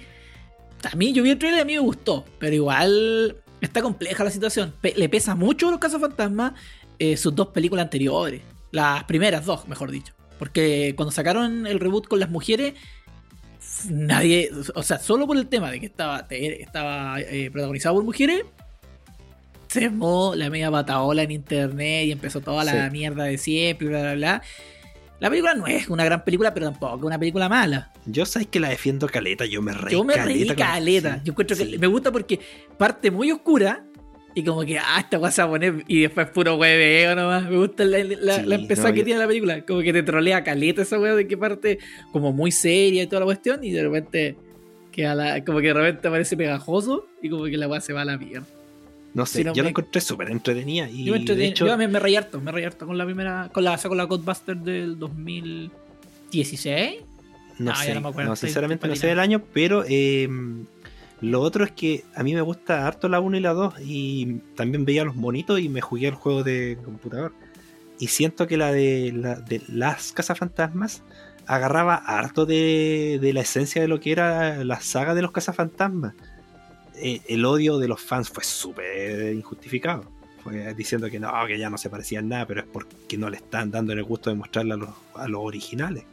[0.90, 4.24] a mí yo vi el trailer y a mí me gustó, pero igual está compleja
[4.24, 4.74] la situación.
[4.80, 6.52] Pe- le pesa mucho a los casos fantasmas
[6.98, 8.42] eh, sus dos películas anteriores,
[8.72, 10.12] las primeras dos, mejor dicho.
[10.38, 12.74] Porque cuando sacaron el reboot con las mujeres,
[13.88, 18.04] nadie, o sea, solo por el tema de que estaba, de- estaba eh, protagonizado por
[18.04, 18.44] mujeres,
[19.68, 22.90] se armó la media pataola en internet y empezó toda la Sí.
[22.92, 24.42] mierda de siempre, bla, bla, bla.
[25.20, 27.92] La película no es una gran película, pero tampoco es una película mala.
[28.06, 31.16] Yo sabes que la defiendo caleta, yo me reí Yo me reí caleta.
[31.16, 32.38] sí, Yo encuentro que me gusta porque
[32.76, 33.84] parte muy oscura
[34.34, 37.50] y como que, ah, esta cosa a poner y después puro hueveo nomás.
[37.50, 39.64] Me gusta la, la, Sí, la empezada no, que yo- tiene la película.
[39.64, 41.78] Como que te trolea caleta esa wea de que parte
[42.12, 44.36] como muy seria y toda la cuestión y de repente
[44.92, 48.02] queda la, como que de repente parece pegajoso y como que la wea se va
[48.02, 48.46] a la mierda.
[49.14, 50.88] No sé, yo la me- encontré súper entretenida.
[50.90, 53.04] Y Yo, me de hecho, yo me, me reí harto, me reí harto con la
[53.04, 56.96] primera, con la, con la Godbuster del 2016.
[57.58, 60.28] no Ah, sé, no me acuerdo, no, sinceramente no sé del año, pero eh,
[61.20, 64.34] lo otro es que a mí me gusta harto la 1 y la 2 y
[64.54, 67.32] también veía los monitos y me jugué el juego de computador.
[67.98, 71.02] Y siento que la de, la, de las cazafantasmas
[71.46, 76.14] agarraba harto de, de la esencia de lo que era la saga de los cazafantasmas.
[77.00, 80.04] Eh, el odio de los fans fue súper injustificado.
[80.42, 83.36] Fue diciendo que no, que ya no se parecían nada, pero es porque no le
[83.36, 86.04] están dando el gusto de mostrarle a los, a los originales.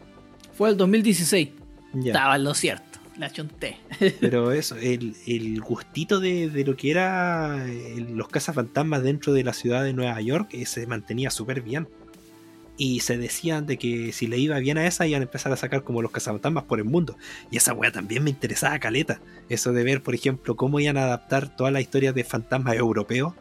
[0.53, 1.49] Fue el 2016.
[1.93, 2.11] Ya.
[2.11, 2.99] Estaba en lo cierto.
[3.17, 3.77] La chunté.
[4.19, 9.43] Pero eso, el, el gustito de, de lo que era eh, los cazafantasmas dentro de
[9.43, 11.87] la ciudad de Nueva York eh, se mantenía súper bien.
[12.77, 15.55] Y se decían de que si le iba bien a esa, iban a empezar a
[15.55, 17.15] sacar como los cazafantasmas por el mundo.
[17.49, 19.21] Y esa weá también me interesaba caleta.
[19.47, 23.33] Eso de ver, por ejemplo, cómo iban a adaptar todas las historias de fantasmas europeos.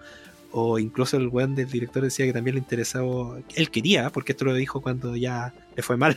[0.52, 3.38] O incluso el weón del director decía que también le interesaba.
[3.56, 6.16] Él quería, porque esto lo dijo cuando ya le fue mal.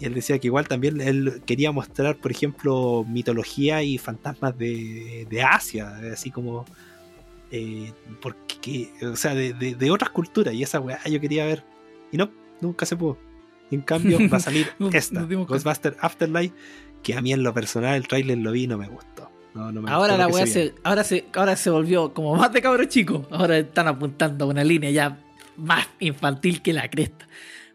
[0.00, 5.26] Y él decía que igual también él quería mostrar, por ejemplo, mitología y fantasmas de,
[5.28, 6.64] de Asia, así como.
[7.50, 7.92] eh,
[8.22, 8.56] porque,
[8.98, 10.54] que- o sea, de, de- de otras culturas.
[10.54, 11.62] Y esa weá yo quería ver.
[12.12, 12.30] Y no,
[12.60, 13.18] nunca se pudo.
[13.70, 15.24] En cambio va a salir esta.
[15.24, 16.54] Ghostbuster Afterlife,
[17.02, 19.30] que a mí en lo personal el tráiler lo vi y no me gustó.
[19.54, 22.52] No, no me Ahora gustó la weá se ahora se, ahora se volvió como más
[22.52, 23.26] de cabro chico.
[23.30, 25.18] Ahora están apuntando a una línea ya
[25.56, 27.26] más infantil que la cresta.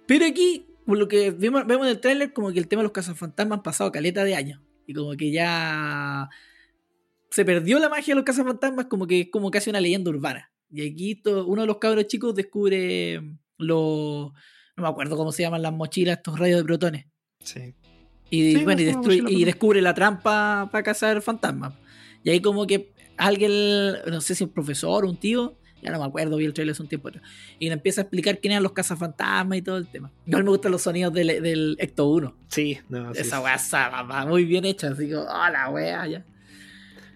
[0.05, 2.85] Pero aquí, por lo que vemos, vemos en el tráiler, como que el tema de
[2.85, 4.61] los cazafantasmas han pasado caleta de años.
[4.85, 6.29] Y como que ya
[7.29, 10.51] se perdió la magia de los cazafantasmas, como que es como casi una leyenda urbana.
[10.71, 13.21] Y aquí uno de los cabros chicos descubre
[13.57, 14.31] los.
[14.75, 17.05] No me acuerdo cómo se llaman las mochilas, estos rayos de protones.
[17.43, 17.73] Sí.
[18.29, 21.73] Y, Sí, bueno, y, no, destruye- y descubre la trampa para cazar fantasmas.
[22.23, 23.51] Y ahí como que alguien,
[24.07, 26.73] no sé si un profesor o un tío, ya no me acuerdo, vi el trailer
[26.73, 27.23] hace un tiempo atrás,
[27.59, 30.11] y le empieza a explicar quién eran los cazafantasmas y todo el tema.
[30.25, 32.35] Igual me gustan los sonidos del, del Ecto 1.
[32.49, 33.57] Sí, no, sí, Esa weá
[34.03, 36.25] va muy bien hecha, así como, oh la weá, ya.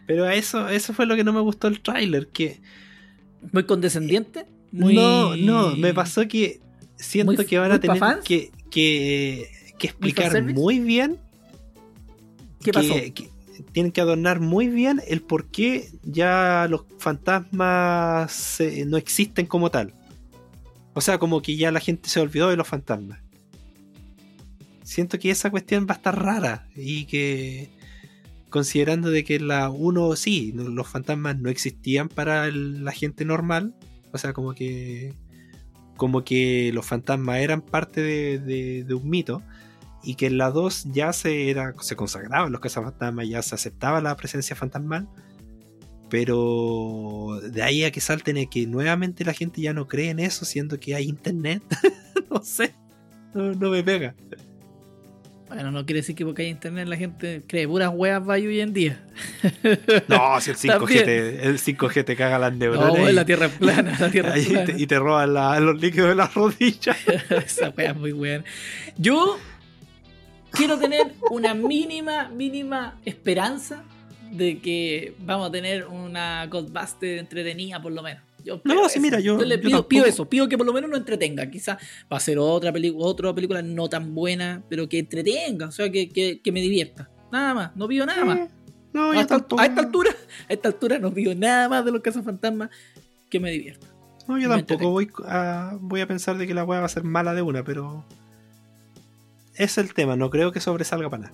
[0.07, 2.61] Pero eso, eso fue lo que no me gustó el tráiler, que
[3.51, 4.45] Muy condescendiente.
[4.71, 4.95] Muy...
[4.95, 6.59] No, no, me pasó que
[6.95, 11.19] siento Muy- que van a tener que, que, que explicar muy bien.
[12.59, 12.93] ¿Qué que- pasó?
[13.13, 13.29] que
[13.73, 19.69] tienen que adornar muy bien el por qué ya los fantasmas eh, no existen como
[19.69, 19.93] tal.
[20.93, 23.19] O sea, como que ya la gente se olvidó de los fantasmas.
[24.83, 27.69] Siento que esa cuestión va a estar rara y que
[28.49, 33.73] considerando de que la uno sí, los fantasmas no existían para la gente normal,
[34.11, 35.13] o sea, como que
[35.97, 39.43] como que los fantasmas eran parte de, un mito
[40.03, 44.15] y que en la 2 ya se se consagraban los cazafantasmas, ya se aceptaba la
[44.15, 45.07] presencia fantasmal,
[46.09, 50.19] pero de ahí a que salten a que nuevamente la gente ya no cree en
[50.19, 51.61] eso, siendo que hay internet,
[52.31, 52.73] no sé,
[53.33, 54.15] no me pega.
[55.53, 58.61] Bueno, no quiere decir que porque hay internet la gente cree puras weas vaya hoy
[58.61, 59.03] en día.
[60.07, 62.97] No, si el 5G, te, el 5G te caga las neuronas.
[62.97, 64.73] No, la tierra es plana, la tierra es plana.
[64.77, 65.33] y te roban
[65.65, 66.95] los líquidos de las rodillas.
[67.45, 68.45] Esa wea es muy buena.
[68.97, 69.37] Yo
[70.51, 73.83] quiero tener una mínima, mínima esperanza
[74.31, 78.23] de que vamos a tener una Ghostbuster entretenida por lo menos
[78.63, 81.49] no, sí, mira, yo, le pido, eso, pido que por lo menos no entretenga.
[81.49, 81.77] Quizás
[82.11, 86.41] va a ser otra, otra película no tan buena, pero que entretenga, o sea, que,
[86.51, 87.09] me divierta.
[87.31, 88.49] Nada más, no pido nada más.
[88.93, 89.63] No, a, esta, altura,
[90.49, 92.69] a esta altura no pido nada más de los fantasmas
[93.29, 93.87] que me divierta.
[94.27, 97.03] No, yo tampoco voy a, voy a pensar de que la weá va a ser
[97.03, 98.05] mala de una, pero
[99.55, 101.33] es el tema, no creo que sobresalga para nada.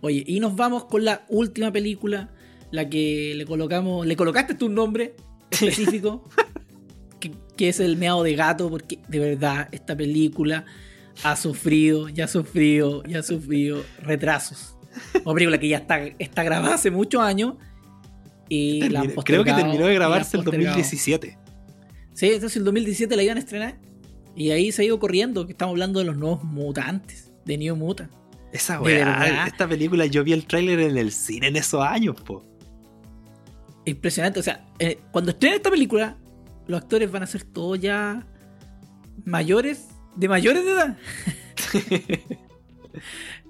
[0.00, 2.30] Oye, y nos vamos con la última película,
[2.70, 5.14] la que le colocamos, le colocaste tu nombre,
[5.50, 6.24] específico,
[7.56, 10.64] que, es el meado de gato, porque de verdad esta película
[11.22, 14.76] ha sufrido, ya ha sufrido, ya ha sufrido retrasos.
[15.24, 17.54] Una película que ya está, está grabada hace muchos años.
[18.48, 18.88] Y
[19.24, 21.38] creo que terminó de grabarse el 2017.
[22.14, 23.78] Sí, entonces el 2017 la iban a estrenar.
[24.34, 27.76] Y ahí se ha ido corriendo, que estamos hablando de los nuevos mutantes, de New
[27.76, 28.12] Mutant.
[28.52, 32.55] Esa weá, esta película yo vi el tráiler en el cine en esos años, po
[33.86, 34.40] impresionante.
[34.40, 36.16] O sea, eh, cuando estén en esta película,
[36.66, 38.26] los actores van a ser todos ya
[39.24, 40.98] mayores, de mayores de edad.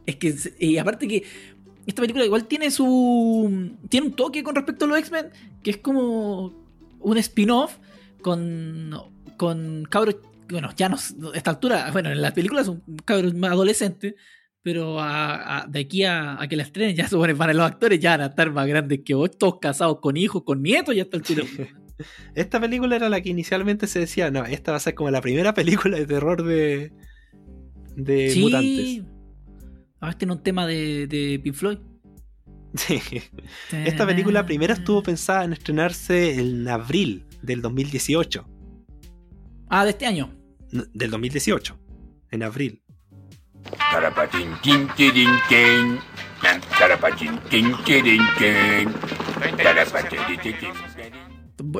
[0.06, 1.24] es que, y aparte que
[1.86, 3.72] esta película igual tiene su.
[3.88, 5.30] Tiene un toque con respecto a los X-Men,
[5.62, 6.54] que es como
[7.00, 7.76] un spin-off
[8.22, 8.94] con.
[9.36, 10.16] con cabros.
[10.48, 10.96] Bueno, ya no.
[10.96, 14.14] A esta altura, bueno, en las películas son cabros más adolescentes
[14.66, 14.96] pero
[15.68, 18.50] de aquí a, que la estrenen, ya supone para los actores ya van a estar
[18.50, 21.44] más grandes que vos, todos casados con hijos, con nietos, ya está el tiro.
[22.34, 25.20] Esta película era la que inicialmente se decía, no, esta va a ser como la
[25.20, 26.90] primera película de terror de,
[27.94, 28.40] de sí.
[28.40, 29.02] mutantes.
[30.00, 31.78] A ver, tiene un tema de, de Pink Floyd.
[32.74, 33.00] Sí.
[33.70, 38.44] Esta película primero estuvo pensada en estrenarse en abril del 2018.
[39.68, 40.36] Ah, de este año.
[40.92, 41.78] del 2018,
[42.32, 42.82] en abril.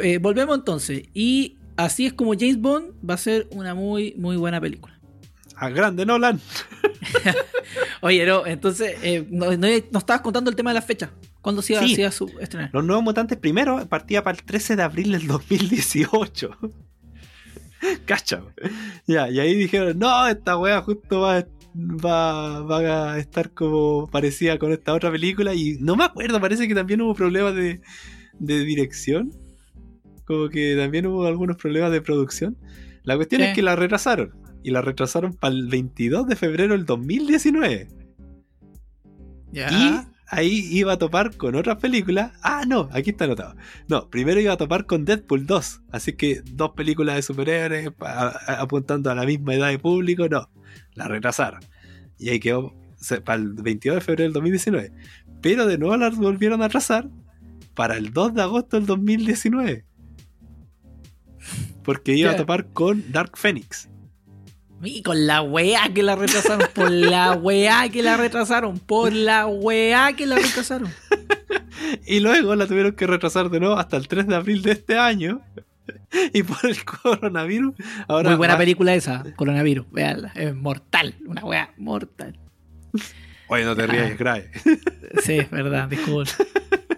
[0.02, 1.04] Eh, volvemos entonces.
[1.14, 4.98] Y así es como James Bond va a ser una muy, muy buena película.
[5.56, 6.40] A grande Nolan.
[8.02, 11.10] Oye, no, entonces, eh, no, estabas contando el tema de la fecha.
[11.40, 12.70] ¿Cuándo se iba, a su estrenar?
[12.72, 16.50] Los Nuevos Mutantes primero partía para el 13 de abril del 2018.
[18.04, 18.42] Cacha.
[19.06, 21.46] Ya, y ahí dijeron, no, esta wea justo va a
[21.76, 25.54] va, va a estar como parecida con esta otra película.
[25.54, 27.80] Y no me acuerdo, parece que también hubo problemas de,
[28.38, 29.32] de dirección.
[30.24, 32.56] Como que también hubo algunos problemas de producción.
[33.04, 34.34] La cuestión es que la retrasaron.
[34.62, 37.88] Y la retrasaron para el 22 de febrero del 2019.
[39.52, 39.60] Y
[40.28, 42.32] ahí iba a topar con otras películas.
[42.42, 43.54] Ah, no, aquí está anotado.
[43.88, 45.82] No, primero iba a topar con Deadpool 2.
[45.92, 50.28] Así que dos películas de superhéroes apuntando a la misma edad de público.
[50.28, 50.48] No,
[50.96, 51.60] la retrasaron.
[52.18, 52.74] Y ahí quedó
[53.24, 54.92] para el 22 de febrero del 2019.
[55.40, 57.08] Pero de nuevo la volvieron a atrasar
[57.74, 59.84] para el 2 de agosto del 2019.
[61.84, 63.88] Porque iba a topar con Dark Phoenix.
[64.82, 69.46] Y con la weá que la retrasaron, por la weá que la retrasaron, por la
[69.46, 70.92] weá que la retrasaron.
[72.06, 74.98] y luego la tuvieron que retrasar de nuevo hasta el 3 de abril de este
[74.98, 75.40] año.
[76.32, 77.74] y por el coronavirus.
[78.08, 79.86] Ahora Muy buena película esa, coronavirus.
[79.90, 82.38] Veanla, es mortal, una weá mortal.
[83.48, 84.40] Oye, no te ríes, ah.
[85.22, 86.30] Sí, es verdad, disculpa.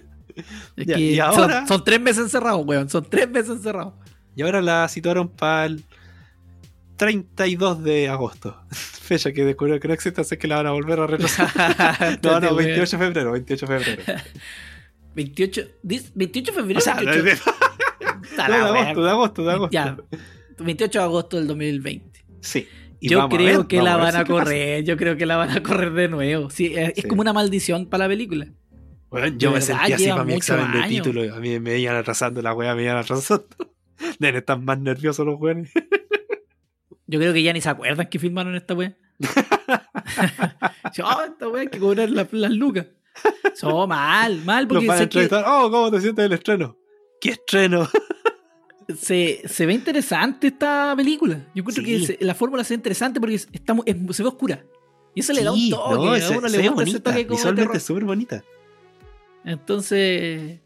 [0.77, 2.89] y ahora, son, tres meses encerrados, weón.
[2.89, 3.95] Son tres meses encerrados.
[4.35, 5.85] Y ahora la situaron para el
[6.97, 8.57] 32 de agosto.
[8.71, 12.19] Fecha que descubrió que no existe, así que la van a volver a retrasar.
[12.23, 14.21] no, no, 28 de febrero, 28 de febrero.
[15.15, 16.79] 28, 28 de febrero.
[16.79, 16.97] O sea,
[18.47, 19.73] de agosto, de agosto, de agosto.
[19.73, 19.97] Ya,
[20.59, 22.25] 28 de agosto del 2020.
[22.41, 22.69] Sí.
[23.01, 26.09] yo creo que la van a, correr, yo creo que la van a correr de
[26.09, 26.51] nuevo.
[26.51, 28.49] Sí, es, como una maldición para la película.
[29.11, 31.35] Bueno, yo me sentí así para mi examen de título.
[31.35, 33.47] A mí me iban atrasando la wea, me iban atrasando.
[34.19, 35.71] Deben estar más nerviosos los weones.
[37.07, 38.95] Yo creo que ya ni se acuerdan que filmaron esta weá.
[41.03, 42.87] oh, esta weá hay que cobrar las, lucas.
[43.55, 44.69] So, mal, mal.
[44.69, 45.29] Porque Los que...
[45.33, 46.77] Oh, ¿cómo te sientes el estreno?
[47.21, 47.89] ¿Qué estreno?
[48.97, 51.47] Se, se, ve interesante esta película.
[51.55, 53.77] Yo creo que la fórmula se ve interesante porque está,
[54.13, 54.65] se ve oscura.
[55.15, 55.95] Y eso le da un toque.
[55.95, 58.45] No, a uno le gusta ese toque como Visualmente súper bonita.
[59.45, 60.61] Entonces,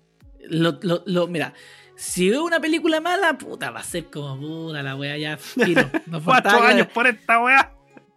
[0.49, 1.55] lo, lo, lo, mira,
[1.95, 5.39] si veo una película mala, puta, va a ser como puta la wea ya.
[6.25, 7.73] Cuatro años por esta wea.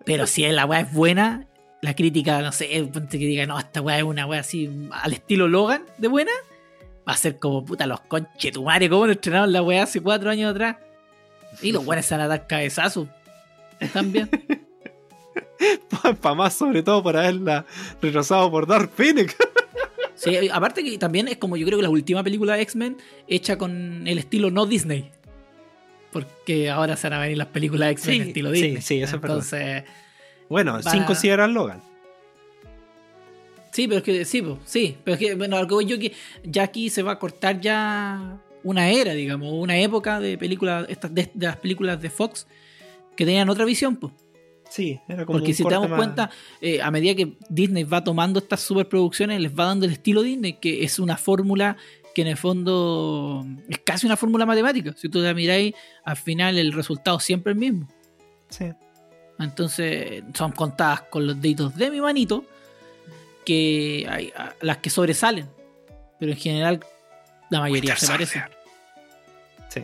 [0.05, 1.47] Pero si la wea es buena,
[1.81, 5.47] la crítica, no sé, que diga, no, esta wea es una wea así al estilo
[5.47, 6.31] Logan de buena,
[7.07, 10.51] va a ser como puta los conchetumares, como lo estrenaron la wea hace cuatro años
[10.51, 10.77] atrás.
[11.61, 13.07] Y los buenos se van a dar cabezazos.
[13.93, 14.29] También.
[16.21, 17.65] para más, sobre todo para haberla
[18.01, 19.35] retrasado por Dark Phoenix.
[20.17, 22.95] Sí, aparte que también es como yo creo que la última película de X-Men
[23.27, 25.11] hecha con el estilo no Disney.
[26.13, 28.77] Porque ahora se van a venir las películas de X-Men estilo Disney.
[28.77, 29.83] Sí, sí, eso Entonces,
[30.47, 31.81] Bueno, sin considerar Logan.
[33.75, 36.13] Sí, pero es que sí, sí, pero es que bueno, algo yo que
[36.45, 41.29] ya aquí se va a cortar ya una era, digamos, una época de películas de,
[41.33, 42.47] de las películas de Fox
[43.17, 44.13] que tenían otra visión, pues.
[44.69, 46.29] Sí, era como Porque si te damos cuenta,
[46.61, 50.53] eh, a medida que Disney va tomando estas superproducciones, les va dando el estilo Disney,
[50.53, 51.75] que es una fórmula
[52.13, 54.93] que en el fondo es casi una fórmula matemática.
[54.95, 55.73] Si tú la miráis,
[56.05, 57.89] al final el resultado siempre es el mismo.
[58.47, 58.71] Sí.
[59.37, 62.45] Entonces, son contadas con los deditos de mi manito
[63.45, 65.49] que hay las que sobresalen.
[66.19, 66.79] Pero en general,
[67.49, 68.43] la mayoría se parecen.
[69.69, 69.83] Sí.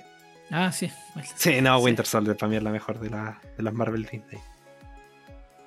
[0.50, 0.92] Ah, sí.
[1.36, 4.42] Sí, no, Winter Soldier para mí es la mejor de, de las Marvel Disney.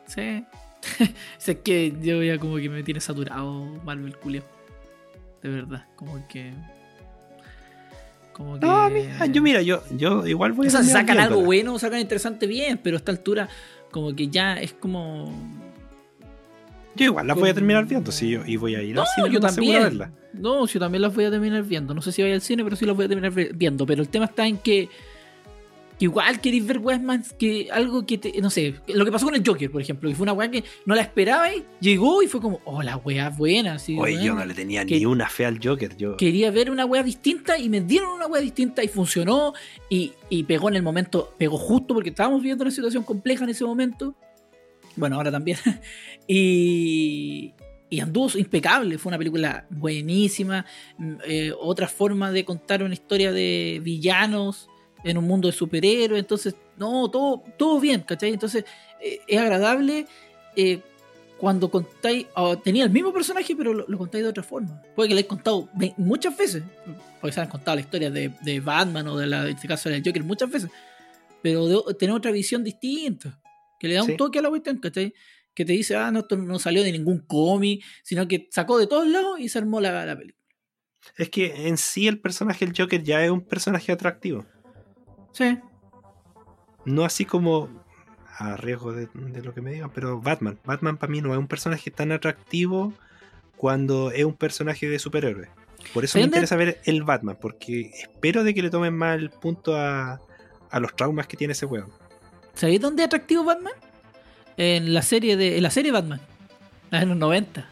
[0.06, 0.44] Sí.
[1.46, 4.42] es que yo ya como que me tiene saturado Marvel Culio.
[5.42, 6.52] De verdad, como que.
[8.32, 8.66] Como que.
[8.66, 10.68] No, yo mira, yo, yo igual voy a.
[10.68, 13.48] O sea, sacan algo bueno, sacan interesante bien, pero a esta altura,
[13.90, 15.32] como que ya es como.
[16.96, 19.40] Yo igual las voy a terminar viendo, sí, yo, y voy a ir no, yo
[19.40, 20.00] también.
[20.32, 21.94] No, yo también las voy a terminar viendo.
[21.94, 23.86] No sé si voy al cine, pero sí las voy a terminar viendo.
[23.86, 24.88] Pero el tema está en que
[25.98, 27.00] igual queréis ver weas
[27.38, 28.40] que algo que te.
[28.40, 30.64] No sé, lo que pasó con el Joker, por ejemplo, que fue una wea que
[30.86, 33.74] no la esperaba y llegó y fue como, oh, la wea buena.
[33.74, 35.96] Así, Oye, yo no le tenía ni una fe al Joker.
[35.96, 36.16] Yo...
[36.16, 39.52] Quería ver una wea distinta y me dieron una wea distinta y funcionó
[39.88, 43.50] y, y pegó en el momento, pegó justo porque estábamos viviendo una situación compleja en
[43.50, 44.14] ese momento.
[44.96, 45.58] Bueno, ahora también.
[46.28, 47.52] y,
[47.94, 48.98] y anduvo impecable.
[48.98, 50.66] Fue una película buenísima.
[50.98, 54.68] Mm, eh, otra forma de contar una historia de villanos
[55.04, 58.32] en un mundo de superhéroes, entonces, no, todo, todo bien, ¿cachai?
[58.32, 58.64] Entonces,
[59.02, 60.06] eh, es agradable
[60.56, 60.80] eh,
[61.36, 62.26] cuando contáis,
[62.62, 64.80] tenía el mismo personaje, pero lo, contáis de otra forma.
[64.96, 65.68] Puede que lo hayáis contado
[65.98, 66.62] muchas veces,
[67.20, 70.02] porque se han contado la historia de, Batman o de la, en este caso del
[70.02, 70.70] Joker muchas veces,
[71.42, 73.38] pero de, tener otra visión distinta,
[73.78, 75.14] que le da un toque a la cuestión, ¿cachai?
[75.54, 78.86] Que te dice, ah, no, esto no salió de ningún cómic, sino que sacó de
[78.86, 80.44] todos lados y se armó la, la película.
[81.16, 84.44] Es que en sí el personaje del Joker ya es un personaje atractivo.
[85.32, 85.58] Sí.
[86.84, 87.68] No así como
[88.36, 89.08] a riesgo de,
[89.42, 90.58] lo que me digan, pero Batman.
[90.64, 92.92] Batman para mí no es un personaje tan atractivo
[93.56, 95.48] cuando es un personaje de superhéroe.
[95.92, 99.30] Por eso me interesa ver el Batman, porque espero de que le tomen más el
[99.30, 100.20] punto a,
[100.70, 101.92] a los traumas que tiene ese weón.
[102.54, 103.72] ¿Sabéis dónde es atractivo Batman?
[104.56, 106.20] En la serie de en la serie Batman,
[106.90, 107.68] en los 90.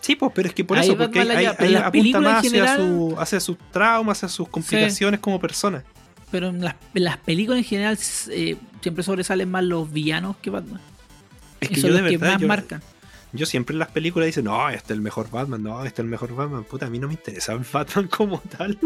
[0.00, 3.58] Sí, pues, pero es que por eso, porque ahí, apunta más hacia, su, hacia, sus
[3.72, 5.82] traumas, hacia sus complicaciones como persona
[6.30, 7.98] pero en las, películas en general
[8.30, 10.80] eh, siempre sobresalen más los villanos que Batman.
[11.60, 12.82] Es que yo de verdad, más yo, marcan.
[13.32, 16.04] Yo siempre en las películas dicen, no, este es el mejor Batman, no, este es
[16.04, 16.64] el mejor Batman.
[16.64, 18.78] Puta, a mí no me interesa el Batman como tal.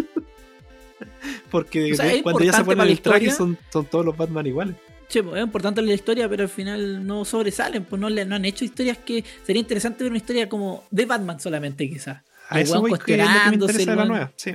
[1.51, 4.77] Porque cuando ya se ponen el traje son, son, todos los Batman iguales.
[5.13, 8.35] Sí, pues, es importante la historia, pero al final no sobresalen, pues no, le, no
[8.35, 12.23] han hecho historias que sería interesante ver una historia como de Batman solamente, quizás.
[12.49, 14.55] A eso voy, que es lo que me interesa la nueva, sí.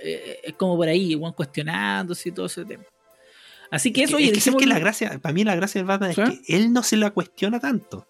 [0.00, 2.84] Eh, es como por ahí, Juan cuestionándose y todo ese tema.
[3.68, 6.16] Así que eso, es que, que la gracia, para mí la gracia del Batman es
[6.16, 8.06] que él no se la cuestiona tanto,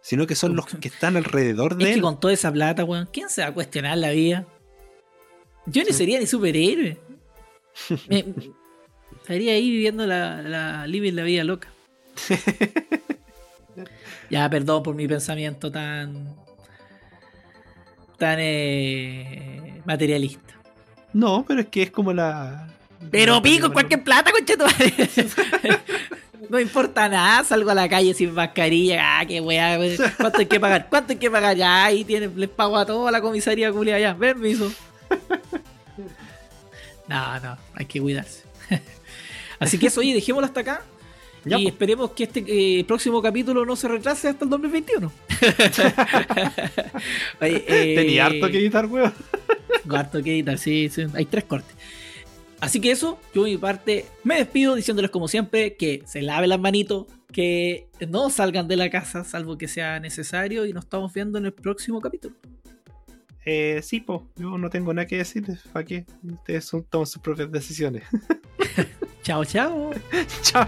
[0.00, 1.96] sino que son los que están alrededor de es él.
[1.96, 4.48] que con toda esa plata, weón, ¿quién se va a cuestionar la vida?
[5.66, 6.98] Yo ni sería ni superhéroe.
[9.22, 11.68] estaría ahí viviendo la, la living la vida loca.
[14.30, 16.36] ya, perdón por mi pensamiento tan
[18.18, 20.54] tan eh, materialista.
[21.12, 22.68] No, pero es que es como la.
[23.10, 24.64] Pero pico, cualquier plata, concheto.
[26.48, 29.78] no importa nada, salgo a la calle sin mascarilla, ah, qué weá,
[30.18, 30.86] ¿cuánto hay que pagar?
[30.88, 31.56] ¿Cuánto hay que pagar?
[31.56, 34.72] Ya, ahí tienen, les pago a toda la comisaría culia ya, permiso.
[37.08, 38.44] No, no, hay que cuidarse.
[39.62, 40.82] Así que eso, oye, dejémoslo hasta acá.
[41.44, 45.12] y esperemos que este eh, próximo capítulo no se retrase hasta el 2021.
[47.40, 49.12] Eh, Tenía harto que editar, weón.
[49.90, 51.74] harto que editar, sí, sí, hay tres cortes.
[52.60, 56.60] Así que eso, yo mi parte me despido diciéndoles como siempre que se laven las
[56.60, 61.38] manitos, que no salgan de la casa salvo que sea necesario y nos estamos viendo
[61.38, 62.36] en el próximo capítulo.
[63.44, 66.06] Eh, sí, po, yo no tengo nada que decir, ¿para qué?
[66.22, 68.04] Ustedes son, toman sus propias decisiones.
[69.22, 69.92] chao, chao.
[70.42, 70.66] chao.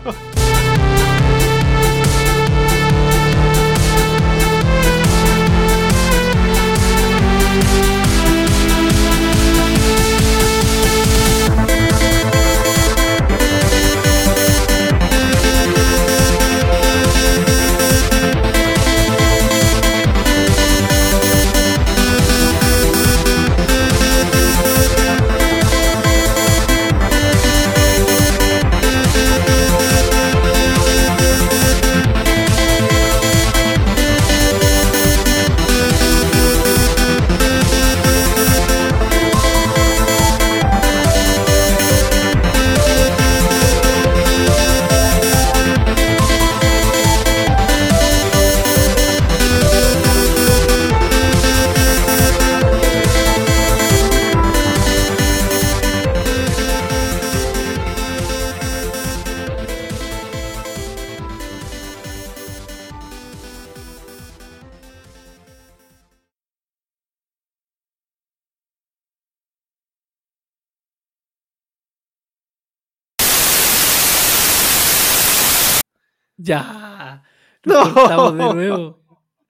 [76.44, 77.22] Ya.
[77.64, 77.94] Nos no.
[77.94, 79.00] cortamos de nuevo.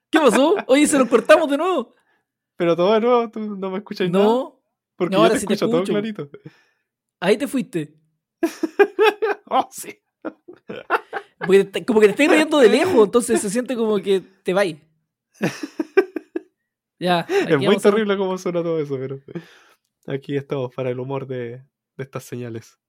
[0.09, 0.55] ¿Qué pasó?
[0.67, 1.93] Oye, se nos cortamos de nuevo.
[2.55, 4.19] Pero todo de nuevo, tú no me escuchas no.
[4.19, 4.51] nada.
[4.95, 6.29] Porque ahora yo te sí escucho, te escucho todo clarito.
[7.19, 7.93] Ahí te fuiste.
[9.49, 9.99] oh, sí.
[11.85, 14.63] como que te estoy riendo de lejos, entonces se siente como que te va.
[16.97, 17.27] Ya.
[17.27, 19.19] Es muy terrible cómo suena todo eso, pero
[20.07, 21.61] aquí estamos para el humor de,
[21.97, 22.79] de estas señales.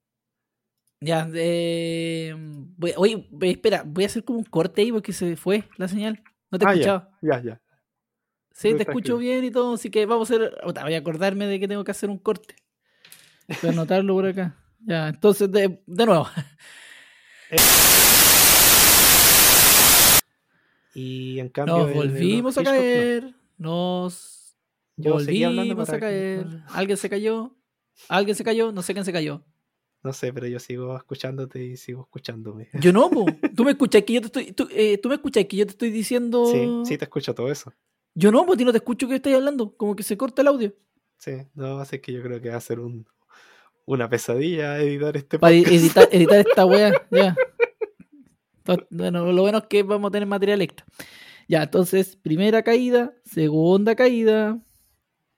[1.01, 2.35] Ya, eh,
[2.97, 6.23] oye, espera, voy a hacer como un corte ahí porque se fue la señal.
[6.51, 7.11] No te he ah, escuchado.
[7.21, 7.61] Ya, ya.
[8.53, 10.57] Sí, te escucho bien y todo, así que vamos a hacer.
[10.65, 12.57] Voy a acordarme de que tengo que hacer un corte.
[13.61, 14.57] Voy a anotarlo por acá.
[14.81, 16.29] Ya, entonces, de, de nuevo.
[17.49, 17.57] Eh.
[20.95, 21.77] Y en cambio.
[21.77, 23.35] Nos volvimos a caer.
[23.57, 24.57] Nos
[24.97, 26.63] volvimos a caer.
[26.71, 27.55] ¿Alguien se cayó?
[28.09, 28.73] ¿Alguien se cayó?
[28.73, 29.45] No sé quién se cayó.
[30.03, 32.69] No sé, pero yo sigo escuchándote y sigo escuchándome.
[32.81, 33.27] Yo no, po.
[33.57, 34.53] tú me escuchas que yo te estoy.
[34.53, 36.47] Tú, eh, tú me escuchas que yo te estoy diciendo.
[36.47, 37.73] Sí, sí, te escucho todo eso.
[38.15, 39.77] Yo no, pues no te escucho que estoy hablando.
[39.77, 40.75] Como que se corta el audio.
[41.19, 43.07] Sí, no, así que yo creo que va a ser un,
[43.85, 47.35] una pesadilla editar este Para editar, editar esta wea, ya.
[48.91, 50.85] Bueno, lo bueno es que vamos a tener material extra.
[51.49, 54.59] Ya, entonces, primera caída, segunda caída.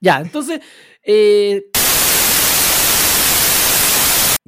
[0.00, 0.60] Ya, entonces,
[1.02, 1.70] eh,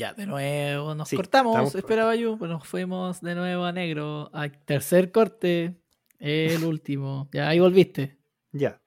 [0.01, 2.39] ya, de nuevo nos cortamos, esperaba yo.
[2.39, 4.31] Pues nos fuimos de nuevo a negro.
[4.33, 5.77] A tercer corte,
[6.19, 7.29] el último.
[7.33, 8.17] Ya, ahí volviste.
[8.51, 8.81] Ya.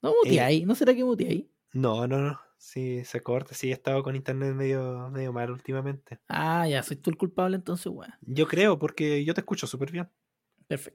[0.00, 0.62] ¿No muteáis?
[0.62, 1.50] Eh, ¿No será que ahí?
[1.72, 2.40] No, no, no.
[2.56, 3.52] Sí, se corta.
[3.52, 6.20] Sí, he estado con internet medio, medio mal últimamente.
[6.28, 8.14] Ah, ya, soy tú el culpable entonces, weón.
[8.22, 10.08] Yo creo, porque yo te escucho súper bien.
[10.68, 10.92] Perfecto.